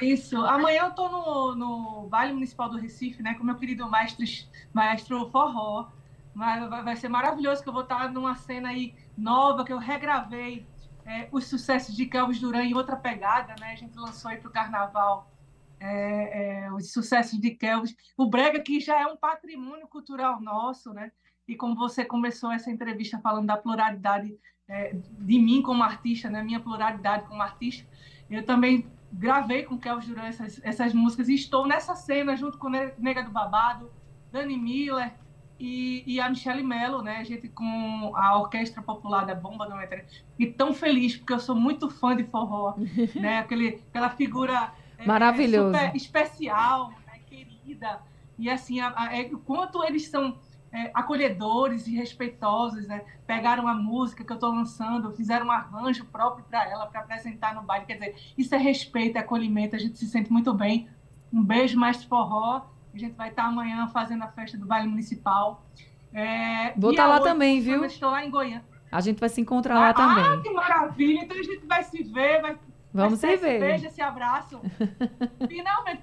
Isso. 0.00 0.36
Amanhã 0.44 0.84
eu 0.84 0.90
tô 0.92 1.08
no, 1.08 1.54
no 1.54 2.08
Baile 2.08 2.32
Municipal 2.32 2.68
do 2.68 2.78
Recife, 2.78 3.22
né? 3.22 3.34
Com 3.34 3.44
meu 3.44 3.56
querido 3.56 3.88
maestro, 3.88 4.24
maestro 4.72 5.30
Forró. 5.30 5.88
Vai, 6.34 6.68
vai, 6.68 6.96
ser 6.96 7.08
maravilhoso 7.08 7.62
que 7.62 7.68
eu 7.68 7.72
vou 7.72 7.82
estar 7.82 8.10
numa 8.10 8.34
cena 8.34 8.70
aí 8.70 8.94
nova, 9.16 9.64
que 9.64 9.72
eu 9.72 9.78
regravei 9.78 10.66
é, 11.04 11.28
os 11.30 11.46
sucessos 11.46 11.94
de 11.94 12.06
Kelvis 12.06 12.40
Duran 12.40 12.64
em 12.64 12.74
outra 12.74 12.96
pegada, 12.96 13.54
né? 13.60 13.72
A 13.72 13.76
gente 13.76 13.96
lançou 13.96 14.30
aí 14.30 14.38
pro 14.38 14.50
carnaval 14.50 15.30
é, 15.78 16.64
é, 16.64 16.72
os 16.72 16.92
sucessos 16.92 17.38
de 17.38 17.50
Kelvis. 17.50 17.94
O 18.16 18.26
Brega, 18.26 18.58
que 18.60 18.80
já 18.80 19.00
é 19.00 19.06
um 19.06 19.16
patrimônio 19.16 19.86
cultural 19.86 20.40
nosso, 20.40 20.92
né? 20.92 21.12
E 21.46 21.54
como 21.54 21.76
você 21.76 22.04
começou 22.04 22.50
essa 22.50 22.70
entrevista 22.70 23.20
falando 23.20 23.46
da 23.46 23.56
pluralidade 23.56 24.34
é, 24.66 24.94
de 24.94 25.38
mim 25.38 25.62
como 25.62 25.82
artista, 25.82 26.30
né? 26.30 26.42
Minha 26.42 26.58
pluralidade 26.60 27.26
como 27.28 27.42
artista, 27.42 27.86
eu 28.30 28.44
também 28.44 28.90
gravei 29.16 29.62
com 29.62 29.78
Kelvis 29.78 30.06
Duran 30.08 30.24
essas, 30.26 30.60
essas 30.64 30.92
músicas 30.92 31.28
e 31.28 31.34
estou 31.34 31.66
nessa 31.66 31.94
cena 31.94 32.36
junto 32.36 32.58
com 32.58 32.68
Ne- 32.68 32.92
Nega 32.98 33.22
do 33.22 33.30
Babado, 33.30 33.90
Dani 34.32 34.56
Miller 34.56 35.12
e, 35.58 36.02
e 36.06 36.20
a 36.20 36.28
Michelle 36.28 36.62
Mello, 36.62 37.00
né? 37.02 37.18
A 37.18 37.24
gente 37.24 37.48
com 37.48 38.12
a 38.16 38.36
Orquestra 38.38 38.82
Popular 38.82 39.24
da 39.24 39.34
Bomba 39.34 39.66
do 39.66 39.76
Metrô. 39.76 40.00
E 40.38 40.46
tão 40.46 40.74
feliz, 40.74 41.16
porque 41.16 41.32
eu 41.32 41.38
sou 41.38 41.54
muito 41.54 41.88
fã 41.88 42.16
de 42.16 42.24
forró, 42.24 42.74
né? 43.14 43.38
Aquele, 43.38 43.80
aquela 43.88 44.10
figura 44.10 44.72
é, 44.98 45.06
Maravilhoso. 45.06 45.72
super 45.72 45.94
especial, 45.96 46.90
né? 47.06 47.20
querida. 47.28 48.00
E 48.36 48.50
assim, 48.50 48.80
a, 48.80 48.92
a, 48.96 49.16
é, 49.16 49.26
o 49.32 49.38
quanto 49.38 49.82
eles 49.84 50.08
são 50.08 50.36
é, 50.74 50.90
acolhedores 50.92 51.86
e 51.86 51.94
respeitosos, 51.96 52.86
né? 52.88 53.04
Pegaram 53.26 53.68
a 53.68 53.74
música 53.74 54.24
que 54.24 54.32
eu 54.32 54.34
estou 54.34 54.50
lançando, 54.50 55.12
fizeram 55.12 55.46
um 55.46 55.50
arranjo 55.52 56.04
próprio 56.06 56.44
para 56.44 56.68
ela, 56.68 56.86
para 56.86 57.00
apresentar 57.00 57.54
no 57.54 57.62
baile. 57.62 57.86
Quer 57.86 57.94
dizer, 57.94 58.16
isso 58.36 58.52
é 58.54 58.58
respeito, 58.58 59.16
é 59.16 59.20
acolhimento, 59.20 59.76
a 59.76 59.78
gente 59.78 59.96
se 59.96 60.06
sente 60.06 60.32
muito 60.32 60.52
bem. 60.52 60.88
Um 61.32 61.42
beijo, 61.44 61.78
Mestre 61.78 62.08
Forró. 62.08 62.62
A 62.92 62.98
gente 62.98 63.14
vai 63.14 63.28
estar 63.28 63.44
amanhã 63.44 63.86
fazendo 63.88 64.22
a 64.24 64.28
festa 64.28 64.58
do 64.58 64.66
baile 64.66 64.88
municipal. 64.88 65.64
É, 66.12 66.72
Vou 66.76 66.90
estar 66.90 67.06
lá 67.06 67.14
oito, 67.14 67.24
também, 67.24 67.60
viu? 67.60 67.84
Estou 67.84 68.10
lá 68.10 68.24
em 68.24 68.30
Goiânia. 68.30 68.64
A 68.90 69.00
gente 69.00 69.18
vai 69.18 69.28
se 69.28 69.40
encontrar 69.40 69.74
lá 69.74 69.88
Ah, 69.90 69.94
também. 69.94 70.42
que 70.42 70.50
maravilha! 70.50 71.24
Então 71.24 71.36
a 71.36 71.42
gente 71.42 71.66
vai 71.66 71.82
se 71.82 72.02
ver, 72.04 72.40
vai 72.42 72.56
Vamos 72.94 73.22
Esse 73.24 73.36
ver. 73.38 73.58
beijo, 73.58 73.86
esse 73.86 74.00
abraço. 74.00 74.60
Finalmente. 75.48 76.02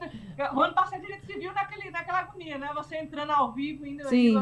O 0.54 0.60
ano 0.60 0.74
passado 0.74 1.02
a 1.04 1.08
gente 1.08 1.26
se 1.26 1.40
viu 1.40 1.54
naquele, 1.54 1.90
naquela 1.90 2.20
agonia, 2.20 2.58
né? 2.58 2.70
Você 2.76 2.98
entrando 2.98 3.32
ao 3.32 3.54
vivo, 3.54 3.86
indo 3.86 4.08
Sim. 4.10 4.36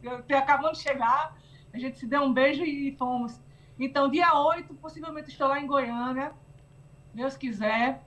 eu 0.00 0.22
te- 0.22 0.34
acabando 0.34 0.72
de 0.74 0.78
chegar, 0.82 1.36
a 1.72 1.78
gente 1.78 1.98
se 1.98 2.06
deu 2.06 2.22
um 2.22 2.32
beijo 2.32 2.62
e 2.62 2.94
fomos. 2.96 3.42
Então, 3.78 4.08
dia 4.08 4.32
8, 4.38 4.72
possivelmente 4.74 5.30
estou 5.30 5.48
lá 5.48 5.58
em 5.60 5.66
Goiânia, 5.66 6.30
Deus 7.12 7.36
quiser, 7.36 8.04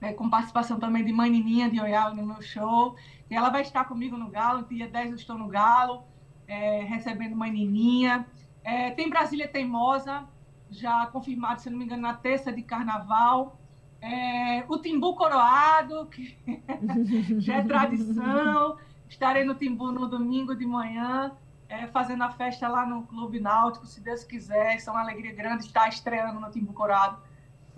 né, 0.00 0.12
com 0.12 0.28
participação 0.28 0.78
também 0.78 1.02
de 1.02 1.12
Mãe 1.12 1.30
Nininha 1.30 1.70
de 1.70 1.80
Oial 1.80 2.14
no 2.14 2.26
meu 2.26 2.42
show. 2.42 2.94
E 3.30 3.34
ela 3.34 3.48
vai 3.48 3.62
estar 3.62 3.86
comigo 3.86 4.18
no 4.18 4.28
Galo, 4.30 4.64
dia 4.64 4.86
10 4.86 5.10
eu 5.10 5.16
estou 5.16 5.38
no 5.38 5.48
Galo, 5.48 6.04
é, 6.46 6.82
recebendo 6.82 7.34
Mãe 7.34 7.50
Nininha. 7.50 8.26
É, 8.62 8.90
tem 8.90 9.08
Brasília 9.08 9.48
Teimosa, 9.48 10.28
já 10.70 11.06
confirmado, 11.06 11.60
se 11.60 11.70
não 11.70 11.78
me 11.78 11.84
engano, 11.84 12.02
na 12.02 12.14
terça 12.14 12.52
de 12.52 12.62
carnaval. 12.62 13.58
É, 14.00 14.64
o 14.68 14.78
Timbu 14.78 15.14
Coroado, 15.14 16.06
que 16.06 16.38
já 17.40 17.56
é 17.56 17.62
tradição. 17.62 18.76
Estarei 19.08 19.44
no 19.44 19.54
Timbu 19.54 19.90
no 19.90 20.06
domingo 20.06 20.54
de 20.54 20.66
manhã, 20.66 21.32
é, 21.68 21.86
fazendo 21.88 22.22
a 22.22 22.30
festa 22.30 22.68
lá 22.68 22.86
no 22.86 23.02
Clube 23.04 23.40
Náutico, 23.40 23.86
se 23.86 24.00
Deus 24.00 24.22
quiser. 24.22 24.76
Isso 24.76 24.88
é 24.88 24.92
uma 24.92 25.02
alegria 25.02 25.34
grande 25.34 25.64
estar 25.64 25.88
estreando 25.88 26.38
no 26.38 26.50
Timbu 26.50 26.72
Coroado. 26.72 27.18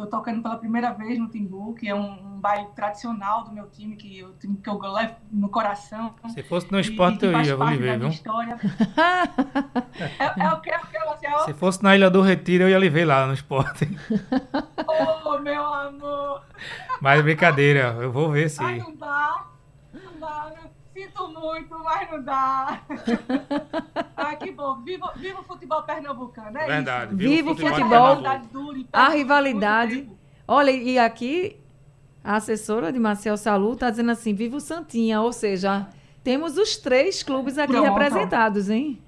Estou 0.01 0.19
tocando 0.19 0.43
pela 0.43 0.57
primeira 0.57 0.93
vez 0.95 1.19
no 1.19 1.29
Timbu, 1.29 1.75
que 1.75 1.87
é 1.87 1.95
um, 1.95 2.13
um 2.13 2.41
baile 2.41 2.69
tradicional 2.75 3.45
do 3.45 3.53
meu 3.53 3.69
time, 3.69 3.97
que, 3.97 4.25
o 4.25 4.33
time 4.33 4.57
que 4.57 4.71
eu 4.71 4.79
levo 4.81 5.15
no 5.31 5.51
coração. 5.51 6.15
Se 6.33 6.43
fosse 6.43 6.73
no 6.73 6.81
esporte, 6.81 7.27
e 7.27 7.29
eu 7.29 7.43
ia, 7.43 7.55
vou 7.55 7.69
lhe 7.69 7.77
ver, 7.77 7.99
viu? 7.99 8.09
História. 8.09 8.57
é, 10.19 10.43
é 10.43 10.53
o 10.55 10.61
que? 10.63 10.71
É 10.71 10.79
o 10.79 10.87
que, 10.87 10.99
Marcelo? 10.99 11.45
Se 11.45 11.53
fosse 11.53 11.83
na 11.83 11.95
Ilha 11.95 12.09
do 12.09 12.23
Retiro, 12.23 12.65
eu 12.65 12.71
ia 12.71 12.79
lhe 12.79 12.89
ver 12.89 13.05
lá 13.05 13.27
no 13.27 13.35
esporte. 13.35 13.95
Oh, 14.89 15.39
meu 15.41 15.67
amor! 15.67 16.45
Mas 17.03 17.21
brincadeira, 17.23 17.99
eu 18.01 18.11
vou 18.11 18.31
ver 18.31 18.49
sim. 18.49 18.79
Não 18.79 18.97
dá. 18.97 19.45
né? 19.45 19.50
Sinto 21.27 21.41
muito, 21.41 21.79
mas 21.79 22.11
não 22.11 22.23
dá. 22.23 22.81
ah, 24.17 24.37
que 24.37 24.51
bom. 24.53 24.81
Viva, 24.83 25.13
viva 25.17 25.41
o 25.41 25.45
futebol 25.45 25.83
pernambucano, 25.83 26.57
é 26.59 26.67
Verdade. 26.67 27.07
isso. 27.15 27.17
Viva 27.17 27.51
o 27.53 27.57
futebol 27.57 27.75
futebol. 28.17 28.27
A 28.27 28.37
dura 28.37 28.79
A 28.93 29.09
rivalidade. 29.11 30.09
Olha, 30.47 30.71
e 30.71 30.99
aqui 30.99 31.57
a 32.25 32.37
assessora 32.37 32.93
de 32.93 32.99
Marcel 32.99 33.37
Salu 33.37 33.73
está 33.75 33.91
dizendo 33.91 34.11
assim: 34.11 34.35
viva 34.35 34.57
o 34.57 34.61
Santinha, 34.61 35.21
ou 35.21 35.33
seja, 35.33 35.87
temos 36.25 36.57
os 36.57 36.77
três 36.77 37.23
clubes 37.23 37.59
aqui 37.59 37.73
Pronto. 37.73 37.85
representados, 37.89 38.69
hein? 38.71 39.01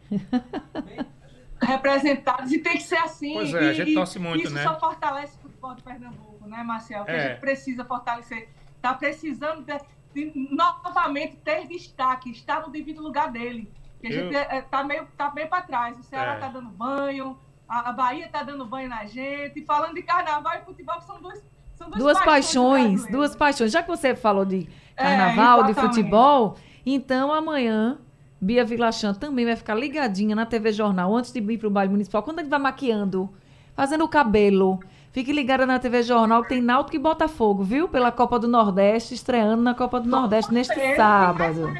Representados 1.60 2.50
e 2.52 2.58
tem 2.58 2.72
que 2.76 2.82
ser 2.82 2.96
assim. 2.98 3.34
Pois 3.34 3.54
é, 3.54 3.58
a 3.58 3.72
E- 3.72 3.74
gente 3.74 3.90
e 3.92 3.94
torce 3.94 4.18
muito, 4.18 4.44
isso 4.46 4.54
né? 4.54 4.62
só 4.64 4.78
fortalece 4.78 5.36
o 5.38 5.42
futebol 5.42 5.74
de 5.74 5.82
Pernambuco, 5.82 6.46
né, 6.48 6.62
Marcel? 6.64 7.04
Que 7.04 7.10
É. 7.12 7.14
a 7.24 7.28
gente 7.28 7.40
precisa 7.40 7.84
fortalecer. 7.84 8.48
Está 8.76 8.94
precisando 8.94 9.62
de, 9.62 9.78
de 10.14 10.32
novamente 10.50 11.36
ter 11.36 11.66
destaque, 11.66 12.30
estar 12.30 12.60
no 12.62 12.70
devido 12.70 13.02
lugar 13.02 13.30
dele. 13.30 13.70
Que 14.00 14.08
a 14.08 14.10
Eu- 14.10 14.30
gente 14.30 14.36
está 14.36 14.84
meio, 14.84 15.06
tá 15.16 15.30
bem 15.30 15.46
para 15.46 15.62
trás. 15.62 15.98
O 15.98 16.02
Ceará 16.02 16.32
É. 16.32 16.34
está 16.36 16.48
dando 16.48 16.68
banho, 16.70 17.38
a, 17.68 17.90
a 17.90 17.92
Bahia 17.92 18.26
está 18.26 18.42
dando 18.42 18.64
banho 18.66 18.88
na 18.88 19.04
gente. 19.04 19.60
E 19.60 19.64
falando 19.64 19.94
de 19.94 20.02
carnaval 20.02 20.52
e 20.60 20.64
futebol, 20.64 20.96
que 20.96 21.04
são 21.04 21.20
duas, 21.20 21.42
são 21.76 21.88
duas, 21.88 21.98
Duas 22.02 22.18
paixões, 22.24 23.06
duas 23.08 23.36
paixões. 23.36 23.70
Já 23.72 23.82
que 23.82 23.88
você 23.88 24.14
falou 24.14 24.44
de 24.44 24.68
É, 24.96 25.02
carnaval, 25.04 25.64
de 25.64 25.70
exatamente. 25.70 25.96
futebol, 25.96 26.56
então 26.84 27.32
amanhã 27.32 27.98
Bia 28.40 28.64
Vilachan 28.64 29.14
também 29.14 29.44
vai 29.46 29.54
ficar 29.56 29.74
ligadinha 29.74 30.34
na 30.34 30.44
TV 30.44 30.72
Jornal 30.72 31.14
antes 31.16 31.30
de 31.32 31.38
ir 31.40 31.58
pro 31.58 31.70
baile 31.70 31.90
municipal. 31.92 32.22
Quando 32.24 32.40
gente 32.40 32.50
vai 32.50 32.58
maquiando, 32.58 33.32
fazendo 33.74 34.04
o 34.04 34.08
cabelo, 34.08 34.80
fique 35.12 35.32
ligada 35.32 35.64
na 35.64 35.78
TV 35.78 36.02
Jornal 36.02 36.42
que 36.42 36.48
tem 36.48 36.60
Náutico 36.60 36.96
e 36.96 36.98
Botafogo, 36.98 37.62
viu? 37.62 37.86
Pela 37.88 38.10
Copa 38.10 38.38
do 38.38 38.48
Nordeste, 38.48 39.14
estreando 39.14 39.62
na 39.62 39.74
Copa 39.74 40.00
do 40.00 40.08
Nordeste 40.08 40.52
neste 40.52 40.96
sábado. 40.96 41.72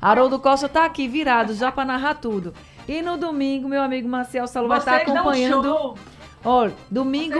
Haroldo 0.00 0.38
Costa 0.38 0.68
tá 0.68 0.84
aqui 0.84 1.06
virado 1.06 1.54
já 1.54 1.70
para 1.70 1.84
narrar 1.84 2.14
tudo. 2.14 2.54
E 2.88 3.02
no 3.02 3.16
domingo, 3.16 3.68
meu 3.68 3.82
amigo 3.82 4.08
Marcial 4.08 4.46
Salu 4.46 4.68
vai 4.68 4.78
estar 4.78 5.04
dão 5.04 5.14
acompanhando. 5.14 5.94
Olha, 6.44 6.70
Vocês 6.70 6.84
domingo. 6.90 7.36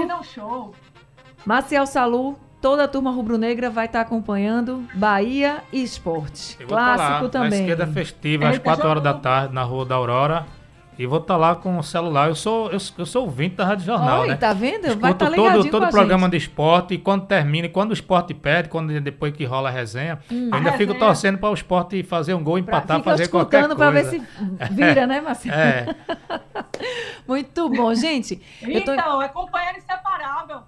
Marcial 1.45 1.87
Salu, 1.87 2.39
toda 2.61 2.85
a 2.85 2.89
turma 2.89 3.11
rubro-negra 3.11 3.71
vai 3.71 3.87
estar 3.87 4.03
acompanhando 4.03 4.87
Bahia 4.95 5.65
e 5.73 5.83
Esporte. 5.83 6.59
Vou 6.59 6.69
tá 6.77 6.95
Clássico 6.95 7.25
lá, 7.25 7.29
também. 7.31 7.51
Na 7.51 7.57
esquerda 7.57 7.87
festiva, 7.87 8.45
às 8.49 8.53
Eita, 8.53 8.65
4 8.65 8.89
horas 8.89 9.03
da 9.03 9.15
tarde, 9.15 9.55
na 9.55 9.63
Rua 9.63 9.87
da 9.87 9.95
Aurora. 9.95 10.47
E 11.01 11.07
vou 11.07 11.19
estar 11.19 11.39
lá 11.39 11.57
com 11.57 11.79
o 11.79 11.83
celular. 11.83 12.29
Eu 12.29 12.35
sou, 12.35 12.67
eu, 12.71 12.79
eu 12.99 13.07
sou 13.07 13.23
ouvinte 13.25 13.57
da 13.57 13.65
Rádio 13.65 13.87
Jornal, 13.87 14.21
Olha, 14.21 14.33
né? 14.33 14.37
tá 14.37 14.53
vendo? 14.53 14.83
Vai 14.83 14.91
Escuto 14.91 15.07
estar 15.13 15.27
todo, 15.27 15.35
ligadinho 15.37 15.71
todo 15.71 15.83
com 15.85 15.89
o 15.89 15.91
programa 15.91 16.23
gente. 16.25 16.31
de 16.33 16.37
esporte 16.37 16.93
e 16.95 16.99
quando 16.99 17.27
termina, 17.27 17.67
e 17.67 17.71
quando 17.71 17.91
o 17.91 17.95
esporte 17.95 18.35
perde, 18.35 18.69
quando 18.69 19.01
depois 19.01 19.33
que 19.35 19.47
rola 19.47 19.71
a 19.71 19.73
resenha, 19.73 20.19
eu 20.31 20.37
ainda 20.55 20.69
A 20.69 20.73
fico 20.75 20.93
resenha. 20.93 20.99
torcendo 20.99 21.39
para 21.39 21.49
o 21.49 21.55
esporte 21.55 22.03
fazer 22.03 22.35
um 22.35 22.45
gol, 22.45 22.59
empatar, 22.59 22.99
Fica 22.99 23.11
fazer 23.13 23.29
qualquer 23.29 23.63
escutando 23.63 23.77
coisa. 23.79 23.93
para 23.93 24.03
ver 24.03 24.67
se 24.69 24.75
vira, 24.75 25.07
né, 25.07 25.23
Marcelo? 25.23 25.55
É, 25.57 25.87
Muito 27.27 27.69
bom, 27.71 27.95
gente. 27.95 28.41
Eu 28.61 28.85
tô- 28.85 28.93
Então, 28.93 29.23
é 29.23 29.29
companheiro 29.29 29.79
inseparável. 29.79 30.61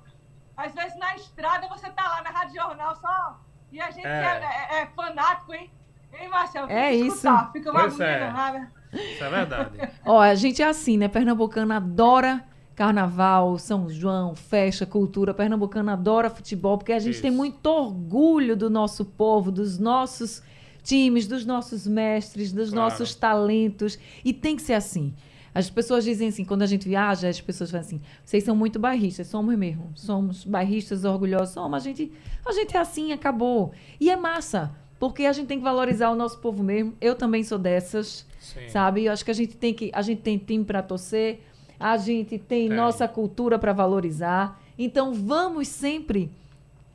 Às 0.56 0.72
vezes 0.74 0.98
na 0.98 1.14
estrada 1.14 1.66
você 1.68 1.90
tá 1.90 2.04
lá 2.08 2.22
na 2.22 2.30
Rádio 2.30 2.54
Jornal 2.54 2.94
só. 2.96 3.38
E 3.70 3.80
a 3.80 3.90
gente 3.90 4.06
É. 4.06 4.10
é, 4.10 4.76
é- 4.78 4.82
é 4.82 4.86
fanático, 4.96 5.52
hein? 5.52 5.70
Hein, 6.18 6.28
Marcelo? 6.28 6.70
É 6.70 6.94
isso. 6.94 7.16
escutar, 7.16 7.50
Fica 7.52 7.70
uma 7.70 7.82
agonia 7.82 8.06
é. 8.06 8.18
danada. 8.20 8.81
Isso 8.92 9.24
é 9.24 9.30
verdade. 9.30 9.70
Ó, 10.04 10.20
a 10.20 10.34
gente 10.34 10.60
é 10.62 10.66
assim, 10.66 10.96
né? 10.96 11.08
Pernambucano 11.08 11.72
adora 11.72 12.44
carnaval, 12.74 13.58
São 13.58 13.88
João, 13.88 14.34
festa, 14.34 14.84
cultura. 14.86 15.34
Pernambucano 15.34 15.90
adora 15.90 16.30
futebol, 16.30 16.78
porque 16.78 16.92
a 16.92 16.98
gente 16.98 17.20
tem 17.20 17.30
Isso. 17.30 17.36
muito 17.36 17.66
orgulho 17.66 18.56
do 18.56 18.68
nosso 18.70 19.04
povo, 19.04 19.52
dos 19.52 19.78
nossos 19.78 20.42
times, 20.82 21.26
dos 21.26 21.44
nossos 21.44 21.86
mestres, 21.86 22.52
dos 22.52 22.70
Claro. 22.70 22.90
nossos 22.90 23.14
talentos. 23.14 23.98
E 24.24 24.32
tem 24.32 24.56
que 24.56 24.62
ser 24.62 24.74
assim. 24.74 25.14
As 25.54 25.68
pessoas 25.68 26.02
dizem 26.02 26.28
assim, 26.28 26.44
quando 26.46 26.62
a 26.62 26.66
gente 26.66 26.88
viaja, 26.88 27.28
as 27.28 27.40
pessoas 27.40 27.70
falam 27.70 27.84
assim, 27.86 28.00
vocês 28.24 28.42
são 28.42 28.56
muito 28.56 28.78
bairristas, 28.78 29.26
somos 29.26 29.54
mesmo. 29.54 29.92
Somos 29.94 30.44
bairristas 30.44 31.04
orgulhosos, 31.04 31.50
somos, 31.52 31.76
a 31.76 31.78
gente, 31.78 32.10
a 32.44 32.52
gente 32.52 32.74
é 32.74 32.80
assim, 32.80 33.12
acabou. 33.12 33.72
E 34.00 34.10
é 34.10 34.16
massa, 34.16 34.74
porque 34.98 35.26
a 35.26 35.32
gente 35.32 35.46
tem 35.48 35.58
que 35.58 35.64
valorizar 35.64 36.08
o 36.10 36.14
nosso 36.14 36.38
povo 36.38 36.62
mesmo. 36.62 36.94
Eu 37.02 37.14
também 37.14 37.44
sou 37.44 37.58
dessas 37.58 38.26
Sim. 38.52 38.68
sabe? 38.68 39.04
Eu 39.04 39.12
acho 39.12 39.24
que 39.24 39.30
a 39.30 39.34
gente 39.34 39.56
tem 39.56 39.72
que 39.72 39.90
a 39.94 40.02
gente 40.02 40.20
tem 40.22 40.38
time 40.38 40.64
para 40.64 40.82
torcer, 40.82 41.40
a 41.78 41.96
gente 41.96 42.38
tem, 42.38 42.68
Tem. 42.68 42.76
nossa 42.76 43.08
cultura 43.08 43.58
para 43.58 43.72
valorizar. 43.72 44.60
Então 44.78 45.12
vamos 45.12 45.68
sempre 45.68 46.30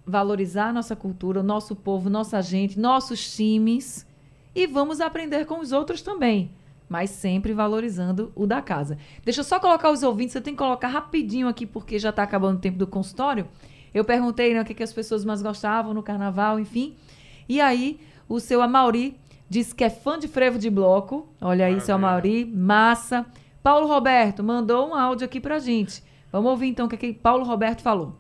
valorizar 0.06 0.74
nossa 0.74 0.96
cultura, 0.96 1.42
o 1.42 1.44
nosso 1.44 1.76
povo, 1.76 2.10
nossa 2.10 2.42
gente, 2.42 2.80
nossos 2.80 3.36
times 3.36 4.06
e 4.56 4.66
vamos 4.66 5.02
aprender 5.02 5.46
com 5.46 5.60
os 5.60 5.72
outros 5.72 6.02
também, 6.02 6.50
mas 6.90 7.10
sempre 7.10 7.54
valorizando 7.54 8.32
o 8.34 8.48
da 8.48 8.62
casa. 8.62 8.98
Deixa 9.24 9.42
eu 9.42 9.44
só 9.44 9.60
colocar 9.60 9.92
os 9.92 10.02
ouvintes, 10.02 10.34
eu 10.34 10.42
tenho 10.42 10.56
que 10.56 10.64
colocar 10.64 10.88
rapidinho 10.88 11.48
aqui 11.48 11.66
porque 11.66 12.00
já 12.00 12.10
está 12.10 12.24
acabando 12.24 12.58
o 12.58 12.62
tempo 12.62 12.78
do 12.78 12.88
consultório. 12.88 13.48
Eu 13.94 14.06
perguntei 14.06 14.54
né, 14.54 14.62
o 14.62 14.66
que, 14.66 14.74
que 14.74 14.84
as 14.84 14.94
pessoas 14.94 15.26
mais 15.26 15.42
gostavam 15.42 15.94
no 15.94 16.02
carnaval, 16.02 16.60
enfim. 16.60 16.96
E 17.48 17.62
aí, 17.62 18.00
o 18.28 18.40
seu 18.40 18.62
Amauri 18.62 19.16
disse 19.50 19.74
que 19.74 19.84
é 19.84 19.90
fã 19.90 20.18
de 20.18 20.28
frevo 20.28 20.58
de 20.60 20.70
bloco. 20.70 21.28
Olha 21.42 21.66
aí, 21.66 21.80
seu 21.80 21.98
Maravilha. 21.98 22.44
Amauri, 22.44 22.46
massa. 22.46 23.26
Paulo 23.64 23.88
Roberto 23.88 24.44
mandou 24.44 24.90
um 24.90 24.96
áudio 24.96 25.26
aqui 25.26 25.40
pra 25.40 25.60
gente. 25.60 26.04
Vamos 26.32 26.52
ouvir 26.52 26.68
então 26.68 26.86
o 26.86 26.90
que, 26.90 26.98
que 26.98 27.14
Paulo 27.14 27.44
Roberto 27.44 27.82
falou. 27.82 28.16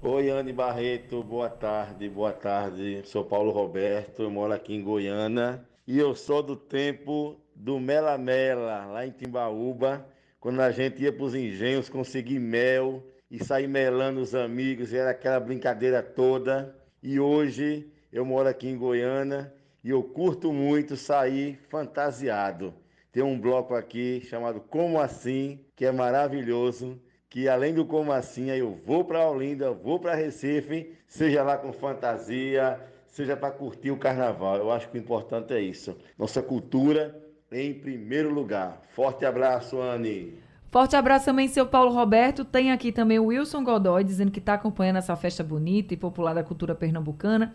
Oi, 0.00 0.30
Anne 0.30 0.52
Barreto, 0.52 1.22
boa 1.22 1.50
tarde, 1.50 2.08
boa 2.08 2.32
tarde. 2.32 3.02
Sou 3.04 3.24
Paulo 3.24 3.50
Roberto, 3.50 4.22
eu 4.22 4.30
moro 4.30 4.52
aqui 4.52 4.74
em 4.74 4.82
Goiânia 4.82 5.60
e 5.86 5.98
eu 5.98 6.14
sou 6.14 6.42
do 6.42 6.54
tempo 6.54 7.36
do 7.54 7.80
Mela 7.80 8.16
Mela, 8.16 8.86
lá 8.86 9.04
em 9.04 9.10
Timbaúba, 9.10 10.06
quando 10.38 10.60
a 10.60 10.70
gente 10.70 11.02
ia 11.02 11.12
para 11.12 11.24
os 11.24 11.34
engenhos 11.34 11.88
conseguir 11.88 12.38
mel 12.38 13.02
e 13.28 13.42
sair 13.42 13.66
melando 13.66 14.20
os 14.20 14.34
amigos, 14.34 14.92
e 14.92 14.96
era 14.96 15.10
aquela 15.10 15.40
brincadeira 15.40 16.02
toda. 16.02 16.76
E 17.02 17.18
hoje 17.18 17.90
eu 18.12 18.24
moro 18.24 18.48
aqui 18.48 18.68
em 18.68 18.76
Goiânia 18.76 19.52
e 19.88 19.90
eu 19.90 20.02
curto 20.02 20.52
muito 20.52 20.98
sair 20.98 21.58
fantasiado. 21.70 22.74
Tem 23.10 23.22
um 23.22 23.40
bloco 23.40 23.74
aqui 23.74 24.20
chamado 24.20 24.60
Como 24.60 25.00
Assim, 25.00 25.60
que 25.74 25.86
é 25.86 25.90
maravilhoso 25.90 27.00
que 27.30 27.48
além 27.48 27.72
do 27.72 27.86
como 27.86 28.12
assim, 28.12 28.50
eu 28.50 28.78
vou 28.84 29.02
para 29.02 29.26
Olinda, 29.26 29.70
vou 29.70 29.98
para 29.98 30.14
Recife, 30.14 30.92
seja 31.06 31.42
lá 31.42 31.56
com 31.56 31.72
fantasia, 31.72 32.78
seja 33.06 33.34
para 33.34 33.50
curtir 33.50 33.90
o 33.90 33.96
carnaval. 33.96 34.56
Eu 34.56 34.70
acho 34.70 34.90
que 34.90 34.98
o 34.98 35.00
importante 35.00 35.54
é 35.54 35.60
isso. 35.60 35.96
Nossa 36.18 36.42
cultura 36.42 37.18
em 37.50 37.72
primeiro 37.72 38.28
lugar. 38.28 38.82
Forte 38.90 39.24
abraço, 39.24 39.80
Anne. 39.80 40.38
Forte 40.70 40.96
abraço 40.96 41.24
também, 41.24 41.48
seu 41.48 41.64
Paulo 41.64 41.92
Roberto. 41.94 42.44
Tem 42.44 42.72
aqui 42.72 42.92
também 42.92 43.18
o 43.18 43.26
Wilson 43.26 43.64
Godoy, 43.64 44.04
dizendo 44.04 44.30
que 44.30 44.38
está 44.38 44.52
acompanhando 44.52 44.96
essa 44.96 45.16
festa 45.16 45.42
bonita 45.42 45.94
e 45.94 45.96
popular 45.96 46.34
da 46.34 46.44
cultura 46.44 46.74
pernambucana. 46.74 47.54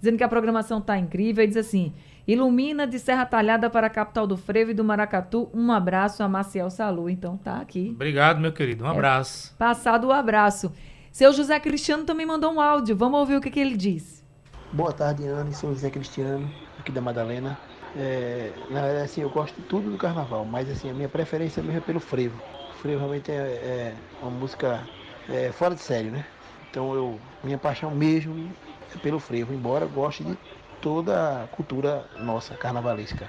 Dizendo 0.00 0.16
que 0.18 0.24
a 0.24 0.28
programação 0.28 0.80
tá 0.80 0.98
incrível. 0.98 1.44
E 1.44 1.46
diz 1.46 1.56
assim: 1.56 1.92
Ilumina 2.26 2.86
de 2.86 2.98
Serra 2.98 3.24
Talhada 3.26 3.70
para 3.70 3.86
a 3.86 3.90
capital 3.90 4.26
do 4.26 4.36
frevo 4.36 4.70
e 4.70 4.74
do 4.74 4.82
Maracatu. 4.82 5.48
Um 5.54 5.70
abraço 5.70 6.22
a 6.22 6.28
Maciel 6.28 6.70
Salu. 6.70 7.08
Então 7.08 7.36
tá 7.36 7.56
aqui. 7.58 7.90
Obrigado, 7.94 8.40
meu 8.40 8.52
querido. 8.52 8.84
Um 8.84 8.88
É. 8.88 8.90
abraço. 8.90 9.54
Passado 9.56 10.08
o 10.08 10.12
abraço. 10.12 10.72
Seu 11.12 11.32
José 11.32 11.58
Cristiano 11.60 12.04
também 12.04 12.24
mandou 12.26 12.52
um 12.52 12.60
áudio. 12.60 12.96
Vamos 12.96 13.18
ouvir 13.20 13.36
o 13.36 13.40
que, 13.40 13.50
que 13.50 13.60
ele 13.60 13.76
diz. 13.76 14.24
Boa 14.72 14.92
tarde, 14.92 15.26
Ana. 15.26 15.50
Sou 15.52 15.72
José 15.72 15.90
Cristiano, 15.90 16.48
aqui 16.78 16.92
da 16.92 17.00
Madalena. 17.00 17.58
É, 17.96 18.52
na 18.70 18.82
verdade, 18.82 19.04
assim, 19.04 19.20
eu 19.22 19.30
gosto 19.30 19.56
de 19.56 19.62
tudo 19.62 19.90
do 19.90 19.98
carnaval, 19.98 20.44
mas 20.44 20.70
assim, 20.70 20.88
a 20.88 20.94
minha 20.94 21.08
preferência 21.08 21.60
mesmo 21.60 21.78
é 21.78 21.80
pelo 21.80 21.98
frevo. 21.98 22.40
O 22.70 22.74
frevo 22.74 22.98
realmente 22.98 23.32
é, 23.32 23.34
é 23.34 23.94
uma 24.22 24.30
música 24.30 24.80
é, 25.28 25.50
fora 25.50 25.74
de 25.74 25.80
série, 25.80 26.08
né? 26.08 26.24
Então, 26.70 26.94
eu, 26.94 27.18
minha 27.42 27.58
paixão 27.58 27.90
mesmo 27.90 28.48
é 28.68 28.69
pelo 28.98 29.18
frevo, 29.18 29.52
embora 29.54 29.86
goste 29.86 30.24
de 30.24 30.36
toda 30.80 31.44
a 31.44 31.46
cultura 31.48 32.08
nossa, 32.18 32.54
carnavalesca. 32.54 33.28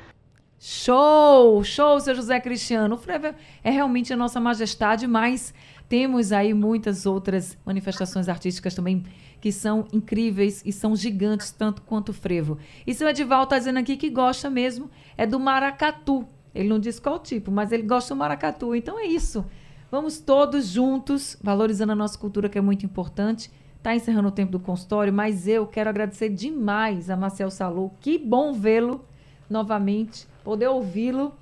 Show! 0.60 1.64
Show, 1.64 2.00
seu 2.00 2.14
José 2.14 2.40
Cristiano. 2.40 2.96
O 2.96 2.98
frevo 2.98 3.34
é 3.64 3.72
realmente 3.72 4.14
a 4.14 4.16
nossa 4.16 4.40
majestade, 4.40 5.08
mas 5.08 5.54
temos 5.90 6.32
aí 6.32 6.54
muitas 6.54 7.06
outras 7.06 7.58
manifestações 7.66 8.30
artísticas 8.30 8.76
também 8.76 9.04
que 9.42 9.52
são 9.52 9.88
incríveis 9.92 10.62
e 10.64 10.72
são 10.72 10.96
gigantes, 10.96 11.52
tanto 11.52 11.82
quanto 11.82 12.10
o 12.10 12.14
frevo. 12.14 12.60
E 12.86 12.94
seu 12.94 13.10
Edival 13.10 13.44
está 13.44 13.58
dizendo 13.58 13.80
aqui 13.80 13.98
que 13.98 14.10
gosta 14.10 14.50
mesmo 14.52 14.90
é 15.18 15.26
do 15.26 15.40
maracatu. 15.40 16.28
Ele 16.54 16.70
não 16.70 16.78
diz 16.80 17.00
qual 17.00 17.18
tipo, 17.18 17.50
mas 17.52 17.72
ele 17.72 17.84
gosta 17.84 18.14
do 18.14 18.18
maracatu. 18.20 18.76
Então 18.76 19.00
é 19.00 19.06
isso. 19.06 19.44
Vamos 19.90 20.20
todos 20.20 20.68
juntos, 20.68 21.36
valorizando 21.42 21.92
a 21.92 21.96
nossa 21.96 22.18
cultura, 22.18 22.48
que 22.48 22.58
é 22.58 22.62
muito 22.62 22.86
importante. 22.86 23.52
Está 23.82 23.96
encerrando 23.96 24.28
o 24.28 24.32
tempo 24.32 24.52
do 24.52 24.60
consultório, 24.60 25.12
mas 25.12 25.48
eu 25.48 25.66
quero 25.66 25.90
agradecer 25.90 26.30
demais 26.30 27.10
a 27.10 27.18
Marcel 27.18 27.50
Salu. 27.50 27.92
Que 28.00 28.16
bom 28.16 28.54
vê-lo 28.54 29.04
novamente, 29.50 30.28
poder 30.44 30.68
ouvi-lo 30.68 31.34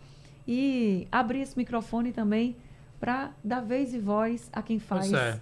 e 0.48 1.06
abrir 1.12 1.42
esse 1.42 1.58
microfone 1.58 2.14
também 2.14 2.56
para 2.98 3.32
dar 3.44 3.60
vez 3.60 3.94
e 3.94 4.00
voz 4.00 4.50
a 4.54 4.62
quem 4.62 4.80
faz 4.80 5.12
é. 5.12 5.38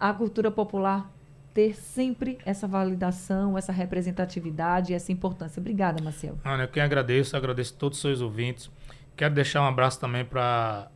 a 0.00 0.12
cultura 0.12 0.50
popular 0.50 1.08
ter 1.54 1.76
sempre 1.76 2.38
essa 2.44 2.66
validação, 2.66 3.56
essa 3.56 3.70
representatividade 3.70 4.92
e 4.92 4.96
essa 4.96 5.12
importância. 5.12 5.60
Obrigada, 5.60 6.02
Marcel. 6.02 6.36
Ana, 6.44 6.64
eu 6.64 6.68
quem 6.68 6.82
agradeço, 6.82 7.36
agradeço 7.36 7.72
a 7.76 7.78
todos 7.78 7.98
os 7.98 8.02
seus 8.02 8.20
ouvintes. 8.20 8.68
Quero 9.16 9.32
deixar 9.32 9.62
um 9.62 9.66
abraço 9.66 10.00
também 10.00 10.24
para 10.24 10.90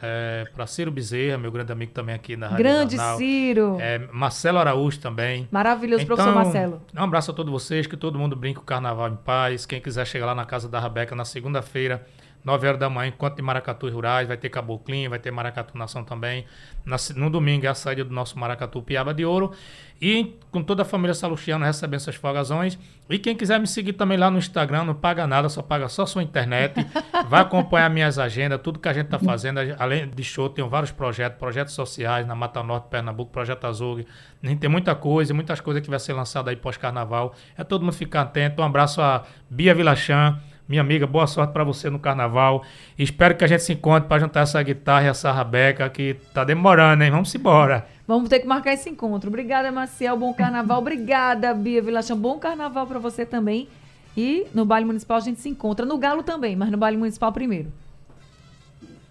é, 0.00 0.46
para 0.54 0.66
Ciro 0.66 0.90
Bezerra, 0.90 1.38
meu 1.38 1.50
grande 1.50 1.72
amigo 1.72 1.92
também 1.92 2.14
aqui 2.14 2.36
na 2.36 2.48
Rádio 2.48 2.64
Grande 2.64 2.96
Jornal. 2.96 3.18
Ciro. 3.18 3.76
É, 3.80 3.98
Marcelo 4.12 4.58
Araújo 4.58 5.00
também. 5.00 5.48
Maravilhoso, 5.50 6.06
professor 6.06 6.34
Marcelo. 6.34 6.82
Um 6.96 7.02
abraço 7.02 7.30
a 7.30 7.34
todos 7.34 7.52
vocês, 7.52 7.86
que 7.86 7.96
todo 7.96 8.18
mundo 8.18 8.36
brinque 8.36 8.60
o 8.60 8.62
carnaval 8.62 9.08
em 9.08 9.16
paz. 9.16 9.66
Quem 9.66 9.80
quiser 9.80 10.06
chegar 10.06 10.26
lá 10.26 10.34
na 10.34 10.44
casa 10.44 10.68
da 10.68 10.78
Rabeca 10.78 11.14
na 11.14 11.24
segunda-feira, 11.24 12.06
9 12.48 12.66
horas 12.66 12.80
da 12.80 12.88
manhã, 12.88 13.08
enquanto 13.08 13.36
de 13.36 13.42
Maracatu 13.42 13.90
Rurais, 13.90 14.26
vai 14.26 14.38
ter 14.38 14.48
Caboclinho, 14.48 15.10
vai 15.10 15.18
ter 15.18 15.30
Maracatu 15.30 15.76
Nação 15.76 16.02
também. 16.02 16.46
Na 16.82 16.96
no 17.14 17.28
domingo 17.28 17.66
é 17.66 17.68
a 17.68 17.74
saída 17.74 18.02
do 18.02 18.14
nosso 18.14 18.38
Maracatu 18.38 18.80
Piaba 18.80 19.12
de 19.12 19.22
Ouro. 19.22 19.52
E 20.00 20.38
com 20.50 20.62
toda 20.62 20.82
a 20.82 20.84
família 20.84 21.12
Salustiana 21.12 21.66
recebendo 21.66 22.00
essas 22.00 22.14
folgazões. 22.14 22.78
E 23.10 23.18
quem 23.18 23.36
quiser 23.36 23.60
me 23.60 23.66
seguir 23.66 23.92
também 23.92 24.16
lá 24.16 24.30
no 24.30 24.38
Instagram, 24.38 24.84
não 24.84 24.94
paga 24.94 25.26
nada, 25.26 25.48
só 25.50 25.60
paga 25.60 25.88
só 25.88 26.06
sua 26.06 26.22
internet. 26.22 26.74
Vai 27.28 27.42
acompanhar 27.42 27.90
minhas 27.90 28.18
agendas, 28.18 28.60
tudo 28.62 28.78
que 28.78 28.88
a 28.88 28.92
gente 28.94 29.06
está 29.06 29.18
fazendo. 29.18 29.58
Além 29.78 30.08
de 30.08 30.24
show, 30.24 30.48
tem 30.48 30.66
vários 30.66 30.90
projetos, 30.90 31.38
projetos 31.38 31.74
sociais 31.74 32.26
na 32.26 32.34
Mata 32.34 32.62
Norte, 32.62 32.88
Pernambuco, 32.88 33.30
Projeto 33.30 33.66
Azul. 33.66 34.04
A 34.42 34.46
gente 34.46 34.58
tem 34.58 34.70
muita 34.70 34.94
coisa, 34.94 35.34
muitas 35.34 35.60
coisas 35.60 35.82
que 35.82 35.90
vai 35.90 35.98
ser 35.98 36.14
lançada 36.14 36.50
aí 36.50 36.56
pós-carnaval. 36.56 37.34
É 37.58 37.64
todo 37.64 37.82
mundo 37.82 37.92
ficar 37.92 38.22
atento. 38.22 38.62
Um 38.62 38.64
abraço 38.64 39.02
a 39.02 39.24
Bia 39.50 39.74
Vilachan, 39.74 40.38
minha 40.68 40.82
amiga. 40.82 41.06
Boa 41.06 41.26
sorte 41.26 41.52
para 41.52 41.64
você 41.64 41.88
no 41.88 41.98
carnaval. 41.98 42.62
E 42.98 43.02
espero 43.02 43.36
que 43.36 43.44
a 43.44 43.46
gente 43.46 43.62
se 43.62 43.72
encontre 43.72 44.08
para 44.08 44.20
juntar 44.20 44.40
essa 44.40 44.62
guitarra 44.62 45.06
e 45.06 45.08
essa 45.08 45.32
rabeca 45.32 45.88
que 45.88 46.14
tá 46.34 46.44
demorando, 46.44 47.02
hein? 47.02 47.10
Vamos 47.10 47.34
embora. 47.34 47.88
Vamos 48.06 48.28
ter 48.28 48.40
que 48.40 48.46
marcar 48.46 48.72
esse 48.72 48.88
encontro. 48.90 49.28
Obrigada, 49.28 49.72
Maciel. 49.72 50.16
Bom 50.16 50.34
carnaval. 50.34 50.78
Obrigada, 50.78 51.54
Bia 51.54 51.80
Vilachão. 51.80 52.16
Bom 52.16 52.38
carnaval 52.38 52.86
para 52.86 52.98
você 52.98 53.24
também. 53.24 53.68
E 54.16 54.46
no 54.54 54.64
baile 54.64 54.84
municipal 54.84 55.16
a 55.16 55.20
gente 55.20 55.40
se 55.40 55.48
encontra. 55.48 55.86
No 55.86 55.96
Galo 55.96 56.22
também, 56.22 56.56
mas 56.56 56.70
no 56.70 56.76
baile 56.76 56.96
municipal 56.96 57.32
primeiro. 57.32 57.72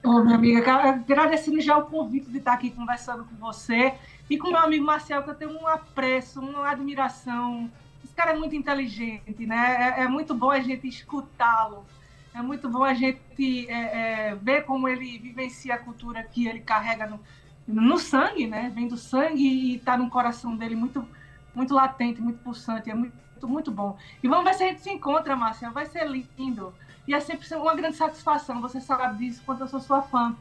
Ô, 0.04 0.24
minha 0.24 0.36
amiga, 0.36 0.74
agradecendo 0.74 1.60
já 1.60 1.78
o 1.78 1.86
convite 1.86 2.30
de 2.30 2.38
estar 2.38 2.54
aqui 2.54 2.70
conversando 2.70 3.26
com 3.26 3.36
você 3.36 3.94
e 4.30 4.38
com 4.38 4.50
meu 4.50 4.60
amigo 4.60 4.86
Marcel, 4.86 5.24
que 5.24 5.30
eu 5.30 5.36
tenho 5.36 5.52
um 5.52 5.68
apreço, 5.68 6.40
uma 6.40 6.70
admiração. 6.70 7.70
Esse 8.04 8.14
cara 8.14 8.32
é 8.32 8.38
muito 8.38 8.56
inteligente, 8.56 9.46
né? 9.46 9.96
É, 9.98 10.04
é 10.04 10.08
muito 10.08 10.34
bom 10.34 10.52
a 10.52 10.60
gente 10.60 10.88
escutá-lo. 10.88 11.86
É 12.34 12.42
muito 12.42 12.70
bom 12.70 12.84
a 12.84 12.94
gente 12.94 13.68
é, 13.68 14.30
é, 14.30 14.36
ver 14.36 14.64
como 14.64 14.88
ele 14.88 15.18
vivencia 15.18 15.74
a 15.74 15.78
cultura 15.80 16.24
que 16.24 16.48
ele 16.48 16.60
carrega 16.60 17.08
no, 17.08 17.20
no 17.68 17.98
sangue, 17.98 18.46
né? 18.46 18.72
Vem 18.74 18.88
do 18.88 18.96
sangue 18.96 19.44
e 19.44 19.76
está 19.76 19.98
no 19.98 20.10
coração 20.10 20.56
dele 20.56 20.76
muito, 20.76 21.08
muito 21.56 21.74
latente, 21.74 22.22
muito 22.22 22.40
pulsante. 22.44 22.92
É 22.92 22.94
muito, 22.94 23.48
muito 23.48 23.72
bom. 23.72 23.98
E 24.22 24.28
vamos 24.28 24.46
ver 24.46 24.54
se 24.54 24.64
a 24.64 24.68
gente 24.68 24.82
se 24.82 24.90
encontra, 24.92 25.36
Marcel. 25.36 25.72
Vai 25.72 25.88
ser 25.88 26.08
lindo. 26.08 26.74
E 27.08 27.14
é 27.14 27.20
sempre 27.20 27.48
uma 27.56 27.74
grande 27.74 27.96
satisfação. 27.96 28.62
Você 28.62 28.80
sabe 28.80 29.18
disso, 29.18 29.42
quanto 29.46 29.62
eu 29.62 29.68
sou 29.68 29.80
sua 29.80 30.02
fã. 30.02 30.36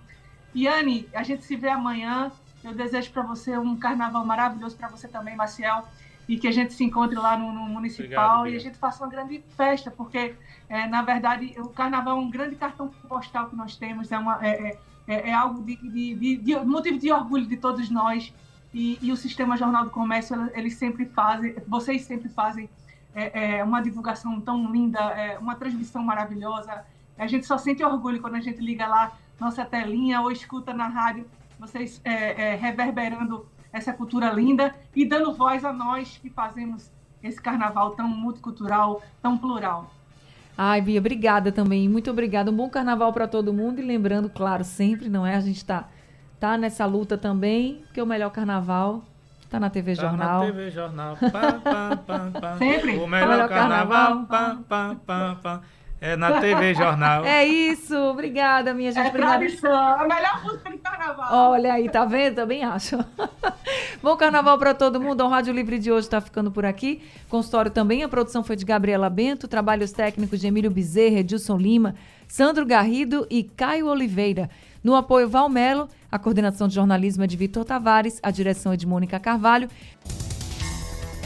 Yane, 0.55 1.09
a 1.15 1.23
gente 1.23 1.45
se 1.45 1.57
vê 1.57 1.69
amanhã. 1.69 2.31
Eu 2.63 2.75
desejo 2.75 3.11
para 3.13 3.23
você 3.23 3.57
um 3.57 3.77
carnaval 3.77 4.25
maravilhoso 4.25 4.77
para 4.77 4.89
você 4.89 5.07
também, 5.07 5.37
Maciel. 5.37 5.87
E 6.29 6.37
que 6.37 6.49
a 6.49 6.53
gente 6.53 6.75
se 6.75 6.83
encontre 6.83 7.17
lá 7.17 7.37
no, 7.37 7.53
no 7.53 7.67
municipal 7.69 8.41
Obrigado, 8.41 8.49
e 8.49 8.57
a 8.57 8.59
gente 8.59 8.79
faça 8.79 9.05
uma 9.05 9.11
grande 9.11 9.45
festa, 9.57 9.91
porque, 9.91 10.35
é, 10.69 10.87
na 10.89 11.03
verdade, 11.03 11.55
o 11.59 11.69
carnaval 11.69 12.19
é 12.19 12.21
um 12.21 12.31
grande 12.31 12.57
cartão 12.57 12.89
postal 13.09 13.49
que 13.49 13.55
nós 13.55 13.77
temos, 13.77 14.11
é, 14.11 14.19
uma, 14.19 14.45
é, 14.45 14.79
é, 15.07 15.31
é 15.31 15.33
algo 15.33 15.63
de, 15.63 15.77
de, 15.77 16.15
de, 16.15 16.37
de 16.39 16.57
motivo 16.65 16.99
de 16.99 17.13
orgulho 17.13 17.47
de 17.47 17.57
todos 17.57 17.89
nós. 17.91 18.33
E, 18.75 18.99
e 19.01 19.13
o 19.13 19.17
Sistema 19.17 19.57
Jornal 19.57 19.85
do 19.85 19.91
Comércio, 19.91 20.51
eles 20.53 20.75
sempre 20.75 21.07
fazem, 21.07 21.55
vocês 21.67 22.03
sempre 22.03 22.29
fazem 22.29 22.69
é, 23.15 23.59
é, 23.59 23.65
uma 23.65 23.81
divulgação 23.81 24.41
tão 24.41 24.71
linda, 24.71 24.99
é, 24.99 25.39
uma 25.39 25.55
transmissão 25.55 26.03
maravilhosa. 26.03 26.85
A 27.17 27.27
gente 27.27 27.47
só 27.47 27.57
sente 27.57 27.83
orgulho 27.83 28.21
quando 28.21 28.35
a 28.35 28.41
gente 28.41 28.61
liga 28.61 28.87
lá 28.87 29.13
nossa 29.41 29.65
telinha 29.65 30.21
ou 30.21 30.31
escuta 30.31 30.75
na 30.75 30.89
rádio 30.89 31.27
vocês 31.59 32.01
é, 32.05 32.53
é, 32.53 32.55
reverberando 32.55 33.47
essa 33.77 33.93
cultura 33.93 34.31
linda 34.33 34.75
e 34.95 35.05
dando 35.05 35.35
voz 35.35 35.65
a 35.65 35.73
nós 35.73 36.19
que 36.23 36.31
fazemos 36.31 36.91
esse 37.23 37.41
carnaval 37.41 37.91
tão 37.91 38.09
multicultural, 38.09 39.03
tão 39.21 39.37
plural. 39.37 39.91
Ai, 40.57 40.81
Bia, 40.81 40.99
obrigada 40.99 41.53
também. 41.53 41.87
Muito 41.89 42.11
obrigada. 42.11 42.51
Um 42.51 42.57
bom 42.57 42.71
carnaval 42.71 43.13
para 43.13 43.29
todo 43.29 43.53
mundo. 43.53 43.79
E 43.81 43.85
lembrando, 43.85 44.31
claro, 44.31 44.65
sempre, 44.65 45.09
não 45.11 45.27
é? 45.27 45.37
A 45.37 45.41
gente 45.41 45.63
tá, 45.65 45.89
tá 46.41 46.57
nessa 46.57 46.87
luta 46.87 47.19
também, 47.19 47.83
porque 47.87 48.01
o 48.01 48.07
melhor 48.07 48.31
carnaval 48.31 49.03
tá 49.51 49.61
na 49.61 49.69
TV 49.69 49.95
Tá 49.95 50.03
Jornal. 50.03 50.41
na 50.41 50.47
TV 50.47 50.71
Jornal. 50.71 51.17
Pam, 51.19 51.31
pam, 51.61 51.97
pam, 52.07 52.33
pam. 52.41 52.57
Sempre. 52.59 52.97
O 52.97 53.07
melhor, 53.07 53.29
melhor 53.29 53.49
carnaval. 53.51 54.27
carnaval. 54.27 55.63
É 56.01 56.15
na 56.17 56.41
TV 56.41 56.75
Jornal. 56.75 57.25
É 57.27 57.45
isso. 57.47 57.97
Obrigada, 57.97 58.75
minha 58.75 58.93
gente. 58.93 59.07
É 59.07 59.09
Obrigada. 59.09 59.39
tradição, 59.39 59.73
a 59.73 60.07
melhor 60.07 60.45
música 60.45 60.71
de 60.71 60.79
carnaval. 60.79 61.51
Olha 61.51 61.73
aí, 61.75 61.89
tá 61.89 62.05
vendo? 62.05 62.37
Também 62.37 62.65
acho. 62.65 62.99
Bom 64.03 64.17
carnaval 64.17 64.59
para 64.59 64.75
todo 64.75 65.01
mundo. 65.01 65.25
O 65.25 65.29
Rádio 65.29 65.53
Livre 65.53 65.79
de 65.79 65.91
hoje 65.91 66.07
está 66.07 66.21
ficando 66.21 66.51
por 66.51 66.65
aqui. 66.65 67.03
Consultório 67.29 67.71
também. 67.71 68.03
A 68.03 68.09
produção 68.09 68.45
foi 68.45 68.57
de 68.57 68.65
Gabriela 68.65 69.09
Bento. 69.09 69.49
Trabalhos 69.49 69.93
técnicos 69.93 70.41
de 70.41 70.47
Emílio 70.47 70.71
Bezerra, 70.71 71.21
Edilson 71.21 71.57
Lima, 71.57 71.95
Sandro 72.29 72.67
Garrido 72.67 73.27
e 73.31 73.43
Caio 73.43 73.87
Oliveira. 73.87 74.51
No 74.85 74.95
apoio 74.95 75.29
Valmelo, 75.29 75.89
a 76.13 76.19
coordenação 76.19 76.69
de 76.69 76.75
jornalismo 76.75 77.25
é 77.25 77.27
de 77.27 77.37
Vitor 77.37 77.65
Tavares, 77.65 78.21
a 78.23 78.31
direção 78.31 78.73
é 78.73 78.77
de 78.77 78.87
Mônica 78.87 79.19
Carvalho. 79.19 79.69